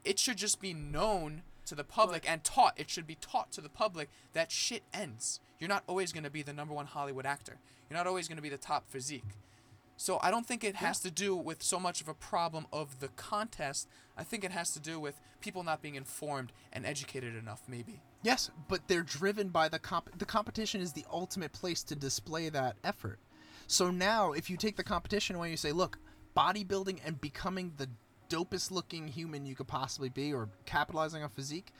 [0.03, 2.73] It should just be known to the public and taught.
[2.79, 5.39] It should be taught to the public that shit ends.
[5.59, 7.59] You're not always going to be the number one Hollywood actor.
[7.89, 9.23] You're not always going to be the top physique.
[9.99, 13.01] So I don't think it has to do with so much of a problem of
[13.01, 13.85] the contest.
[14.17, 17.99] I think it has to do with people not being informed and educated enough, maybe.
[18.23, 20.17] Yes, but they're driven by the comp.
[20.17, 23.19] The competition is the ultimate place to display that effort.
[23.67, 25.99] So now, if you take the competition away, you say, "Look,
[26.33, 27.89] bodybuilding and becoming the
[28.29, 31.73] dopest looking human you could possibly be, or capitalizing on physique,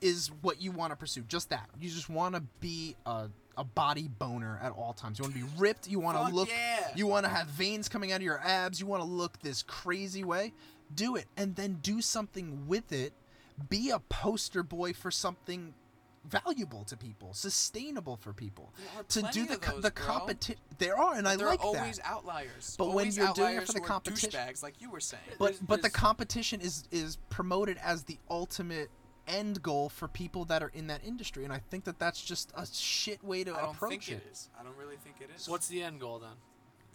[0.00, 1.22] is what you want to pursue.
[1.22, 1.70] Just that.
[1.78, 5.18] You just want to be a a body boner at all times.
[5.18, 5.88] You want to be ripped.
[5.88, 6.48] You want to look.
[6.48, 6.88] yeah.
[6.96, 8.80] You want to have veins coming out of your abs.
[8.80, 10.52] You want to look this crazy way.
[10.94, 13.12] Do it, and then do something with it.
[13.68, 15.74] Be a poster boy for something
[16.28, 18.72] valuable to people, sustainable for people.
[18.78, 21.66] There are To do the those, the competition, there are, and I there like are
[21.66, 22.06] always that.
[22.06, 22.74] outliers.
[22.78, 25.22] But when you're doing it for the competition- douchebags, like you were saying.
[25.38, 28.90] But There's- but the competition is is promoted as the ultimate
[29.26, 32.52] end goal for people that are in that industry, and I think that that's just
[32.56, 34.12] a shit way to I don't approach think it.
[34.14, 34.48] it is.
[34.58, 35.48] I don't really think it is.
[35.48, 36.30] What's the end goal then?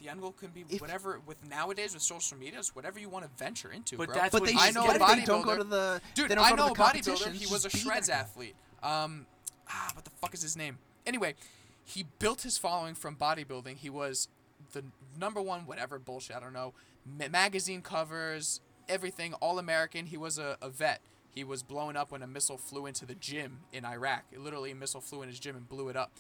[0.02, 3.10] the end goal can be If- whatever with nowadays with social media, it's whatever you
[3.10, 4.16] want to venture into, But bro.
[4.16, 5.18] that's But what they I should know a get.
[5.18, 6.82] They don't go bodybuilder- to the Dude, they don't I go know to a the
[6.82, 7.04] bodybuilder.
[7.04, 8.56] competitions, He was a just be shreds that athlete.
[8.82, 9.26] Um,
[9.68, 10.78] ah, what the fuck is his name?
[11.06, 11.36] Anyway,
[11.84, 13.76] he built his following from bodybuilding.
[13.76, 14.30] He was
[14.72, 14.86] the
[15.20, 16.34] number one, whatever bullshit.
[16.38, 16.74] I don't know.
[17.06, 20.06] Ma- magazine covers, everything, all American.
[20.06, 21.02] He was a, a vet.
[21.34, 24.24] He was blown up when a missile flew into the gym in Iraq.
[24.36, 26.12] Literally, a missile flew in his gym and blew it up.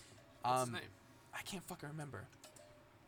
[0.44, 0.90] What's Um, his name?
[1.34, 2.26] I can't fucking remember.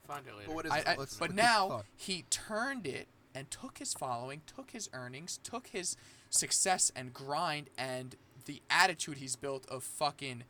[0.08, 0.48] Find it later.
[0.48, 0.88] But what is I, it?
[0.88, 5.40] I, Let's- but let's now he turned it and took his following, took his earnings,
[5.44, 5.96] took his
[6.30, 8.16] success and grind and
[8.46, 10.44] the attitude he's built of fucking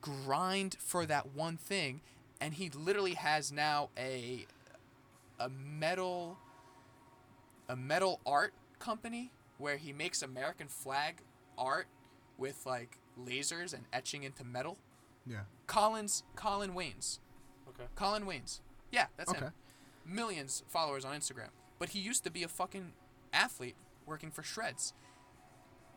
[0.00, 2.00] grind for that one thing,
[2.40, 4.46] and he literally has now a
[5.40, 6.38] a metal
[7.68, 11.16] a metal art company where he makes American flag
[11.56, 11.86] art
[12.38, 14.78] with like lasers and etching into metal.
[15.26, 15.40] Yeah.
[15.66, 17.18] Collins Colin Waynes.
[17.68, 17.84] Okay.
[17.96, 18.60] Colin Waynes.
[18.90, 19.40] Yeah, that's Okay.
[19.40, 19.52] him.
[20.06, 21.50] Millions followers on Instagram.
[21.78, 22.92] But he used to be a fucking
[23.32, 23.76] athlete
[24.06, 24.94] working for Shreds.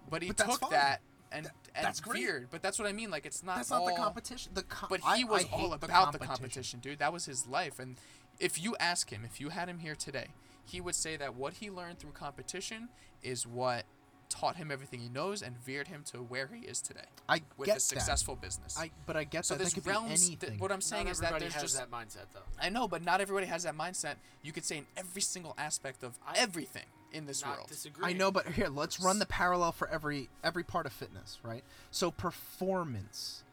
[0.10, 0.72] But he But took fine.
[0.72, 1.02] that
[1.32, 2.20] and, Th- and that's great.
[2.24, 2.48] veered.
[2.52, 3.10] But that's what I mean.
[3.10, 4.52] Like it's not That's not the competition.
[4.54, 7.00] The co- But I- he was I all hate the about the competition, dude.
[7.00, 7.80] That was his life.
[7.80, 7.98] And
[8.40, 10.28] if you ask him, if you had him here today,
[10.66, 12.90] he would say that what he learned through competition
[13.24, 13.84] is what
[14.30, 17.66] taught him everything he knows and veered him to where he is today I with
[17.68, 18.78] get a successful business.
[18.80, 19.58] I but I get so that.
[19.58, 20.30] That there's could realms.
[20.30, 20.60] be That, anything.
[20.60, 22.40] what I'm saying Not is that there's has just that mindset though.
[22.60, 24.16] I know, but not everybody has that mindset.
[24.42, 27.68] You could say in every single aspect of I- everything in this Not world.
[27.68, 28.06] disagree.
[28.10, 31.66] I know, but here, let's run the parallel for every every part of fitness, right?
[31.92, 33.44] So performance.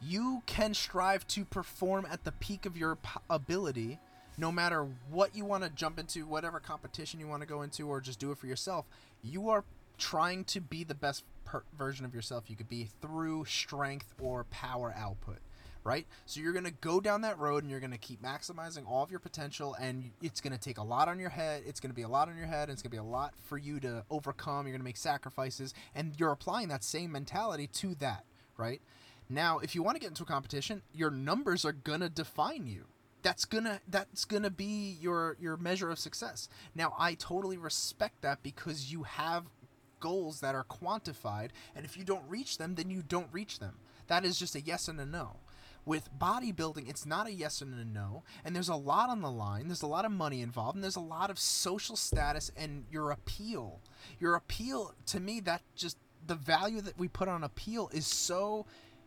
[0.00, 3.98] You can strive to perform at the peak of your p- ability,
[4.36, 7.88] no matter what you want to jump into, whatever competition you want to go into,
[7.88, 8.86] or just do it for yourself.
[9.22, 9.64] You are
[9.98, 14.44] trying to be the best per- version of yourself you could be through strength or
[14.44, 15.38] power output
[15.84, 16.06] right?
[16.26, 19.02] So you're going to go down that road and you're going to keep maximizing all
[19.02, 21.62] of your potential and it's going to take a lot on your head.
[21.66, 23.02] It's going to be a lot on your head and it's going to be a
[23.02, 24.66] lot for you to overcome.
[24.66, 28.24] You're going to make sacrifices and you're applying that same mentality to that,
[28.56, 28.80] right?
[29.28, 32.66] Now, if you want to get into a competition, your numbers are going to define
[32.66, 32.86] you.
[33.22, 36.48] That's to that's to be your your measure of success.
[36.74, 39.44] Now, I totally respect that because you have
[40.00, 43.76] goals that are quantified and if you don't reach them, then you don't reach them.
[44.08, 45.36] That is just a yes and a no
[45.84, 49.30] with bodybuilding it's not a yes and a no and there's a lot on the
[49.30, 52.84] line there's a lot of money involved and there's a lot of social status and
[52.90, 53.80] your appeal
[54.20, 55.96] your appeal to me that just
[56.26, 58.64] the value that we put on appeal is so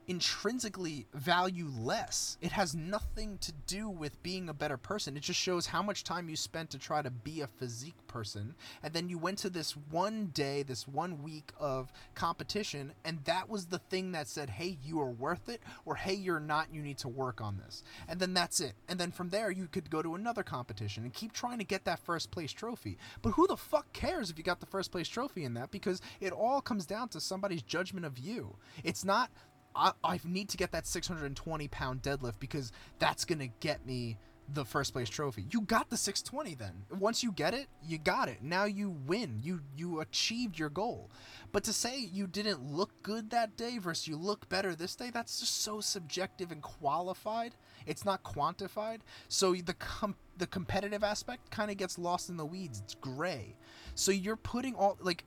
[0.08, 5.18] intrinsically valueless it has nothing to do with being a better person.
[5.18, 8.56] It just shows how much time you spent to try to be a physique person
[8.84, 13.50] and then you went to this one day this one week of competition and that
[13.50, 16.68] was the thing that said hey you are worth it or hey you're not.
[16.72, 17.84] You need to work on this.
[18.08, 18.74] And then that's it.
[18.88, 21.86] And then from there you could go to another competition and keep trying to get
[21.86, 22.98] that first place trophy.
[23.22, 25.72] But who the fuck cares if you got the first place trophy in that?
[25.72, 28.56] Because it all comes down to somebody's judgment of you.
[28.84, 29.32] It's not
[29.76, 34.18] I, I need to get that 620 pound deadlift because that's gonna get me
[34.54, 35.46] the first place trophy.
[35.52, 37.00] You got the 620 then.
[37.00, 38.44] Once you get it, you got it.
[38.44, 39.40] Now you win.
[39.42, 41.10] You you achieved your goal.
[41.52, 45.10] But to say you didn't look good that day versus you look better this day,
[45.10, 47.56] that's just so subjective and qualified.
[47.86, 49.00] It's not quantified.
[49.30, 52.82] So the com- the competitive aspect kind of gets lost in the weeds.
[52.84, 53.56] It's gray.
[53.96, 55.24] So you're putting all like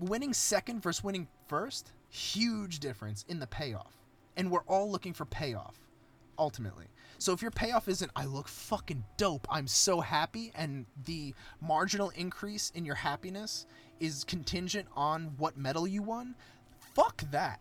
[0.00, 3.96] winning second versus winning first, huge difference in the payoff.
[4.36, 5.76] And we're all looking for payoff,
[6.38, 6.86] ultimately.
[7.18, 12.10] So if your payoff isn't, I look fucking dope, I'm so happy, and the marginal
[12.10, 13.66] increase in your happiness
[14.00, 16.34] is contingent on what medal you won,
[16.94, 17.60] fuck that.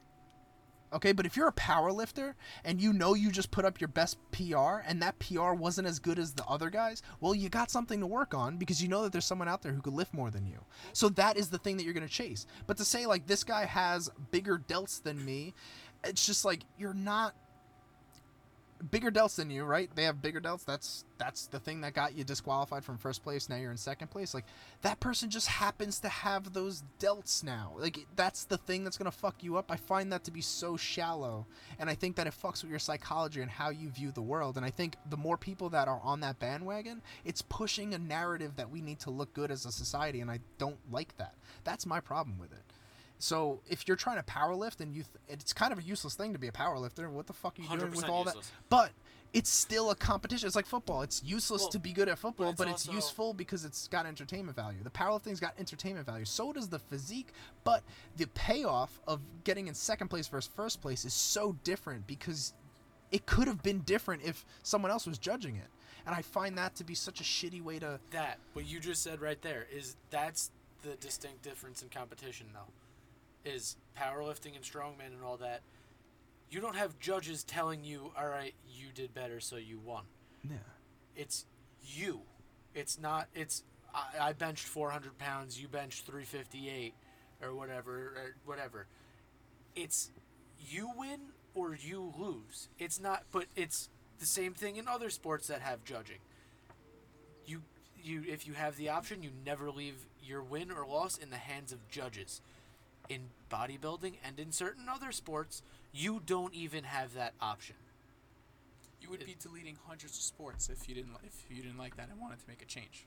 [0.94, 3.88] Okay, but if you're a power lifter and you know you just put up your
[3.88, 7.72] best PR and that PR wasn't as good as the other guys, well, you got
[7.72, 10.14] something to work on because you know that there's someone out there who could lift
[10.14, 10.60] more than you.
[10.94, 12.45] So that is the thing that you're going to chase.
[12.68, 15.56] But to say, like, this guy has bigger delts than me,
[16.03, 17.34] it's just like, you're not
[18.91, 19.89] bigger delts than you, right?
[19.95, 20.65] They have bigger delts.
[20.65, 23.49] That's that's the thing that got you disqualified from first place.
[23.49, 24.34] Now you're in second place.
[24.34, 24.45] Like
[24.81, 27.73] that person just happens to have those delts now.
[27.77, 29.72] Like that's the thing that's gonna fuck you up.
[29.72, 31.45] I find that to be so shallow,
[31.80, 34.57] and I think that it fucks with your psychology and how you view the world.
[34.57, 38.55] And I think the more people that are on that bandwagon, it's pushing a narrative
[38.57, 41.35] that we need to look good as a society, and I don't like that.
[41.64, 42.73] That's my problem with it.
[43.24, 46.14] So if you're trying to power lift and you, th- it's kind of a useless
[46.14, 47.10] thing to be a power lifter.
[47.10, 48.48] What the fuck are you doing with all useless.
[48.48, 48.70] that?
[48.70, 48.91] But
[49.32, 50.45] it's still a competition.
[50.45, 51.04] It's like football.
[51.04, 54.06] It's useless Well, to be good at football, it's but it's, useful because it's got
[54.06, 54.80] entertainment value.
[54.84, 56.26] The powerlifting's got entertainment value.
[56.26, 57.30] So does the physique,
[57.64, 57.82] but
[58.18, 62.54] the payoff of getting in second place versus first place is so different because
[63.10, 65.68] it could have been different if someone else was judging it.
[66.06, 68.02] And I find that to be such a shitty way to.
[68.12, 70.52] That what you just said right there is that's
[70.82, 72.68] the distinct difference in competition though.
[73.45, 75.61] Is powerlifting and strongman and all that.
[76.49, 80.03] You don't have judges telling you, "All right, you did better, so you won."
[80.49, 80.57] Yeah.
[81.15, 81.45] It's
[81.82, 82.22] you.
[82.74, 83.28] It's not.
[83.34, 83.64] It's
[83.94, 85.61] I, I benched 400 pounds.
[85.61, 86.94] You benched 358,
[87.41, 88.88] or whatever, or whatever.
[89.76, 90.11] It's
[90.60, 91.20] you win
[91.53, 92.70] or you lose.
[92.80, 93.24] It's not.
[93.32, 93.90] But it's
[94.20, 96.20] the same thing in other sports that have judging.
[97.45, 97.64] You
[98.02, 101.38] you if you have the option, you never leave your win or loss in the
[101.38, 102.41] hands of judges.
[103.09, 105.61] In bodybuilding and in certain other sports,
[105.91, 107.75] you don't even have that option.
[109.01, 112.09] You would be deleting hundreds of sports if you didn't if you didn't like that
[112.09, 113.05] and wanted to make a change.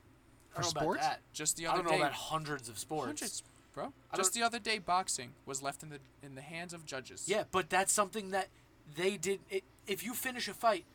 [0.55, 0.99] I don't know sports?
[1.01, 1.19] about that.
[1.33, 3.05] Just the I other don't know day, about hundreds of sports.
[3.07, 3.43] hundreds,
[3.73, 3.91] bro.
[4.11, 7.25] I Just the other day, boxing was left in the in the hands of judges.
[7.27, 8.47] Yeah, but that's something that
[8.95, 9.39] they did.
[9.49, 10.85] It, if you finish a fight,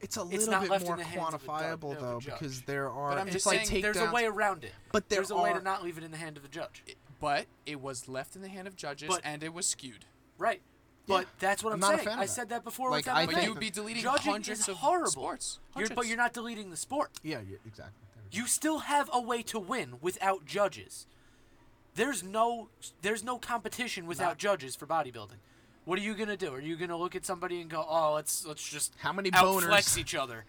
[0.00, 2.00] It's a It's little not bit left more the hands of a doc- quantifiable of
[2.00, 3.10] though, because there are.
[3.10, 4.72] But I'm it's just like saying there's a way around it.
[4.92, 6.82] But there there's a way to not leave it in the hand of the judge.
[7.20, 10.04] But it was left in the hand of judges, But- and it was skewed.
[10.38, 10.60] Right.
[11.06, 12.08] But that's what I'm I'm, saying.
[12.18, 14.68] I said that before Like, with I But you would be deleting Judging hundreds is
[14.68, 15.10] of horrible.
[15.10, 15.60] sports.
[15.76, 17.12] You're, but you're not deleting the sport.
[17.22, 17.94] Yeah, yeah, exactly.
[18.14, 18.36] There we go.
[18.42, 21.06] You still have a way to win without judges.
[21.94, 22.68] There's no
[23.02, 25.38] there's no competition without Not- judges for bodybuilding.
[25.84, 26.52] What are you gonna do?
[26.52, 29.62] Are you gonna look at somebody and go, "Oh, let's let's just How many outflex
[29.68, 29.96] boners?
[29.98, 30.44] each other"?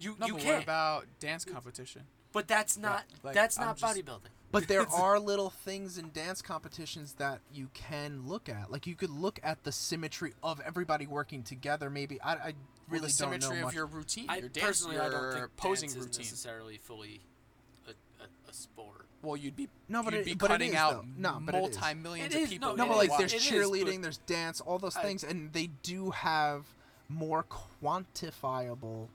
[0.00, 0.54] You No, you but can't.
[0.56, 2.06] what about dance competition?
[2.32, 4.30] but that's not like, that's I'm not bodybuilding.
[4.50, 8.70] But there are little things in dance competitions that you can look at.
[8.70, 11.90] Like you could look at the symmetry of everybody working together.
[11.90, 12.54] Maybe I, I Well,
[12.88, 13.74] really the don't know symmetry much.
[13.74, 16.10] your routine, I your dance, personally your I don't think posing dance routine.
[16.22, 17.20] is necessarily fully
[17.86, 17.90] a,
[18.22, 19.06] a, a sport.
[19.20, 21.04] Well, you'd be No, but you'd it- be but cutting is, out though.
[21.18, 22.70] No, but multi millions of is, people.
[22.74, 25.24] no, no, but like there's It is, cheerleading, but- there's dance, all those I- things,
[25.24, 26.64] and they do have
[27.10, 27.44] more
[27.82, 29.08] quantifiable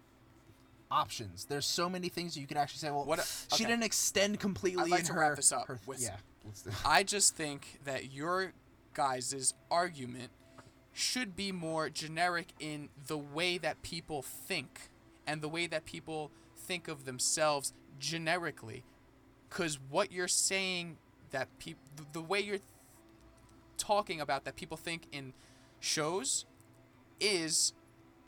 [0.94, 1.46] options.
[1.46, 2.92] There's so many things you could actually say.
[2.92, 3.24] Well, What a-
[3.56, 3.66] she okay.
[3.66, 5.20] didn't extend completely I'd like in to her.
[5.22, 6.18] wrap this up her- with- yeah.
[6.46, 6.76] let's do it.
[6.86, 8.54] I just think that your
[8.94, 10.32] guys' argument
[10.94, 14.90] should be more generic in the way that people think
[15.26, 18.84] and the way that people think of themselves generically.
[19.50, 20.98] Because what you're saying
[21.32, 22.60] that people, the way you're
[23.78, 25.34] talking about that people think in
[25.80, 26.46] shows
[27.20, 27.74] is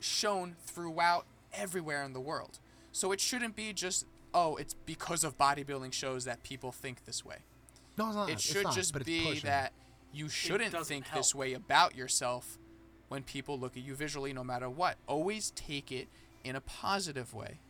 [0.00, 1.26] shown throughout
[1.56, 2.58] everywhere in the world.
[2.92, 7.24] So it shouldn't be just, oh, it's because of bodybuilding shows that people think this
[7.24, 7.38] way.
[7.98, 8.28] No, it's not.
[8.28, 9.48] It it's should not, just but it's be pushing.
[9.48, 9.72] that
[10.12, 12.58] you shouldn't doesn't think this way about yourself
[13.08, 14.96] when people look at you visually, no matter what.
[15.06, 16.08] Always take it
[16.44, 17.60] in a positive way.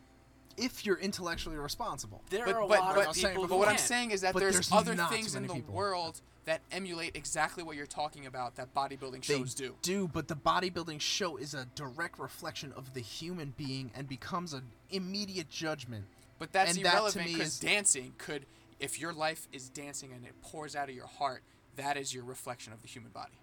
[0.59, 2.23] if you're intellectually responsible.
[2.31, 4.09] There But- are a but- lot but- of saying- people But who what I'm saying
[4.09, 5.71] is that there's, there's other things in the people.
[5.71, 9.75] world that emulate exactly what you're talking about that bodybuilding They shows do.
[9.81, 14.53] do, but the bodybuilding show is a direct reflection of the human being and becomes
[14.53, 16.05] an immediate judgment.
[16.39, 18.45] But that's and irrelevant because dancing could,
[18.79, 21.43] if your life is dancing and it pours out of your heart,
[21.75, 23.37] that is your reflection of the human body.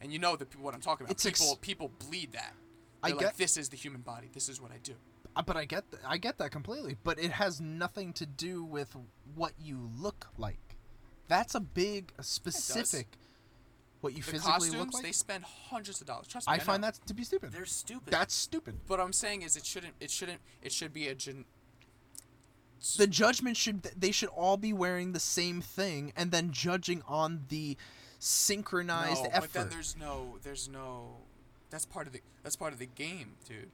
[0.00, 1.12] And you know the, what I'm talking about.
[1.12, 2.52] It's ex- people people bleed that.
[3.02, 4.28] I They're get- like, this is the human body.
[4.32, 4.92] This is what I do.
[5.34, 6.96] Uh, But I get th- I get that completely.
[7.02, 8.94] But it has nothing to do with
[9.34, 10.58] what you look like.
[11.28, 13.06] That's a big a specific.
[14.02, 15.02] What you The physically costumes, look like.
[15.02, 16.28] they spend hundreds of dollars.
[16.28, 16.88] Trust me, I I find know.
[16.88, 17.50] that to be stupid.
[17.52, 18.12] They're stupid.
[18.12, 18.76] That's stupid.
[18.86, 19.94] What I'm saying is, it shouldn't.
[20.00, 20.40] It shouldn't.
[20.62, 21.44] It should be a gen.
[22.98, 27.44] The judgment should they should all be wearing the same thing and then judging on
[27.48, 27.76] the
[28.18, 29.50] synchronized no, effort.
[29.52, 30.36] but then there's no.
[30.42, 31.16] There's no.
[31.70, 32.20] That's part of the.
[32.42, 33.70] That's part of the game, dude.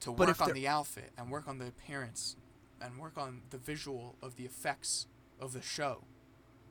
[0.00, 2.36] To But work on the outfit and work on the appearance,
[2.80, 5.06] and work on the visual of the effects
[5.40, 6.04] of the show.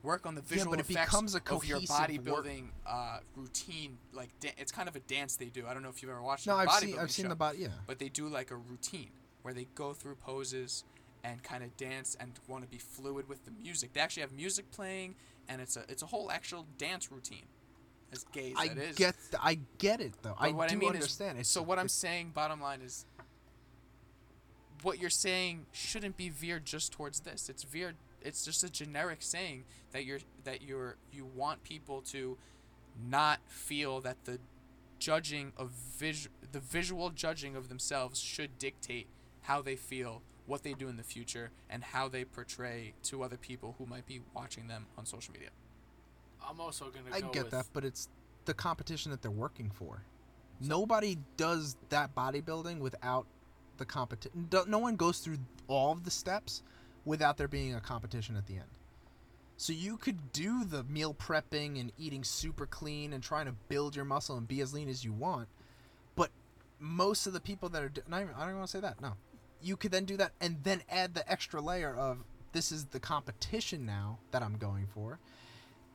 [0.02, 3.98] Work on the Yeah, visual it effects becomes a of your bodybuilding uh, routine.
[4.12, 5.66] Like da- it's kind of a dance they do.
[5.66, 7.34] I don't know if you've ever watched no, I've bodybuilding seen I've seen show the
[7.36, 7.58] body.
[7.58, 7.68] Yeah.
[7.86, 9.10] but they do like a routine
[9.42, 10.84] where they go through poses
[11.24, 13.92] and kind of dance and want to be fluid with the music.
[13.92, 15.16] They actually have music playing,
[15.48, 17.46] and it's a it's a whole actual dance routine.
[18.12, 20.36] As gay as I that is, get th- I get it though.
[20.38, 21.36] but I what do I mean understand.
[21.38, 23.04] is, It's so what I'm saying, bottom line is,
[24.82, 27.48] what you're saying shouldn't be veered just towards this.
[27.48, 27.96] It's veered.
[28.22, 32.36] It's just a generic saying that you're that you're you want people to
[33.08, 34.38] not feel that the
[34.98, 39.06] judging of vis- the visual judging of themselves should dictate
[39.42, 43.36] how they feel, what they do in the future, and how they portray to other
[43.36, 45.50] people who might be watching them on social media.
[46.46, 47.14] I'm also gonna.
[47.14, 48.08] I go get with, that, but it's
[48.44, 50.02] the competition that they're working for.
[50.60, 53.26] Nobody does that bodybuilding without
[53.76, 54.48] the competition.
[54.66, 55.38] No one goes through
[55.68, 56.62] all of the steps
[57.08, 58.68] without there being a competition at the end.
[59.56, 63.96] So you could do the meal prepping and eating super clean and trying to build
[63.96, 65.48] your muscle and be as lean as you want,
[66.14, 66.30] but
[66.78, 69.00] most of the people that are do- not even, I don't want to say that.
[69.00, 69.14] No,
[69.60, 72.18] you could then do that and then add the extra layer of
[72.52, 75.18] this is the competition now that I'm going for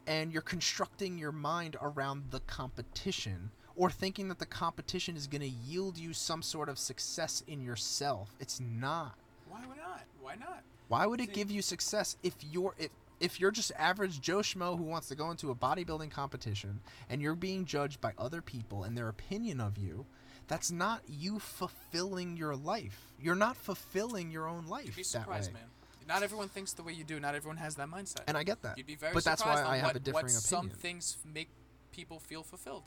[0.07, 5.41] and you're constructing your mind around the competition or thinking that the competition is going
[5.41, 8.35] to yield you some sort of success in yourself.
[8.39, 9.15] It's not.
[9.49, 10.03] Why not?
[10.21, 10.63] Why not?
[10.93, 14.39] Why would it See- give you success if you're if, if you're just average Joe
[14.39, 18.43] Schmo who wants to go into a bodybuilding competition and you're being judged by other
[18.43, 20.05] people and their opinion of you?
[20.47, 23.13] That's not you fulfilling your life.
[23.19, 25.63] You're not fulfilling your own life You'd be surprised, man.
[26.07, 27.19] Not everyone thinks the way you do.
[27.19, 28.21] Not everyone has that mindset.
[28.27, 28.77] And I get that.
[28.77, 30.69] You'd be very but that's why I have what, a differing what opinion.
[30.69, 31.49] some things make
[31.91, 32.83] people feel fulfilled.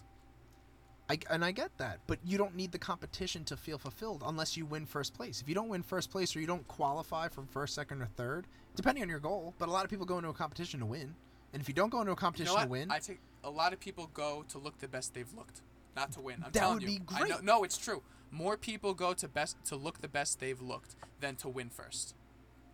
[1.09, 4.57] I, and I get that, but you don't need the competition to feel fulfilled unless
[4.57, 5.41] you win first place.
[5.41, 8.47] If you don't win first place or you don't qualify for first, second, or third,
[8.75, 11.15] depending on your goal, but a lot of people go into a competition to win.
[11.53, 13.51] And if you don't go into a You competition know to win, I take a
[13.51, 15.61] lot of people go to look the best they've looked,
[15.95, 16.43] not to win.
[16.45, 16.99] I'm That telling would you.
[16.99, 17.45] be I know, great.
[17.45, 18.03] no, it's true.
[18.33, 22.16] More people go to best to look the best they've looked than to win first.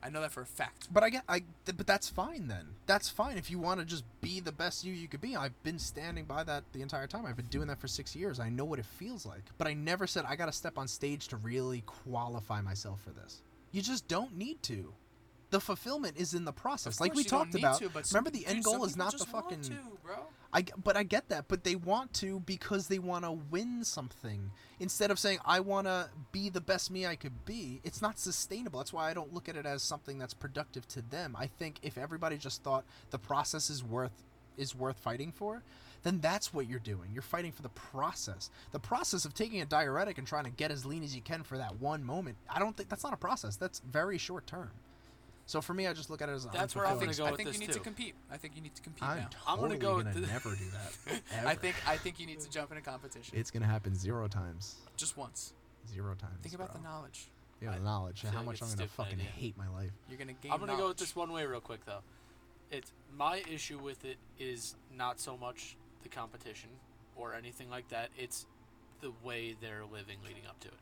[0.02, 0.88] I know that for a fact.
[0.92, 2.66] But I get, I, but that's fine then.
[2.86, 5.36] That's fine if you want to just be the best you you could be.
[5.36, 7.24] I've been standing by that the entire time.
[7.24, 8.40] I've been doing that for six years.
[8.40, 9.42] I know what it feels like.
[9.58, 13.10] But I never said I got to step on stage to really qualify myself for
[13.10, 13.42] this.
[13.70, 14.92] You just don't need to.
[15.50, 17.78] The fulfillment is in the process, like we talked about.
[17.78, 19.60] to, Remember, the end goal is not the fucking.
[19.62, 20.14] to, bro.
[20.52, 24.50] I but I get that, but they want to because they want to win something
[24.80, 27.80] instead of saying I want to be the best me I could be.
[27.84, 28.78] It's not sustainable.
[28.80, 31.34] That's why I don't look at it as something that's productive to them.
[31.38, 34.24] I think if everybody just thought the process is worth
[34.58, 35.62] is worth fighting for,
[36.02, 37.10] then that's what you're doing.
[37.12, 38.50] You're fighting for the process.
[38.72, 41.42] The process of taking a diuretic and trying to get as lean as you can
[41.42, 42.36] for that one moment.
[42.50, 43.56] I don't think that's not a process.
[43.56, 44.70] That's very short term.
[45.46, 47.34] So for me, I just look at it as That's where I'm think, gonna go
[47.34, 47.78] I think this you need too.
[47.78, 48.14] to compete.
[48.30, 49.28] I think you need to compete I'm now.
[49.46, 50.64] I'm gonna go with gonna the- never do
[51.06, 51.20] that.
[51.46, 53.36] I think I think you need to jump in a competition.
[53.36, 54.76] it's gonna happen zero times.
[54.96, 55.52] just once.
[55.92, 56.38] Zero times.
[56.42, 56.80] Think about bro.
[56.80, 57.28] the knowledge.
[57.60, 59.26] Yeah, the knowledge and how like much I'm gonna fucking idea.
[59.36, 59.90] hate my life.
[60.08, 60.52] You're gonna gain.
[60.52, 62.00] I'm gonna go with this one way real quick though.
[62.70, 66.70] It's my issue with it is not so much the competition
[67.16, 68.08] or anything like that.
[68.16, 68.46] It's
[69.00, 70.74] the way they're living leading up to it.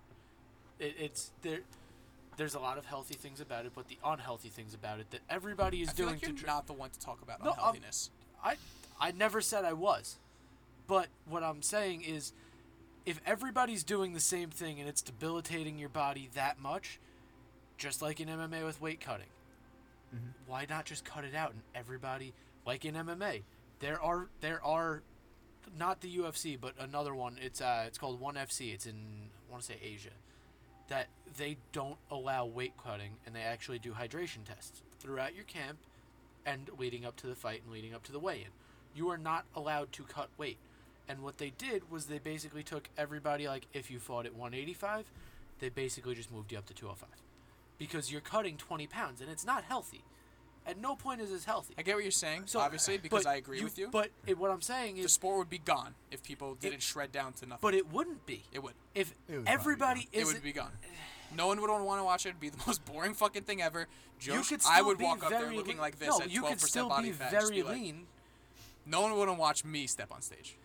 [0.86, 1.60] it it's there.
[2.36, 5.20] There's a lot of healthy things about it, but the unhealthy things about it that
[5.28, 6.40] everybody is I feel doing like you're to.
[6.40, 8.10] tr- not the one to talk about No, I'm- unhealthiness.
[8.42, 8.56] I
[8.98, 10.18] I never said I was.
[10.86, 12.32] But what I'm saying is
[13.06, 16.98] if everybody's doing the same thing and it's debilitating your body that much,
[17.78, 19.28] just like in MMA with weight cutting,
[20.14, 20.32] Mhm.
[20.46, 22.32] why not just cut it out and everybody
[22.66, 23.42] like in MMA,
[23.80, 25.02] there are there are
[25.76, 27.38] not the UFC but another one.
[27.38, 28.72] It's uh it's called One FC.
[28.72, 30.10] It's in I want to say Asia.
[30.90, 31.06] That
[31.38, 35.78] they don't allow weight cutting and they actually do hydration tests throughout your camp
[36.44, 38.50] and leading up to the fight and leading up to the weigh-in.
[38.94, 40.58] You are not allowed to cut weight.
[41.08, 45.06] And what they did was they basically took everybody like if you fought at 185,
[45.60, 47.08] they basically just moved you up to 205
[47.78, 50.02] because you're cutting 20 pounds and it's not healthy.
[50.66, 51.74] At no point is this healthy.
[51.78, 53.88] I get what you're saying, So, obviously, because I agree with you.
[53.88, 57.10] But it, what I'm saying is, the sport would be gone if people didn't shred
[57.10, 57.60] down to nothing.
[57.62, 58.74] but it wouldn't be it would.
[58.94, 60.32] if It would probably everybody be It is.
[60.32, 60.72] would be gone.
[61.36, 62.30] No one would want to watch it.
[62.30, 63.86] It'd be the most boring fucking thing ever.
[64.18, 65.80] Joe, you could I still would be walk up there very looking lean.
[65.80, 67.30] like this no, at you 12% could still body be fat.
[67.30, 68.06] very be like- lean.
[68.86, 70.56] no one wouldn't watch me step on stage.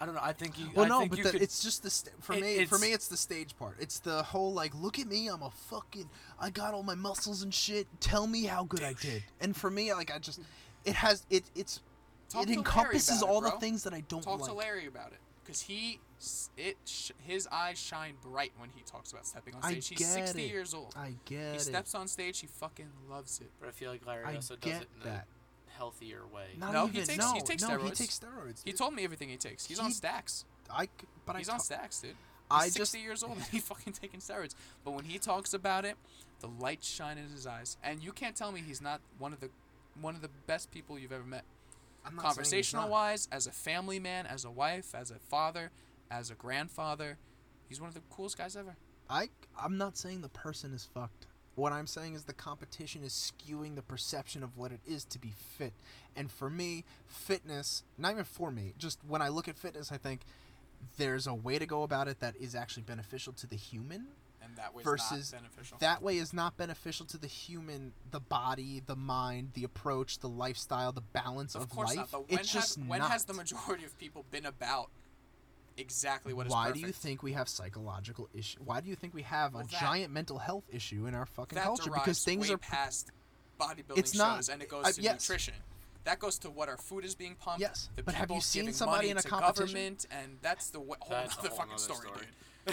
[0.00, 0.20] I don't know.
[0.22, 0.66] I think you.
[0.74, 2.64] Well, I no, think but you the, could, it's just the st- for It- me.
[2.66, 3.76] For me, it's the stage part.
[3.80, 6.08] It's the whole like, look at me, I'm a fucking,
[6.40, 7.86] I got all my muscles and shit.
[8.00, 9.24] Tell me how good I did.
[9.40, 10.40] And for me, like, I just,
[10.84, 11.44] it has it.
[11.56, 11.80] It's
[12.28, 14.50] Talk it to Larry encompasses about it, all the things that I don't Talk like.
[14.50, 18.82] to Larry about it, cause he, s- it, sh- his eyes shine bright when he
[18.82, 19.88] talks about stepping on I stage.
[19.98, 20.48] He's 60 it.
[20.48, 20.94] years old.
[20.96, 21.52] I He get it.
[21.54, 22.38] He steps on stage.
[22.40, 23.50] He fucking loves it.
[23.58, 25.26] But I feel like Larry I also does it in that.
[25.78, 26.48] A healthier way.
[26.58, 27.96] Not No, even, he takes- no, he takes no, he steroids.
[27.96, 28.62] takes steroids.
[28.64, 29.66] He told me everything he takes.
[29.66, 30.44] He's on stacks.
[30.70, 30.88] I
[31.24, 32.10] but He's I on ta- stacks, dude.
[32.10, 32.16] He's
[32.50, 34.54] I 60 just years old and he fucking taking steroids.
[34.84, 35.96] But when he talks about it,
[36.40, 39.40] the light shine in his eyes, and you can't tell me he's not one of
[39.40, 39.50] the
[40.00, 41.44] one of the best people you've ever met.
[42.06, 42.90] I'm not saying he's Conversational not.
[42.90, 45.70] wise, as a family man, as a wife, as a father,
[46.10, 47.18] as a grandfather,
[47.68, 48.76] he's one of the coolest guys ever.
[49.10, 49.30] I
[49.60, 51.26] I'm not saying the person is fucked.
[51.58, 55.18] What I'm saying is the competition is skewing the perception of what it is to
[55.18, 55.72] be fit.
[56.14, 59.96] And for me, fitness, not even for me, just when I look at fitness, I
[59.96, 60.20] think
[60.98, 64.06] there's a way to go about it that is actually beneficial to the human.
[64.40, 65.78] And that was Versus not beneficial.
[65.80, 70.28] That way is not beneficial to the human, the body, the mind, the approach, the
[70.28, 71.96] lifestyle, the balance of, of course life.
[71.96, 72.10] not.
[72.12, 73.10] But when it's has just when not.
[73.10, 74.90] has the majority of people been about
[75.78, 76.80] exactly what is Why perfect?
[76.82, 78.58] do you think we have psychological issue?
[78.64, 81.26] Why do you think we have Well, a that- giant mental health issue in our
[81.26, 81.90] fucking that culture?
[81.90, 83.10] Because things way are past
[83.60, 85.28] bodybuilding It's not- shows and it goes uh, to yes.
[85.28, 85.54] nutrition.
[86.04, 87.60] That goes to what our food is being pumped.
[87.60, 89.66] Yes, the but have you seen somebody in a to competition?
[89.66, 92.18] government, and that's the wh- whole That's other whole fucking story, story.
[92.20, 92.28] dude.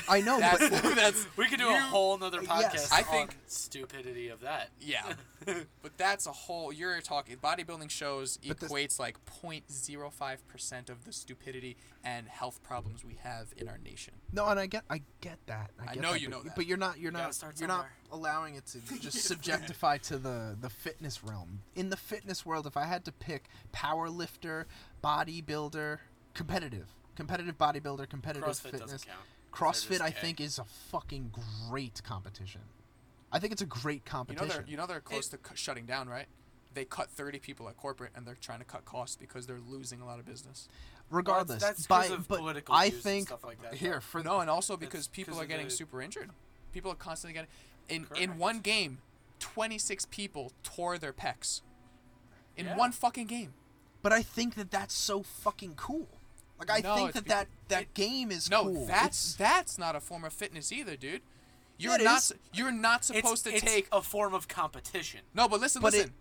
[0.09, 2.91] I know, That's, but that's We could do you- a whole nother podcast yes.
[2.91, 4.69] I on think- stupidity of that.
[4.79, 5.13] Yeah,
[5.45, 6.71] but that's a whole.
[6.73, 12.61] You're talking bodybuilding shows But this- equates like 0.05 percent of the stupidity and health
[12.63, 14.13] problems we have in our nation.
[14.31, 15.71] no, and I get, I get that.
[15.79, 16.55] I, I know that, you but, know that.
[16.55, 20.17] but you're not, you're Gotta not, start you're not allowing it to just subjectify to
[20.17, 21.61] the the fitness realm.
[21.75, 24.67] In the fitness world, if I had to pick power lifter,
[25.03, 25.99] bodybuilder,
[26.33, 29.19] competitive, competitive bodybuilder, competitive CrossFit fitness, doesn't count.
[29.55, 31.31] CrossFit, I think is a fucking
[31.69, 32.61] great competition.
[33.31, 34.47] I think it's a great You know competition.
[34.49, 36.27] they're you know they're close to cu- shutting down, right?
[36.73, 40.01] They cut 30 people at corporate, and they're trying to cut costs because they're losing
[40.01, 40.67] a lot of business.
[41.09, 44.01] Regardless, that's by, 'cause of but political I views and think stuff like that, here
[44.01, 46.31] for No, and also because people are getting the- super injured.
[46.73, 47.49] People are constantly getting
[47.87, 48.99] in in one game,
[49.39, 51.61] 26 people tore their pecs.
[52.57, 52.75] In Yeah.
[52.77, 53.53] one fucking game.
[54.01, 56.14] But I think that that's so fucking cool.
[56.59, 58.85] Like I No, think it's that that, that it- game is No, cool.
[58.85, 61.21] that's It's- that's not a form of fitness either, dude.
[61.77, 62.33] You're not is.
[62.53, 65.19] you're not It's, supposed to it's take a form of competition.
[65.33, 66.13] No, but listen, But listen.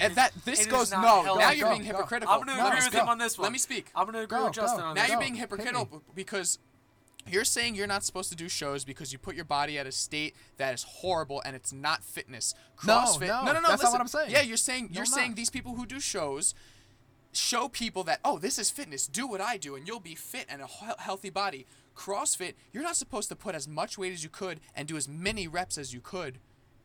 [0.00, 1.00] and that this it is goes no.
[1.00, 1.38] healthy.
[1.40, 1.86] Now you're being go.
[1.88, 2.32] hypocritical.
[2.32, 3.00] I'm gonna No, agree with go.
[3.00, 3.44] him on this one.
[3.46, 3.90] Let me speak.
[3.96, 4.86] I'm gonna agree Go, with Justin go.
[4.86, 5.08] on now this.
[5.08, 6.60] Now you're being hypocritical because
[7.26, 9.92] you're saying you're not supposed to do shows because you put your body at a
[9.92, 12.54] state that is horrible and it's not fitness.
[12.86, 13.26] No, CrossFit.
[13.26, 13.68] no, no, no, no.
[13.70, 14.00] that's not what.
[14.00, 14.30] I'm saying.
[14.30, 15.36] Yeah, you're saying you're I'm saying not.
[15.36, 16.54] these people who do shows
[17.32, 20.46] show people that oh this is fitness do what i do and you'll be fit
[20.48, 20.66] and a
[20.98, 21.66] healthy body
[21.96, 25.08] crossfit you're not supposed to put as much weight as you could and do as
[25.08, 26.38] many reps as you could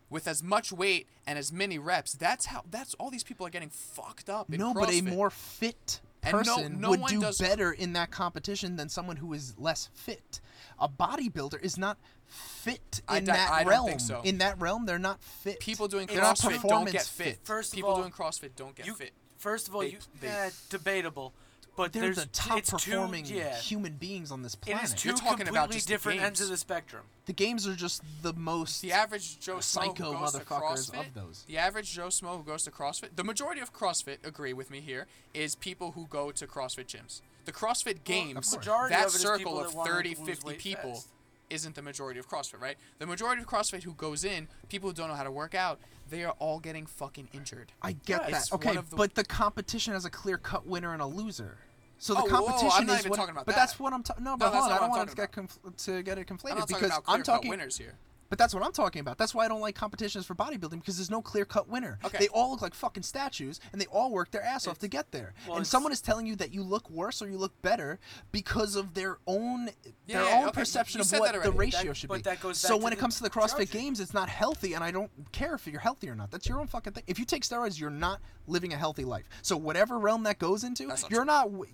[0.09, 3.49] with as much weight and as many reps that's how that's all these people are
[3.49, 7.11] getting fucked up in no, but a more fit And no- person no would one
[7.11, 10.41] do does- better in that competition than someone who is less fit.
[10.79, 11.97] A bodybuilder is not
[12.27, 13.87] fit in di- that I don't realm.
[13.87, 14.21] think so.
[14.23, 15.59] In that realm, they're not fit.
[15.59, 17.39] people doing They're not crossfit don't performance get fit fit.
[17.43, 19.11] First of people all, doing crossfit don't get you, fit
[19.45, 21.31] First of all, They- you they- eh, debatable,
[21.75, 24.83] but They're there's the top it's two- performing yeah, human beings on this planet.
[24.85, 27.03] is two You're talking completely about just the different ends of the spectrum.
[27.27, 30.89] the games are just the most the average Joe Smo psycho who goes to motherfuckers
[30.89, 31.43] CrossFit, of those.
[31.45, 34.81] The average Joe Smo who goes to CrossFit, the majority of CrossFit, agree with me
[34.81, 35.05] here,
[35.35, 37.21] is people who go to CrossFit gyms.
[37.45, 38.55] The CrossFit games, course.
[38.55, 41.07] Majority that of it is circle of 30, 50 people fast.
[41.49, 42.77] Isn't the majority of CrossFit, right?
[42.99, 45.79] The majority of CrossFit who goes in, people who don't know how to work out,
[46.09, 47.71] they are all getting fucking injured.
[47.81, 48.31] I get Right.
[48.31, 48.41] that.
[48.41, 51.05] It's one Okay, of the- but the competition has a clear cut winner and a
[51.05, 51.57] loser.
[51.97, 53.61] So the Oh, whoa, whoa, I'm not is even what, talking about but that.
[53.61, 54.23] that's what I'm talking.
[54.23, 56.03] No, but that's hold on, not I don't I'm want it to get conf- to
[56.03, 57.95] get it conflated I'm not talking because about I'm clear-cut talking winners here.
[58.29, 59.17] But that's what I'm talking about.
[59.17, 61.99] That's why I don't like competitions for bodybuilding because there's no clear cut winner.
[62.03, 62.17] Okay.
[62.17, 65.11] They all look like fucking statues and they all work their ass off to get
[65.11, 65.33] there.
[65.47, 67.99] well, and someone is telling you that you look worse or you look better
[68.31, 69.69] because of their own
[70.07, 72.21] Yeah, their yeah, own okay, perception you of what the ratio That- should but be.
[72.23, 74.89] that goes so when it comes to the CrossFit games, it's not healthy and I
[74.91, 76.31] don't care if you're healthy or not.
[76.31, 77.03] That's your own fucking thing.
[77.07, 79.29] If you take steroids, you're not living a healthy life.
[79.43, 81.71] So whatever realm that goes into, That's you're not w-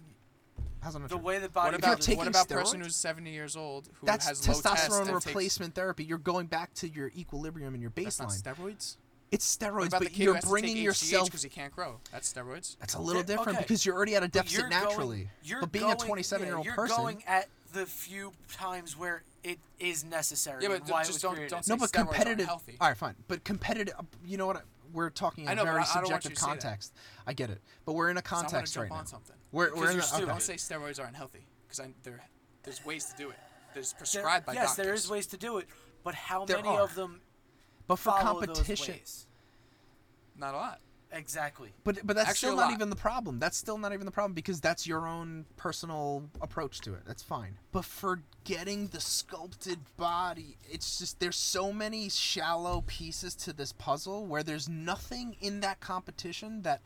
[0.82, 1.24] how's that not The true?
[1.26, 3.90] way that What bodybuilders you're about taking what about a person who's 70 years old
[3.96, 6.04] who That's has low test testosterone takes- replacement therapy.
[6.04, 8.44] You're going back to your equilibrium and your That's not baseline.
[8.44, 8.98] steroids.
[9.32, 11.26] It's steroids, but you're bringing to take yourself.
[11.28, 12.00] because he can't grow?
[12.12, 12.76] That's steroids.
[12.80, 13.62] That's a little Yeah, different okay.
[13.62, 15.18] because you're already at a deficit you're naturally.
[15.18, 17.86] Going, you're but being going, a 27 year old yeah, you're person, going at the
[17.86, 20.62] few times where it is necessary.
[20.64, 22.46] Yeah, but why it just was don't- don't no, but steroids aren't competitive.
[22.46, 22.78] healthy.
[22.82, 23.94] All right, fine, but competitive.
[24.26, 24.66] You know what?
[24.94, 26.48] We're talking in I know, a very I- I don't want subjective you to say
[26.48, 26.62] that.
[26.62, 26.94] context.
[27.28, 29.04] I get it, but we're in a context So I'm gonna context jump right on
[29.04, 29.10] now.
[29.10, 29.36] something.
[29.52, 30.24] We're, Because we're in you're a, stupid.
[30.24, 30.32] okay.
[30.32, 31.82] Don't say steroids aren't healthy because
[32.64, 33.38] there's ways to do it.
[33.74, 34.86] There's prescribed by yes, doctors.
[34.86, 35.68] there is ways to do it,
[36.04, 36.82] but how There many are.
[36.82, 37.22] of them
[37.88, 39.28] But for follow competition, those ways?
[40.36, 40.82] Not a lot.
[41.14, 41.70] Exactly.
[41.84, 43.40] but but that's Actually, still not even the problem.
[43.40, 47.02] That's still not even the problem because that's your own personal approach to it.
[47.06, 47.58] That's fine.
[47.72, 53.74] But for getting the sculpted body, it's just there's so many shallow pieces to this
[53.74, 56.82] puzzle where there's nothing in that competition that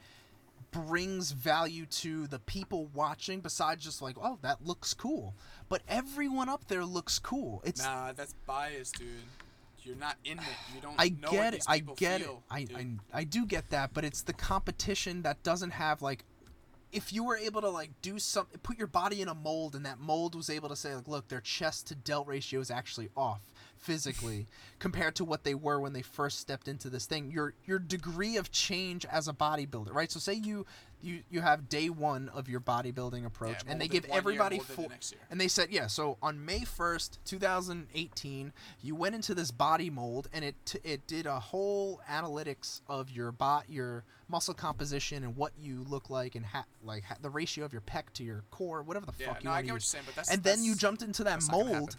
[0.71, 5.33] brings value to the people watching besides just like, oh, that looks cool.
[5.69, 7.61] But everyone up there looks cool.
[7.63, 9.07] It's Nah, that's bias, dude.
[9.85, 10.43] You're not in it.
[10.73, 11.63] You don't I know get what it.
[11.67, 12.69] I get feel, it.
[12.73, 12.79] I.
[12.79, 16.25] I I do get that, but it's the competition that doesn't have like
[16.95, 19.85] if you were able to like do some put your body in a mold and
[19.85, 23.09] that mold was able to say like look their chest to delt ratio is actually
[23.17, 23.41] off
[23.77, 24.47] physically
[24.79, 28.37] compared to what they were when they first stepped into this thing your your degree
[28.37, 30.65] of change as a bodybuilder right so say you
[31.05, 34.65] you you have day one of your bodybuilding approach and they give everybody four.
[34.65, 35.21] the full next year.
[35.29, 38.51] and they said, yeah, so on May 1st, 2018,
[38.81, 43.09] you went into this body mold and it t- it did a whole analytics of
[43.11, 47.29] your bot your muscle composition and what you look like and ha- like ha- the
[47.29, 49.69] ratio of your pec to your core, whatever the Yeah, fuck you no, want get
[49.69, 49.93] to use.
[49.93, 51.97] you're saying, but that's and then you jumped into that that's not gonna mold.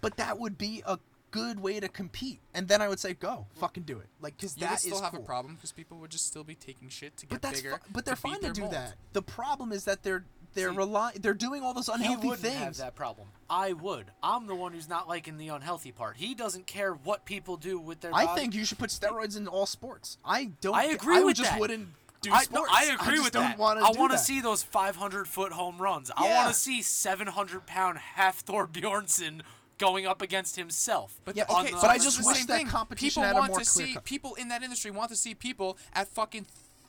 [0.00, 0.98] But that would be a
[1.30, 2.40] good way to compete.
[2.54, 4.06] And then I would say go, fucking do it.
[4.20, 5.20] Like cuz You would still is have cool.
[5.22, 7.76] a problem because people would just still be taking shit to get But that's bigger.
[7.76, 8.72] fi- but they're to fine to do mold.
[8.74, 8.94] that.
[9.12, 10.24] The problem is that they're
[10.54, 12.78] they're See, rely they're doing all those unhealthy He unhealthy wouldn't have things.
[12.78, 13.28] that problem.
[13.50, 14.06] I would.
[14.22, 16.16] I'm the one who's not liking the unhealthy part.
[16.16, 18.40] He doesn't care what people do with their I body.
[18.40, 20.16] think you should put steroids in all sports.
[20.24, 20.74] I don't.
[20.74, 21.60] I agree I would with just that.
[21.60, 21.88] wouldn't
[22.22, 22.66] do I, no.
[22.68, 23.58] I agree just with don't that.
[23.58, 26.10] Wanna I want to see those 500 foot home runs.
[26.16, 29.42] I want to see 700 pound Hafthor Bjornsson
[29.78, 31.20] going up against himself.
[31.24, 33.08] But Yeah, the- on okay, the- so but I just the wish same that competition
[33.08, 35.16] people had a want more to clear see cut- people in that industry want to
[35.16, 36.46] see people at fucking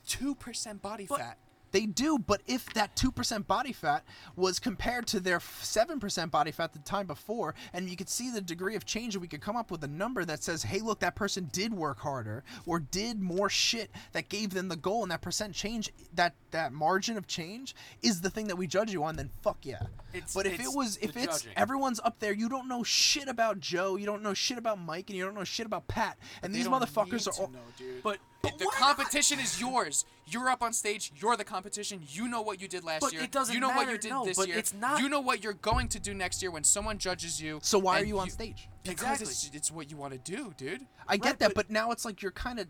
[0.08, 1.38] two percent body But- fat.
[1.72, 4.04] They do, but if that two percent body fat
[4.36, 8.32] was compared to their seven percent body fat the time before, and you could see
[8.32, 10.80] the degree of change, and we could come up with a number that says, "Hey,
[10.80, 15.04] look, that person did work harder or did more shit that gave them the goal,"
[15.04, 18.92] and that percent change, that that margin of change, is the thing that we judge
[18.92, 19.16] you on.
[19.16, 19.84] Then fuck yeah.
[20.14, 21.54] It's- but if it's it was, if it's judging.
[21.58, 25.10] everyone's up there, you don't know shit about Joe, you don't know shit about Mike,
[25.10, 27.48] and you don't know shit about Pat, and these motherfuckers are all.
[27.50, 28.04] know, dude.
[28.42, 28.96] But- the why not?
[28.98, 30.06] competition is yours.
[30.26, 31.12] You're up on stage.
[31.16, 32.02] You're the competition.
[32.08, 33.24] You know what you did last But year.
[33.24, 34.58] it doesn't you know what matter, you did no, this but year.
[34.58, 37.60] it's not- You know what you're going to do next year when someone judges you.
[37.64, 38.70] So why are you on stage?
[38.84, 39.28] Because Exactly.
[39.28, 40.86] it's, it's what you want to do, dude.
[41.08, 42.68] I get Right, that, but- but, now it's like you're kind of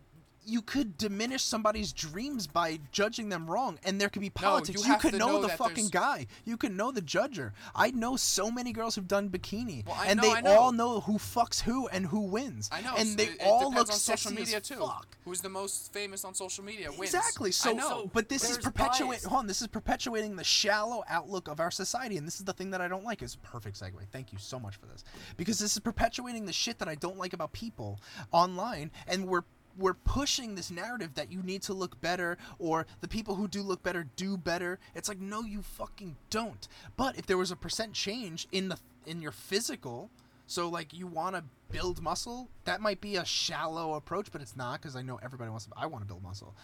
[0.49, 4.85] you could diminish somebody's dreams by judging them wrong, and there could be politics.
[4.85, 6.27] you you could know, know the fucking there's- guy.
[6.45, 7.51] You could know the judger.
[7.75, 10.57] I know so many girls who've done bikini, Well, and know, they know.
[10.59, 12.69] all know who fucks who and who wins.
[12.71, 12.95] I know.
[12.97, 14.75] and they it, it all depends look on social media as too.
[14.75, 15.17] fuck.
[15.25, 17.13] Who's the most famous on social media wins.
[17.13, 17.51] Exactly.
[17.51, 18.09] So, know.
[18.13, 19.29] but this is perpetuating.
[19.29, 19.47] Hold on.
[19.47, 22.81] This is perpetuating the shallow outlook of our society, and this is the thing that
[22.81, 23.21] I don't like.
[23.21, 23.93] It's a perfect segue.
[24.11, 25.03] Thank you so much for this,
[25.37, 27.99] because this is perpetuating the shit that I don't like about people
[28.31, 29.43] online, and we're
[29.79, 33.61] we're pushing this narrative that you need to look better or the people who do
[33.61, 34.79] look better do better.
[34.93, 36.67] It's like no you fucking don't.
[36.97, 40.11] But if there was a percent change in the in your physical,
[40.45, 44.55] so like you want to build muscle, that might be a shallow approach, but it's
[44.55, 46.55] not because I know everybody wants to I want to build muscle.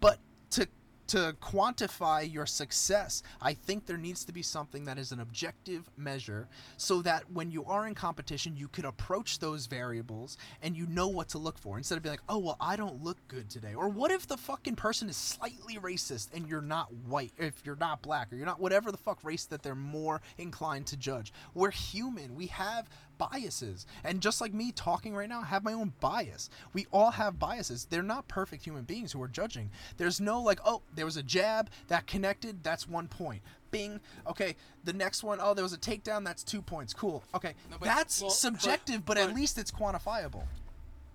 [0.00, 0.18] But
[0.50, 0.68] to
[1.10, 5.90] to quantify your success, I think there needs to be something that is an objective
[5.96, 6.46] measure
[6.76, 11.08] so that when you are in competition, you could approach those variables and you know
[11.08, 13.74] what to look for instead of being like, oh, well, I don't look good today.
[13.74, 17.74] Or what if the fucking person is slightly racist and you're not white, if you're
[17.74, 21.32] not black, or you're not whatever the fuck race that they're more inclined to judge?
[21.54, 22.36] We're human.
[22.36, 22.88] We have
[23.30, 23.86] biases.
[24.02, 26.48] And just like me talking right now, I have my own bias.
[26.72, 27.84] We all have biases.
[27.90, 29.70] They're not perfect human beings who are judging.
[29.98, 33.42] There's no like, oh, there was a jab that connected, that's one point.
[33.70, 34.00] Bing.
[34.26, 36.92] Okay, the next one, oh, there was a takedown, that's two points.
[36.94, 37.22] Cool.
[37.34, 40.44] Okay, No, but- that's well, subjective, but, but- at least it's quantifiable.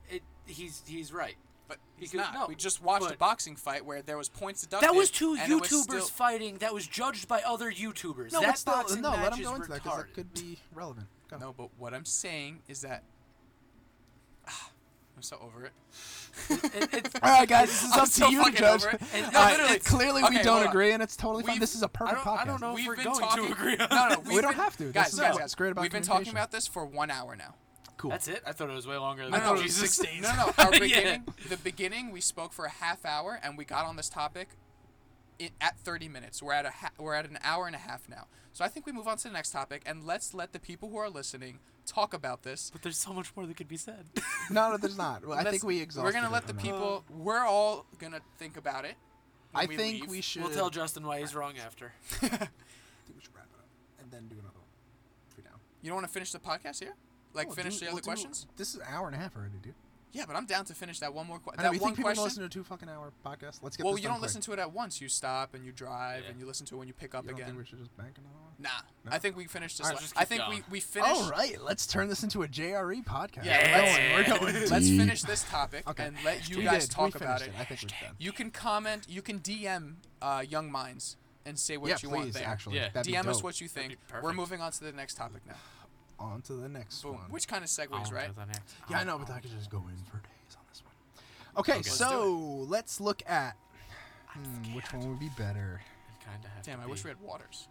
[0.10, 1.36] It, he's he's right.
[1.68, 2.42] But he's Because- not.
[2.42, 4.88] no, we just watched a boxing fight where there was points deducted.
[4.88, 8.32] That was two and it was YouTubers still- fighting that was judged by other YouTubers.
[8.32, 10.06] No, that but still, boxing no, match let him go into that because retarded.
[10.06, 11.08] that could be relevant.
[11.30, 11.38] Go.
[11.38, 13.04] No, but what I'm saying is that
[14.48, 15.72] I'm so over it.
[16.50, 18.86] It- it's- All right, guys, this is I'm up so to you to fucking judge.
[18.86, 19.02] over it.
[19.14, 19.80] And- No, All right, literally.
[19.80, 20.68] clearly, we don't hold on.
[20.68, 21.54] agree, and it's totally fine.
[21.54, 22.42] We've- This is a perfect don't, podcast.
[22.42, 23.46] I don't know if We've we're been going talking.
[23.48, 24.92] to agree on no, no, we've don't been- have to.
[24.92, 25.56] Guys, is guys, what's guys.
[25.56, 27.56] great about We've been talking about this for one hour now.
[27.98, 28.12] Cool.
[28.12, 28.44] That's it.
[28.46, 29.96] I thought it was way longer than I thought it was Jesus.
[29.96, 30.22] six days.
[30.22, 30.52] No, no.
[30.58, 30.80] Our Yeah.
[30.80, 34.50] beginning, the beginning, we spoke for a half hour, and we got on this topic
[35.42, 36.44] i at 30 minutes.
[36.44, 38.28] We're at a ha- we're at an hour and a half now.
[38.56, 40.88] So I think we move on to the next topic, and let's let the people
[40.90, 42.70] who are listening talk about this.
[42.72, 44.06] But there's so much more that could be said.
[44.50, 45.26] No, no, there's not.
[45.28, 46.06] Well, I think we exhausted.
[46.06, 46.64] We're gonna it let the enough.
[46.64, 47.04] people.
[47.10, 48.94] We're all gonna think about it.
[49.52, 50.10] when I we think leave.
[50.10, 50.44] we should.
[50.44, 51.92] we'll tell Justin why he's wrong after.
[52.12, 53.66] I think we should wrap it up
[54.00, 54.70] and then do another one.
[55.32, 55.60] If we down.
[55.82, 56.94] You don't want to finish the podcast here?
[57.34, 58.46] Like Oh, finish do- the we'll other do- questions?
[58.56, 59.74] This is an hour and a half already, dude.
[60.16, 61.60] Yeah, but I'm down to finish that one more question.
[61.60, 62.24] I know, That you one think people question.
[62.24, 63.60] listen to a two fucking hour podcast?
[63.62, 64.22] Let's get well, this you done don't quick.
[64.30, 65.02] listen to it at once.
[65.02, 66.30] You stop and you drive Yeah.
[66.32, 67.48] and you listen to it when you pick up You don't again.
[67.48, 68.54] think we should just bank another one?
[68.58, 68.70] Nah,
[69.04, 69.12] No?
[69.12, 69.88] I think we finished this.
[69.88, 70.58] Alright, la- I think going.
[70.70, 71.12] we we finished.
[71.12, 73.44] All right, let's turn this into a JRE podcast.
[73.44, 74.14] Yeah, we're let's- going.
[74.54, 74.70] We're going.
[74.72, 76.06] Let's finish this topic Okay.
[76.06, 76.96] and let you We guys did.
[76.96, 77.62] talk about finished it.
[77.62, 78.16] I think we're done.
[78.18, 79.06] You can comment.
[79.10, 82.16] You can DM uh, Young Minds and say what yeah, you please.
[82.16, 82.48] want there.
[82.48, 82.90] Actually, Yeah.
[82.94, 83.98] that'd DM us what you think.
[84.24, 85.56] We're moving on to the next topic now.
[86.20, 87.16] On to the next Boom.
[87.16, 87.24] one.
[87.30, 88.30] Which kind of segues, On right?
[88.30, 88.74] to the next.
[88.90, 90.94] Yeah, I know, but I could just go in for days on this one.
[91.58, 91.78] Okay, Okay.
[91.80, 93.56] Let's so let's look at
[94.30, 95.82] hmm, which one would be better.
[96.26, 97.08] Kind of have Damn, to I wish be.
[97.08, 97.68] we had waters.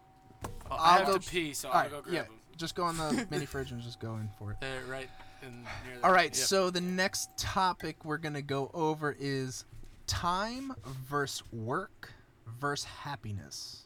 [0.71, 2.33] I'll I have go- to pee, so I'll right, go grab yeah, them.
[2.57, 4.59] just go in the mini fridge and just go in for it.
[4.61, 5.09] They're right
[5.43, 6.35] in near the- right, yep.
[6.37, 9.65] so the next topic we're gonna go over is
[10.07, 10.75] time
[11.09, 12.13] versus work
[12.61, 13.84] versus happiness.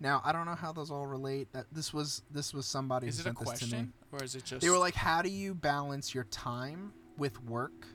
[0.00, 1.52] Now I don't know how those all relate.
[1.52, 3.70] That this was this was somebody Is it a sent this to me.
[3.70, 4.62] question or is it just?
[4.62, 7.86] They were like, "How do you balance your time with work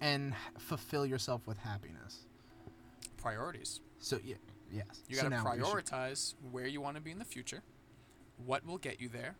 [0.00, 2.26] and fulfill yourself with happiness?"
[3.16, 3.80] priorities.
[3.98, 4.36] So yeah,
[4.72, 5.02] yes.
[5.08, 7.62] You so got to we should- prioritize where you want to be in the future,
[8.44, 9.36] what will get you there,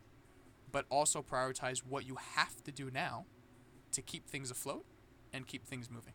[0.71, 3.25] but also prioritize what you have to do now
[3.93, 4.85] to keep things afloat
[5.33, 6.13] and keep things moving.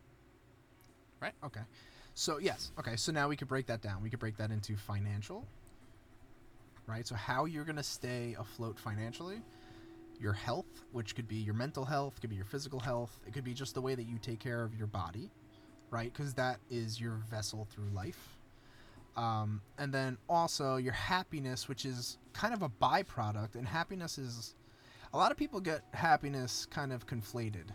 [1.20, 1.32] Right.
[1.44, 1.60] Okay.
[2.14, 2.72] So yes.
[2.78, 2.96] Okay.
[2.96, 4.02] So now we could break that down.
[4.02, 5.46] We could break that into financial.
[6.86, 7.06] Right.
[7.06, 9.40] So how you're gonna stay afloat financially,
[10.20, 13.18] your health, which could be your mental health, could be your physical health.
[13.26, 15.30] It could be just the way that you take care of your body,
[15.90, 16.12] right?
[16.12, 18.38] Because that is your vessel through life.
[19.16, 23.56] Um, and then also your happiness, which is kind of a byproduct.
[23.56, 24.54] And happiness is,
[25.12, 27.66] a lot of people get happiness kind of conflated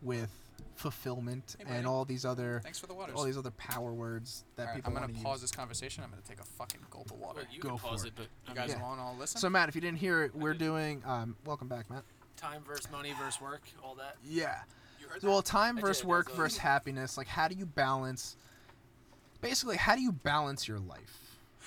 [0.00, 0.30] with
[0.74, 3.14] fulfillment Hey, and all these other Thanks for the waters.
[3.16, 5.50] all these other power words that All right, people I'm gonna to pause use.
[5.50, 6.04] this conversation.
[6.04, 7.40] I'm gonna take a fucking gulp of water.
[7.42, 8.08] Well, you Go can for pause it.
[8.08, 8.84] it, but You I guys mean, Yeah.
[8.84, 9.40] want to listen?
[9.40, 11.02] So Matt, if you didn't hear it, we're doing.
[11.06, 12.04] Um, welcome back, Matt.
[12.36, 14.16] time versus money versus work, all that.
[14.22, 14.60] Yeah.
[15.00, 17.16] You heard Well, time I versus did, work that's versus happiness.
[17.16, 18.36] Like, how do you balance?
[19.40, 21.22] Basically, how do you balance your life?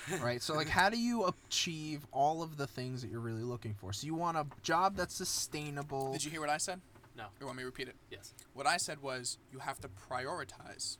[0.22, 0.40] right.
[0.42, 3.92] So, like, how do you achieve all of the things that you're really looking for?
[3.92, 6.12] So, you want a job that's sustainable.
[6.12, 6.80] Did you hear what I said?
[7.16, 7.24] No.
[7.28, 7.96] Oh, you want me to repeat it?
[8.10, 8.34] Yes.
[8.54, 10.98] What I said was you have to prioritize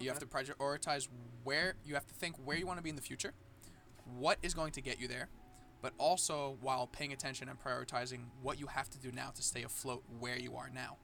[0.00, 1.08] You have to prioritize
[1.44, 3.32] where you have to think where you want to be in the future,
[4.18, 5.28] what is going to get you there,
[5.80, 9.62] but also while paying attention and prioritizing what you have to do now to stay
[9.62, 10.96] afloat where you are now.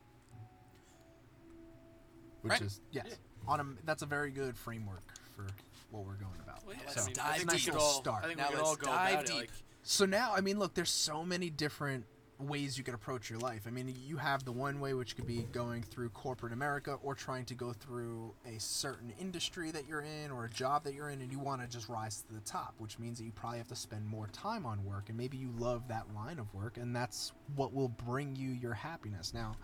[2.42, 2.62] Which Right.
[2.62, 3.06] is yes,
[3.46, 5.02] on a, that's a very good framework
[5.36, 5.46] for
[5.90, 6.64] what we're going about.
[6.66, 7.74] Well, yeah, So- I mean, I dive think deep.
[7.74, 8.24] all, start.
[8.24, 9.50] I think Now we let's all go dive about it, like,
[9.82, 12.04] So now, I mean, look, there's so many different
[12.40, 13.62] ways you could approach your life.
[13.66, 17.14] I mean, you have the one way, which could be going through corporate America or
[17.14, 21.10] trying to go through a certain industry that you're in or a job that you're
[21.10, 23.58] in, and you want to just rise to the top, which means that you probably
[23.58, 26.76] have to spend more time on work, and maybe you love that line of work,
[26.76, 29.34] and that's what will bring you your happiness.
[29.34, 29.56] Now,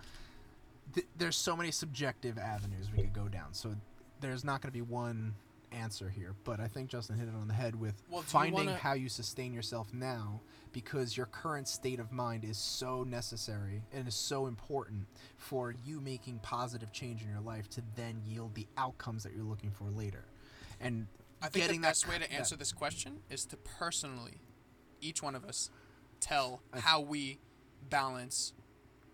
[0.94, 3.74] th- there's so many subjective avenues we could go down, so
[4.20, 5.34] there's not going to be one
[5.76, 8.30] answer here, but I think Justin hit it on the head with Well, do you
[8.30, 10.40] finding wanna- how you sustain yourself now
[10.72, 16.00] because your current state of mind is so necessary and is so important for you
[16.00, 19.84] making positive change in your life to then yield the outcomes that you're looking for
[19.90, 20.24] later.
[20.80, 21.06] And
[21.40, 24.40] I think getting the that best way to answer this question is to personally,
[25.00, 25.70] each one of us,
[26.20, 27.38] tell I- how we
[27.88, 28.52] balance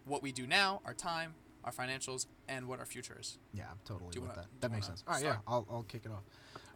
[0.05, 1.35] what we do now, our time,
[1.65, 3.39] our financials, and what our future is.
[3.55, 4.61] Yeah, I'm totally Do with wanna- that.
[4.63, 5.05] That makes sense.
[5.07, 5.39] All right, yeah.
[5.47, 6.25] I'll, I'll kick it off.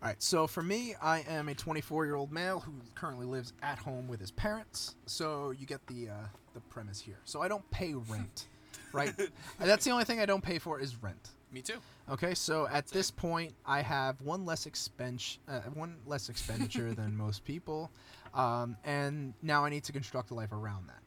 [0.02, 3.54] All right, so for me, I am a 24 year old male who currently lives
[3.62, 4.94] at home with his parents.
[5.06, 7.18] So you get the uh, the premise here.
[7.24, 8.48] So I don't pay rent,
[8.92, 9.14] right?
[9.58, 11.30] That's the only thing I don't pay for is rent.
[11.50, 11.78] Me too.
[12.10, 17.16] Okay, so at this point, I have one less expense, uh, one less expenditure than
[17.26, 17.90] most people,
[18.34, 21.00] um, and now I need to construct a life around that.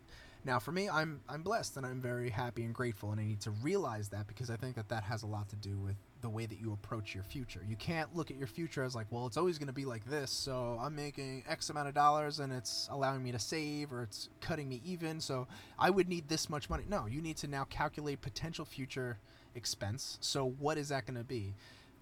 [0.45, 3.41] Now, for me, I'm I'm blessed and I'm very happy and grateful, and I need
[3.41, 6.29] to realize that because I think that that has a lot to do with the
[6.29, 7.61] way that you approach your future.
[7.67, 10.05] You can't look at your future as like, well, it's always going to be like
[10.05, 14.03] this, so I'm making X amount of dollars and it's allowing me to save or
[14.03, 15.47] it's cutting me even, so
[15.77, 16.83] I would need this much money.
[16.87, 19.17] No, you need to now calculate potential future
[19.55, 20.17] expense.
[20.21, 21.55] So what is that going to be?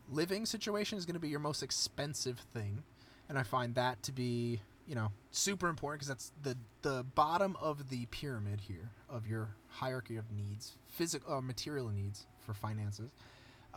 [0.09, 2.83] Living situation is going to be your most expensive thing,
[3.27, 7.57] and I find that to be you know super important because that's the the bottom
[7.61, 13.11] of the pyramid here of your hierarchy of needs, physical uh, material needs for finances.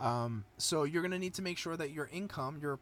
[0.01, 2.79] Um, so you're going to need to make sure that your income, your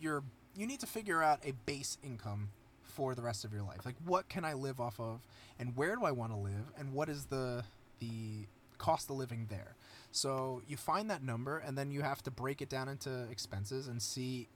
[0.00, 0.22] your
[0.56, 2.50] you need to figure out a base income
[2.82, 3.84] for the rest of your life.
[3.84, 5.20] Like what can I live off of
[5.58, 7.64] and where do I want to live and what is the
[7.98, 8.46] the
[8.78, 9.74] cost of living there.
[10.10, 13.88] So you find that number and then you have to break it down into expenses
[13.88, 14.48] and see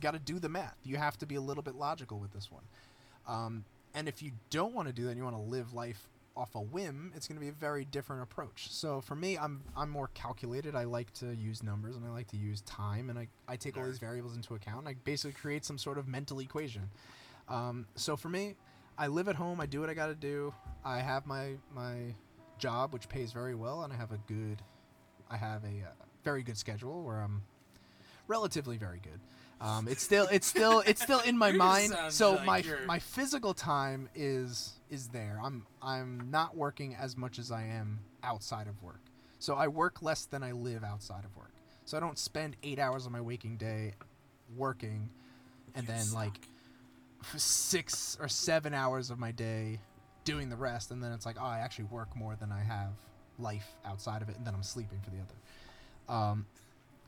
[0.00, 0.76] got to do the math.
[0.84, 2.62] You have to be a little bit logical with this one.
[3.26, 3.64] Um,
[3.94, 6.08] and if you don't want to do that, and you want to live life
[6.40, 8.68] off a whim, it's going to be a very different approach.
[8.70, 10.74] So for me, I'm I'm more calculated.
[10.74, 13.76] I like to use numbers and I like to use time, and I, I take
[13.76, 14.80] all these variables into account.
[14.80, 16.88] And I basically create some sort of mental equation.
[17.48, 18.54] Um, so for me,
[18.96, 19.60] I live at home.
[19.60, 20.54] I do what I got to do.
[20.84, 22.14] I have my my
[22.58, 24.62] job, which pays very well, and I have a good,
[25.30, 25.92] I have a uh,
[26.24, 27.42] very good schedule where I'm
[28.28, 29.20] relatively very good.
[29.60, 31.94] Um, it's still it's still it's still in my mind.
[32.08, 35.38] So like my you're- my physical time is is there.
[35.42, 39.00] I'm I'm not working as much as I am outside of work.
[39.38, 41.52] So I work less than I live outside of work.
[41.84, 43.94] So I don't spend eight hours of my waking day
[44.56, 45.10] working,
[45.74, 46.14] and You then suck.
[46.14, 46.40] like
[47.36, 49.80] six or seven hours of my day
[50.24, 52.90] doing the rest, and then it's like, oh, I actually work more than I have
[53.38, 55.34] life outside of it, and then I'm sleeping for the other.
[56.08, 56.46] Um,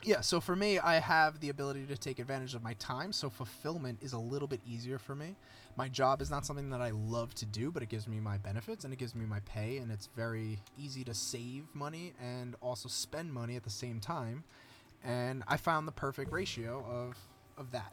[0.04, 3.30] yeah, so for me, I have the ability to take advantage of my time, so
[3.30, 5.36] fulfillment is a little bit easier for me.
[5.76, 8.36] My job is not something that I love to do, but it gives me my
[8.36, 12.56] benefits and it gives me my pay, and it's very easy to save money and
[12.60, 14.44] also spend money at the same time.
[15.04, 17.16] And I found the perfect ratio of
[17.58, 17.92] of that.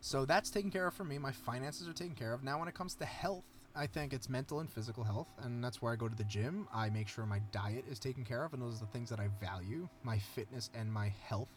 [0.00, 1.18] So that's taken care of for me.
[1.18, 2.42] My finances are taken care of.
[2.44, 3.44] Now, when it comes to health,
[3.76, 6.66] I think it's mental and physical health, and that's where I go to the gym.
[6.72, 9.20] I make sure my diet is taken care of, and those are the things that
[9.20, 11.50] I value my fitness and my health.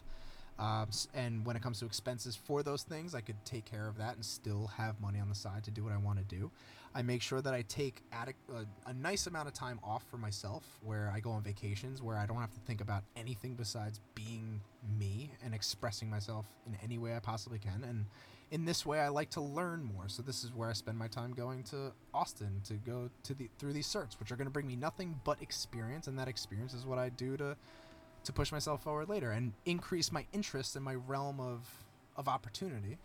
[0.58, 3.96] Um, and when it comes to expenses for those things, I could take care of
[3.96, 6.50] that and still have money on the side to do what I want to do.
[6.94, 10.18] I make sure that I take adequ- a, a nice amount of time off for
[10.18, 14.00] myself where I go on vacations where I don't have to think about anything besides
[14.14, 14.60] being
[14.98, 17.84] me and expressing myself in any way I possibly can.
[17.84, 18.04] And
[18.50, 20.08] in this way, I like to learn more.
[20.08, 23.48] So this is where I spend my time going to Austin to go to the
[23.58, 26.74] through these certs, which are going to bring me nothing but experience, and that experience
[26.74, 27.56] is what I do to
[28.22, 31.68] to push myself forward later and increase my interest in my realm of
[32.16, 32.98] of opportunity.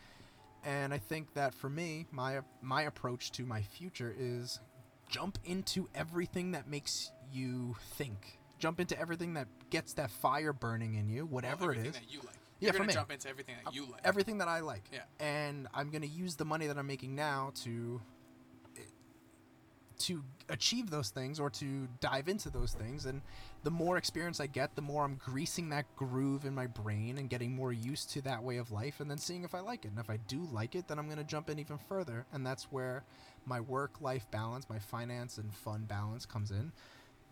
[0.63, 4.59] And I think that for me, my my approach to my future is
[5.07, 8.39] jump into everything that makes you think.
[8.57, 11.99] Jump into everything that gets that fire burning in you, whatever it everything is.
[11.99, 12.34] that you like.
[12.59, 12.93] Yeah, You're for gonna me.
[12.93, 14.01] jump into everything that you like.
[14.03, 14.83] Everything that I like.
[14.91, 15.01] Yeah.
[15.19, 18.01] And I'm going to use the money that I'm making now to
[19.97, 23.21] to achieve those things or to dive into those things and
[23.63, 27.29] the more experience i get the more i'm greasing that groove in my brain and
[27.29, 29.91] getting more used to that way of life and then seeing if i like it
[29.91, 32.45] and if i do like it then i'm going to jump in even further and
[32.45, 33.03] that's where
[33.45, 36.71] my work life balance my finance and fun balance comes in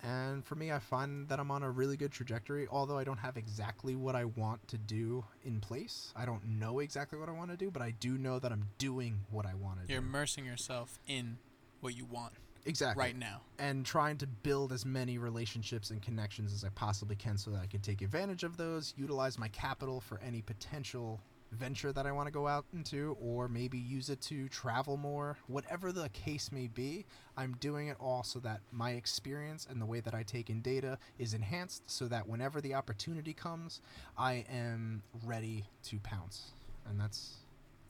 [0.03, 3.17] and for me i find that i'm on a really good trajectory although i don't
[3.19, 6.13] have exactly what i want to do in place.
[6.15, 8.65] I don't know exactly what i want to do but i do know that i'm
[8.77, 10.07] doing what i want to You're do.
[10.07, 11.37] immersing yourself in
[11.81, 12.33] what you want
[12.65, 13.01] exactly.
[13.01, 13.41] right now.
[13.59, 17.61] and trying to build as many relationships and connections as I possibly can so that
[17.61, 21.21] I can take advantage of those, utilize my capital for any potential
[21.53, 25.37] venture that I want to go out into, or maybe use it to travel more.
[25.47, 27.05] Whatever the case may be,
[27.37, 30.61] I'm doing it all so that my experience and the way that I take in
[30.61, 33.81] data is enhanced so that whenever the opportunity comes,
[34.17, 36.51] I am ready to pounce.
[36.89, 37.35] And that's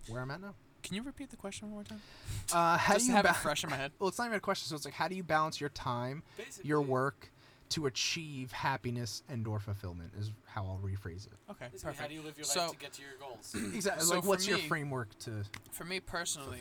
[0.07, 0.53] where I'm at now.
[0.83, 2.01] Can you repeat the question one more time?
[2.51, 3.91] Uh, how Just do you have ba- it fresh in my head.
[3.99, 4.67] well, it's not even a question.
[4.67, 6.23] So it's like, how do you balance your time,
[6.61, 7.31] your work,
[7.73, 10.11] to achieve happiness and or fulfillment?
[10.17, 11.33] Is how I'll rephrase it.
[11.51, 11.99] Okay, Basically, perfect.
[12.01, 13.55] how do you live your So- life to get to your goals?
[13.75, 14.05] Exactly.
[14.05, 16.59] So like, for what's your framework to For me personally.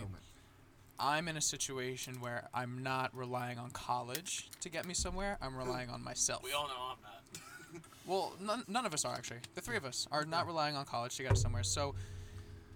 [0.99, 5.37] I'm in a situation where I'm not relying on college to get me somewhere.
[5.43, 6.45] I'm relying on myself.
[6.45, 7.83] we all know I'm not.
[8.07, 9.39] Well, none, none of us are actually.
[9.55, 11.63] The three of us are not relying on college to get us somewhere.
[11.63, 11.95] So,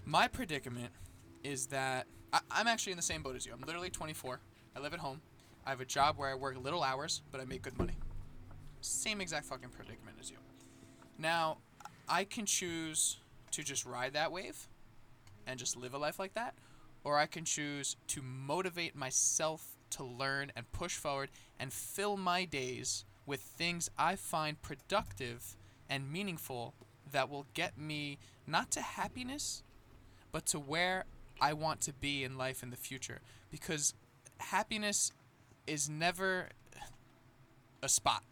[0.04, 0.90] my predicament
[1.42, 3.52] is that I, I'm actually in the same boat as you.
[3.52, 4.40] I'm literally 24.
[4.76, 5.20] I live at home.
[5.66, 7.94] I have a job where I work little hours, but I make good money.
[8.86, 10.36] Same exact fucking predicament as you.
[11.18, 11.58] Now,
[12.08, 13.18] I can choose
[13.50, 14.68] to just ride that wave
[15.46, 16.54] and just live a life like that,
[17.02, 22.44] or I can choose to motivate myself to learn and push forward and fill my
[22.44, 25.56] days with things I find productive
[25.90, 26.74] and meaningful
[27.10, 29.64] that will get me not to happiness,
[30.30, 31.06] but to where
[31.40, 33.20] I want to be in life in the future.
[33.50, 33.94] Because
[34.38, 35.12] happiness
[35.66, 36.50] is never
[37.82, 38.22] a spot.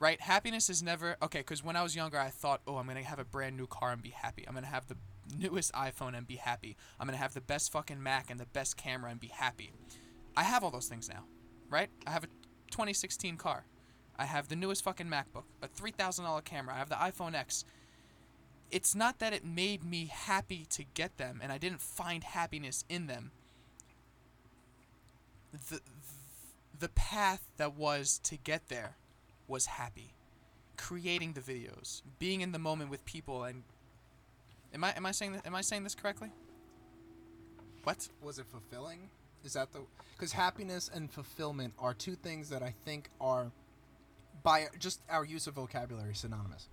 [0.00, 0.20] Right?
[0.20, 1.38] Happiness is never okay.
[1.38, 3.92] Because when I was younger, I thought, oh, I'm gonna have a brand new car
[3.92, 4.44] and be happy.
[4.46, 4.96] I'm gonna have the
[5.38, 6.76] newest iPhone and be happy.
[6.98, 9.72] I'm gonna have the best fucking Mac and the best camera and be happy.
[10.36, 11.24] I have all those things now,
[11.70, 11.88] right?
[12.06, 12.28] I have a
[12.70, 13.64] 2016 car.
[14.18, 16.74] I have the newest fucking MacBook, a $3,000 camera.
[16.74, 17.64] I have the iPhone X.
[18.70, 22.84] It's not that it made me happy to get them and I didn't find happiness
[22.88, 23.30] in them.
[25.52, 25.80] The
[26.76, 28.96] the path that was to get there
[29.48, 30.14] was happy.
[30.76, 33.62] Creating the videos, being in the moment with people and
[34.72, 36.30] Am I am I saying th- am I saying this correctly?
[37.84, 38.08] What?
[38.22, 39.08] Was it fulfilling?
[39.44, 39.80] Is that the
[40.16, 43.52] because happiness and fulfillment are two things that I think are
[44.42, 46.68] by just our use of vocabulary synonymous.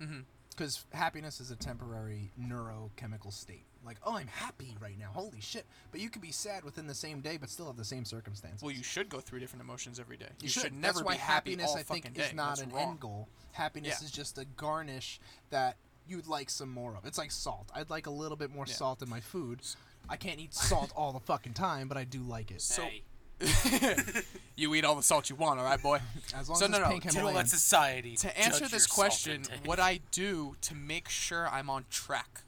[0.00, 0.24] Mhm.
[0.50, 3.66] Because happiness is a temporary neurochemical state.
[3.84, 5.10] Like, oh, I'm happy right now.
[5.12, 5.66] Holy shit!
[5.92, 8.62] But you could be sad within the same day, but still have the same circumstances.
[8.62, 10.26] Well, you should go through different emotions every day.
[10.40, 10.72] You, You should, should.
[10.74, 12.90] never That's why be happy happiness, all I think, fucking is not That's an wrong.
[12.90, 13.28] end goal.
[13.52, 14.04] Happiness Yeah.
[14.06, 15.20] is just a garnish
[15.50, 15.76] that
[16.08, 17.04] you'd like some more of.
[17.06, 17.70] It's like salt.
[17.74, 18.74] I'd like a little bit more Yeah.
[18.74, 19.60] salt in my food.
[20.08, 22.60] I can't eat salt all the fucking time, but I do like it.
[22.60, 23.02] So- hey,
[24.56, 25.98] You eat all the salt you want, all right, boy.
[26.34, 28.86] As long So as no, it's no, pink to let society to answer judge this
[28.88, 32.42] your question, what I do to make sure I'm on track,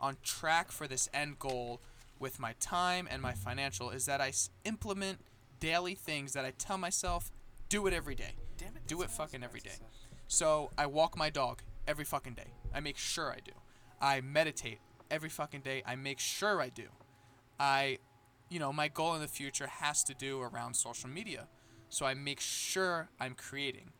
[0.00, 1.80] on track for this end goal
[2.18, 5.20] with my time and my financial, is that I s- implement
[5.60, 7.30] daily things that I tell myself,
[7.68, 8.32] do it every day.
[8.56, 9.76] Damn it, do it what I was fucking every day.
[10.26, 12.52] So I walk my dog every fucking day.
[12.74, 13.52] I make sure I do.
[14.00, 14.78] I meditate
[15.10, 15.82] every fucking day.
[15.86, 16.88] I make sure I do.
[17.58, 17.98] I,
[18.48, 21.48] you know, my goal in the future has to do around social media.
[21.88, 23.90] So I make sure I'm creating.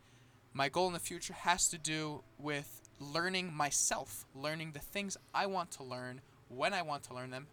[0.52, 5.46] My goal in the future has to do with learning myself, learning the things I
[5.46, 7.46] want to learn, when I want to learn them,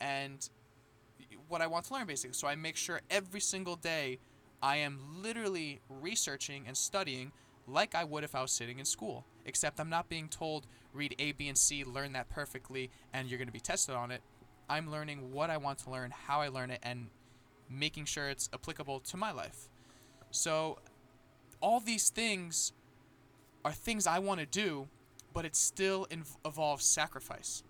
[0.00, 0.48] and
[1.48, 2.34] what I want to learn basically.
[2.34, 4.18] So I make sure every single day
[4.62, 7.32] I am literally researching and studying
[7.66, 9.24] like I would if I was sitting in school.
[9.44, 13.38] Except I'm not being told read A, B, and C, learn that perfectly, and you're
[13.38, 14.22] going to be tested on it.
[14.68, 17.08] I'm learning what I want to learn, how I learn it, and
[17.68, 19.68] making sure it's applicable to my life.
[20.30, 20.78] So
[21.60, 22.72] all these things
[23.66, 24.86] are things I want to do,
[25.34, 27.64] but it still inv- involves sacrifice.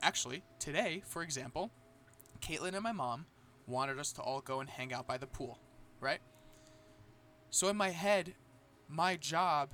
[0.00, 1.72] Actually, today, for example,
[2.40, 3.26] Caitlin and my mom
[3.66, 5.58] wanted us to all go and hang out by the pool,
[6.00, 6.20] right?
[7.50, 8.34] So in my head,
[8.88, 9.70] my job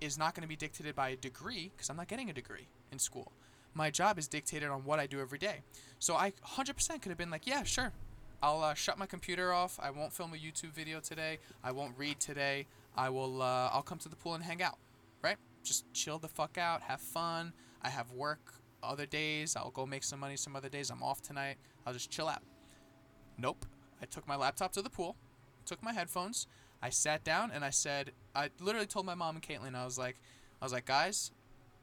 [0.00, 2.68] is not going to be dictated by a degree because I'm not getting a degree
[2.92, 3.32] in school.
[3.74, 5.62] My job is dictated on what I do every day.
[5.98, 7.92] So I 100% could have been like, yeah, sure.
[8.40, 9.80] I'll uh, shut my computer off.
[9.82, 11.38] I won't film a YouTube video today.
[11.64, 12.66] I won't read today.
[12.98, 13.40] I will.
[13.40, 14.76] Uh, I'll come to the pool and hang out,
[15.22, 15.36] right?
[15.62, 17.52] Just chill the fuck out, have fun.
[17.80, 19.54] I have work other days.
[19.56, 20.90] I'll go make some money some other days.
[20.90, 21.56] I'm off tonight.
[21.86, 22.42] I'll just chill out.
[23.38, 23.64] Nope.
[24.02, 25.16] I took my laptop to the pool,
[25.64, 26.46] took my headphones,
[26.80, 29.98] I sat down and I said, I literally told my mom and Caitlin, I was
[29.98, 30.16] like,
[30.60, 31.32] I was like, guys,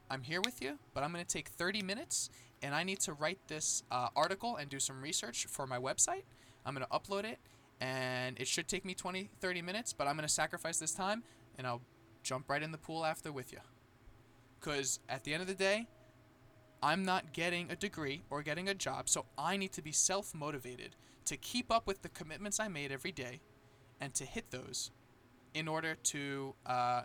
[0.10, 2.30] I'm here with you, but I'm gonna take 30 minutes
[2.62, 6.24] and I need to write this uh, article and do some research for my website.
[6.66, 7.40] I'm gonna upload it
[7.80, 11.23] and it should take me 20, 30 minutes, but I'm gonna sacrifice this time
[11.57, 11.81] and I'll
[12.23, 13.60] jump right in the pool after with you.
[14.61, 15.88] Cause at the end of the day,
[16.81, 20.34] I'm not getting a degree or getting a job, so I need to be self
[20.34, 20.95] motivated
[21.26, 23.41] to keep up with the commitments I made every day
[23.99, 24.91] and to hit those
[25.53, 27.03] in order to, uh,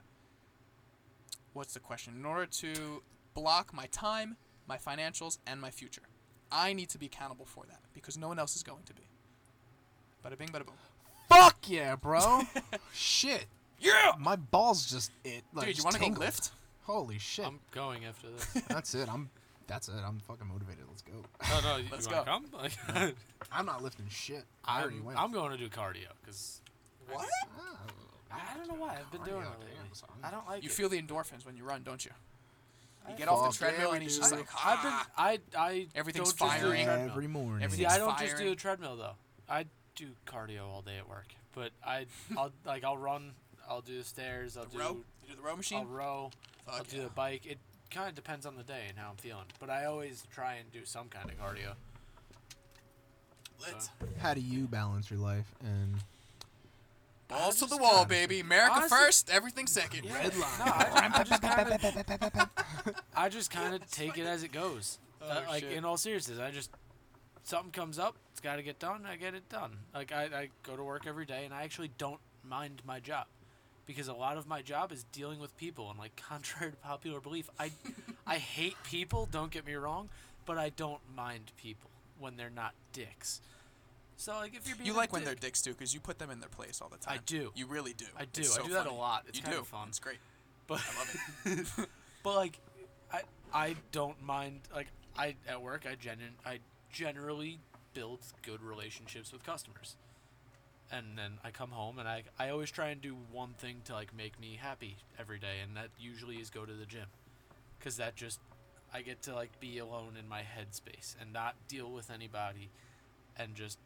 [1.52, 2.14] what's the question?
[2.18, 3.02] In order to
[3.34, 4.36] block my time,
[4.66, 6.02] my financials, and my future.
[6.52, 9.09] I need to be accountable for that because no one else is going to be.
[10.24, 10.74] Bada bing, bada boom.
[11.28, 12.42] Fuck yeah, bro.
[12.92, 13.46] Shit.
[13.78, 14.12] Yeah!
[14.18, 16.50] My balls just it like Dude, you want to go lift?
[16.82, 17.46] Holy shit.
[17.46, 18.44] I'm going after this.
[18.68, 19.08] That's it.
[19.10, 19.30] I'm
[19.68, 19.94] that's it.
[20.04, 20.82] I'm fucking motivated.
[20.88, 21.12] Let's go.
[21.44, 22.24] Oh no, you Let's wanna go.
[22.24, 22.44] come?
[22.92, 23.14] Like,
[23.52, 24.42] I'm not lifting shit.
[24.64, 25.18] I already I'm, went.
[25.20, 26.60] I'm going to do cardio because
[27.08, 27.28] What?
[27.56, 27.76] Oh,
[28.32, 29.66] I don't know why I've been doing Cardio, it lately.
[29.84, 30.08] damn, son.
[30.24, 30.72] I don't like You it.
[30.72, 32.10] feel the endorphins when you run, don't you?
[33.08, 34.40] You I get off the Fuck treadmill yeah, and he's just dude.
[34.40, 35.06] like, I've been ah.
[35.16, 36.84] I I Everything's don't just do the firing.
[36.86, 37.10] treadmill.
[37.10, 37.62] every morning.
[37.64, 38.52] Every- See, Everything's I don't just do firing.
[38.52, 39.12] a treadmill though.
[39.48, 39.66] I
[40.00, 42.06] do cardio all day at work, but I
[42.36, 43.32] I'll like I'll run,
[43.68, 44.96] I'll do the stairs, I'll The do row?
[45.22, 45.78] You do the row machine.
[45.78, 45.96] I'll machine?
[45.96, 46.30] row,
[46.68, 47.44] I'll Fuck do the bike.
[47.46, 47.58] It
[47.90, 50.70] kind of depends on the day and how I'm feeling, but I always try and
[50.72, 51.74] do some kind of cardio.
[53.60, 53.90] Lit.
[54.20, 55.96] How do you balance your life and
[57.28, 58.40] Balls to the wall, gotta- baby.
[58.40, 60.04] America Honestly- first, everything second.
[60.10, 60.50] Red line.
[60.58, 62.50] No, I, I just kind of
[63.14, 64.98] I just kind of take it as it goes.
[65.22, 65.72] Oh, Uh, like shit.
[65.74, 66.70] in all seriousness, I just
[67.44, 69.06] something comes up, it's got to get done.
[69.06, 69.78] I get it done.
[69.94, 73.26] Like I, I go to work every day, and I actually don't mind my job
[73.86, 75.90] because a lot of my job is dealing with people.
[75.90, 77.72] And like contrary to popular belief, I
[78.26, 79.28] I hate people.
[79.30, 80.08] Don't get me wrong,
[80.46, 83.40] but I don't mind people when they're not dicks.
[84.16, 86.30] So like if you're being You like when they're dicks too, because you put them
[86.30, 87.14] in their place all the time.
[87.14, 87.52] I do.
[87.54, 88.04] You really do.
[88.18, 88.42] I do.
[88.42, 89.24] It's I so do that a lot.
[89.28, 89.88] It's you kinda fun.
[89.88, 90.18] It's great.
[90.66, 91.16] but I love
[91.80, 91.88] it.
[92.22, 92.58] but like
[93.10, 93.22] I
[93.54, 96.58] I don't mind like I at work I genu- I
[96.92, 97.58] generally
[97.94, 99.96] build good relationships with customers.
[100.92, 103.92] And then I come home and I I always try and do one thing to
[103.92, 107.06] like make me happy every day and that usually is go to the gym.
[107.80, 108.40] Cuz that just
[108.92, 112.70] I get to like be alone in my headspace and not deal with anybody
[113.36, 113.78] and just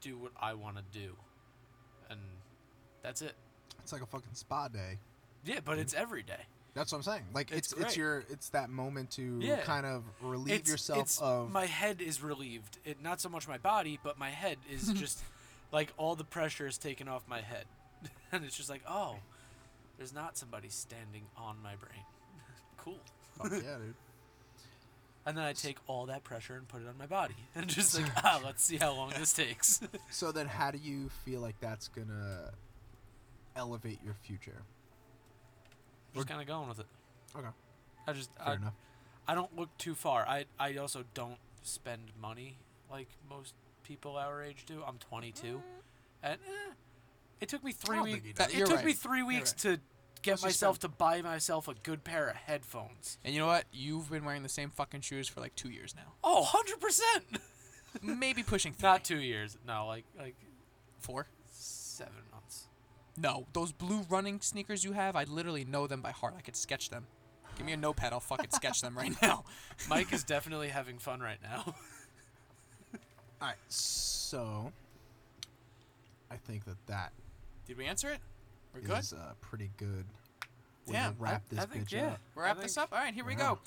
[0.00, 1.16] do what I want to do.
[2.08, 2.20] And
[3.02, 3.34] that's it.
[3.82, 4.98] it's like a fucking spa day.
[5.44, 6.46] Yeah, but it's every day.
[6.74, 7.22] That's what I'm saying.
[7.34, 9.60] Like It's it's it's, your it's that moment to Yeah.
[9.60, 12.78] kind of relieve it's, yourself it's- of my head is relieved.
[12.84, 15.20] It not so much my body, but my head is just
[15.70, 17.64] like all the pressure is taken off my head,
[18.32, 19.16] and it's just like oh,
[19.98, 22.04] there's not somebody standing on my brain.
[22.78, 23.00] cool.
[23.38, 23.94] Fuck yeah, dude.
[25.24, 28.00] And then I take all that pressure and put it on my body, and just
[28.00, 29.80] like ah, let's see how long this takes.
[30.10, 32.50] So then how do you feel like that's gonna
[33.54, 34.62] elevate your future?
[36.14, 36.86] Just kind of going with it.
[37.36, 37.48] Okay.
[38.06, 38.74] I just Fair I, enough.
[39.28, 40.26] I don't look too far.
[40.26, 42.58] I I also don't spend money
[42.90, 44.82] like most people our age do.
[44.86, 45.62] I'm 22,
[46.22, 46.72] and eh,
[47.40, 48.22] it took me three weeks.
[48.38, 48.44] do.
[48.44, 48.84] It You're took right.
[48.86, 49.78] me three weeks to
[50.22, 53.18] get Let's just myself to buy myself a good pair of headphones.
[53.24, 53.64] And you know what?
[53.72, 56.12] You've been wearing the same fucking shoes for like two years now.
[56.22, 57.24] Oh, 100 percent.
[58.02, 58.88] Maybe pushing three.
[58.88, 59.56] Not two years.
[59.66, 60.34] No, like like
[61.00, 61.26] four.
[61.50, 62.14] seven.
[63.16, 66.34] No, those blue running sneakers you have, I literally know them by heart.
[66.36, 67.06] I could sketch them.
[67.56, 69.44] Give me a notepad, I'll fucking sketch them right now.
[69.88, 71.62] Mike is definitely having fun right now.
[73.42, 73.56] All right.
[73.68, 74.72] So
[76.30, 77.12] I think that that
[77.66, 78.20] Did we answer it?
[78.74, 79.00] We're good.
[79.00, 80.06] is uh, pretty good.
[80.86, 82.06] way Damn, to wrap I, this I think bitch yeah.
[82.06, 82.20] up.
[82.34, 82.88] We'll wrap I this up.
[82.92, 83.38] All right, here we Yeah.
[83.38, 83.58] go.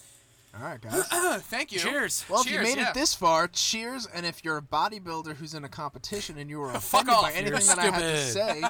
[0.57, 1.05] All right, guys.
[1.43, 1.79] Thank you.
[1.79, 2.23] Cheers.
[2.29, 2.89] Well, if you Cheers, made yeah.
[2.89, 4.07] it this far, cheers.
[4.07, 7.13] And if you're a bodybuilder who's in a competition and you were Fuck offended by
[7.13, 8.63] off, anything you're that I had to say,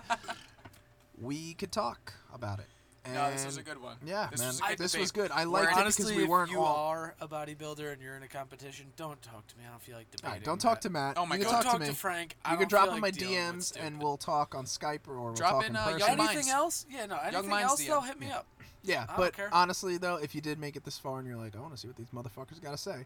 [1.22, 2.66] we could talk about it.
[3.14, 3.98] No, this was a good one.
[4.04, 5.02] Yeah, this man, Was a good this debate.
[5.04, 5.30] was good.
[5.32, 6.76] I We're liked it Honestly, because we weren't you all.
[6.88, 9.64] are a bodybuilder and you're in a competition, don't talk to me.
[9.68, 10.26] I don't feel like debating.
[10.28, 10.88] All right, don't talk that.
[10.88, 11.14] to Matt.
[11.20, 11.62] Oh my you can God.
[11.62, 11.94] talk Don't to me.
[11.94, 12.36] to Frank.
[12.44, 15.08] I you can don't drop feel in like my DMs and we'll talk on Skype
[15.08, 16.00] or we'll Drop talk in, in uh, person.
[16.00, 16.50] Young anything Minds.
[16.50, 16.86] else?
[16.90, 17.18] Yeah, no.
[17.24, 17.84] Anything Minds else?
[17.84, 17.88] DM.
[17.90, 18.36] Though, hit me Yeah.
[18.38, 18.48] up.
[18.82, 19.50] Yeah, but care.
[19.54, 21.78] honestly though, if you did make it this far and you're like, I want to
[21.80, 23.06] see what these motherfuckers got to say.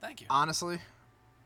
[0.00, 0.26] Thank you.
[0.28, 0.78] Honestly,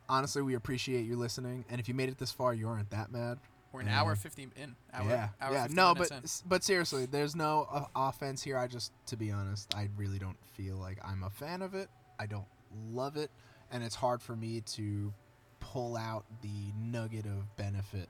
[0.08, 1.66] honestly, we appreciate you listening.
[1.68, 3.38] And if you made it this far, you aren't that mad.
[3.72, 4.00] We're an Yeah.
[4.02, 4.76] hour 50 in.
[4.92, 5.66] Hour, yeah, hour yeah.
[5.70, 6.22] No, but in.
[6.46, 8.58] but seriously, there's no uh, offense here.
[8.58, 11.88] I just, to be honest, I really don't feel like I'm a fan of it.
[12.18, 12.46] I don't
[12.90, 13.30] love it,
[13.70, 15.12] and it's hard for me to
[15.60, 18.08] pull out the nugget of benefit.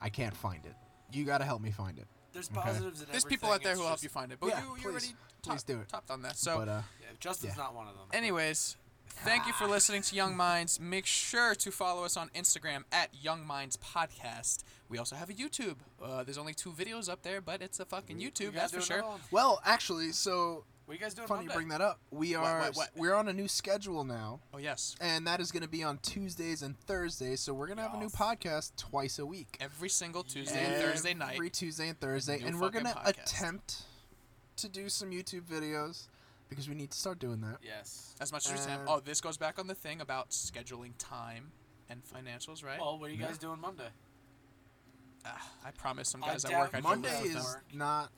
[0.00, 0.74] I can't find it.
[1.12, 2.06] You got to help me find it.
[2.32, 2.60] There's Okay.
[2.60, 4.38] positives in There's people out there who'll help you find it.
[4.40, 4.84] But Yeah, you, you please.
[4.86, 5.06] already
[5.42, 5.88] Please top, do it.
[5.88, 6.36] topped on that.
[6.38, 7.64] So, but uh, Yeah, Justin's Yeah.
[7.64, 8.06] not one of them.
[8.12, 8.76] anyways,
[9.16, 10.80] Thank you for listening to Young Minds.
[10.80, 14.64] Make sure to follow us on Instagram at Young Minds Podcast.
[14.88, 15.76] We also have a YouTube.
[16.02, 18.94] Uh, there's only two videos up there, but it's a fucking YouTube, guys that's for
[18.94, 19.04] sure.
[19.30, 22.00] Well, actually, so What are you guys doing funny you bring that up.
[22.10, 22.90] We are what, what?
[22.96, 25.98] we're on a new schedule now, Oh yes, and that is going to be on
[25.98, 27.40] Tuesdays and Thursdays.
[27.40, 29.58] So we're going to have a new podcast twice a week.
[29.60, 31.34] every single Tuesday and Thursday night.
[31.34, 33.82] Every Tuesday and Thursday, New and we're gonna attempt
[34.56, 36.06] to do some YouTube videos
[36.50, 37.56] because we need to start doing that.
[37.62, 38.14] Yes.
[38.20, 38.80] As much as we can.
[38.80, 41.52] And- Oh, this goes back on the thing about scheduling time
[41.88, 42.78] and financials, right?
[42.78, 43.28] Well, what are you Yeah.
[43.28, 43.88] guys doing Monday?
[45.24, 47.44] Ah, I promise some I guys at work I'd go Monday live with is them.
[47.44, 47.64] work.
[47.74, 48.12] not.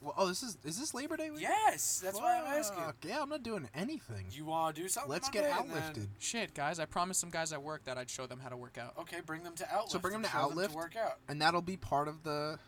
[0.00, 1.40] Well, oh, this is is this Labor Day week?
[1.40, 2.78] Yes, that's why I'm asking.
[2.78, 4.26] Fuck, Yeah, I'm not doing anything.
[4.30, 5.10] You want to do something?
[5.10, 6.08] Let's Monday get and then- outlifted.
[6.18, 8.76] Shit, guys, I promised some guys at work that I'd show them how to work
[8.76, 8.96] out.
[8.98, 9.88] Okay, bring them to Outlift.
[9.90, 10.68] So bring them to show Outlift.
[10.70, 11.18] to work out.
[11.28, 12.58] and that'll be part of the.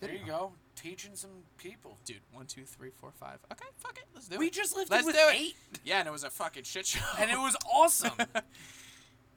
[0.00, 1.98] There you go, teaching some people.
[2.04, 3.38] Dude, one, two, three, four, five.
[3.52, 4.52] Okay, fuck it, let's do We it.
[4.52, 5.34] just lifted Let's with do it.
[5.36, 7.04] eight, Yeah, and it was a fucking shit show.
[7.18, 8.12] and it was awesome.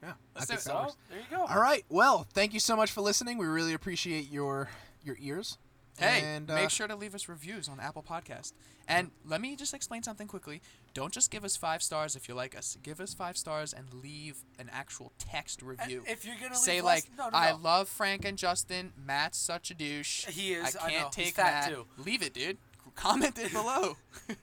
[0.02, 0.60] Yeah, Let's do it.
[0.60, 1.44] so there you go.
[1.44, 1.84] All right.
[1.88, 3.36] Well, thank you so much for listening.
[3.36, 4.68] We really appreciate your
[5.02, 5.58] your ears.
[5.98, 8.52] Hey, and, uh, make sure to leave us reviews on Apple Podcast.
[8.86, 10.62] And let me just explain something quickly.
[10.94, 12.78] Don't just give us five stars if you like us.
[12.82, 16.02] Give us five stars and leave an actual text And review.
[16.06, 17.56] if you're gonna Say leave like, less, no, no, I no.
[17.58, 18.92] love Frank and Justin.
[18.96, 20.24] Matt's such a douche.
[20.26, 21.08] He is, I I can't know.
[21.12, 21.70] Take fat, Matt.
[21.70, 21.86] too.
[21.98, 22.56] Leave it, dude.
[22.94, 23.96] Comment it below.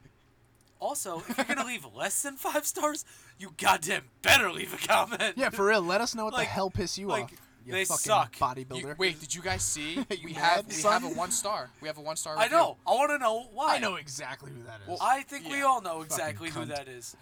[0.79, 3.05] Also, if you're gonna leave less than five stars,
[3.39, 5.33] you goddamn better leave a comment.
[5.37, 5.81] Yeah, for real.
[5.81, 7.31] Let us know what Like- the hell piss you like, off.
[7.65, 8.35] You they fucking suck.
[8.35, 8.81] Bodybuilder.
[8.81, 9.95] You- wait, did you guys see?
[10.11, 11.01] You we have mad, we son?
[11.01, 11.69] have a one star.
[11.81, 12.37] We have a one star.
[12.37, 12.77] I know.
[12.85, 13.75] I want to know why.
[13.75, 14.87] I know exactly who that is.
[14.87, 17.15] Well, I think we all know exactly who that is.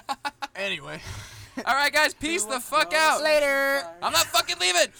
[0.56, 1.00] anyway.
[1.64, 2.12] All right, guys.
[2.14, 3.22] Peace the fuck Close out.
[3.22, 3.86] Later.
[4.02, 4.92] I'm not fucking leaving.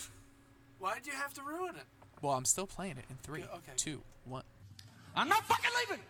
[0.79, 1.83] Why'd you have to ruin it?
[2.23, 3.73] Well, I'm still playing it in three, Yeah, okay.
[3.77, 4.45] two, one.
[5.17, 6.05] I'm not fucking leaving.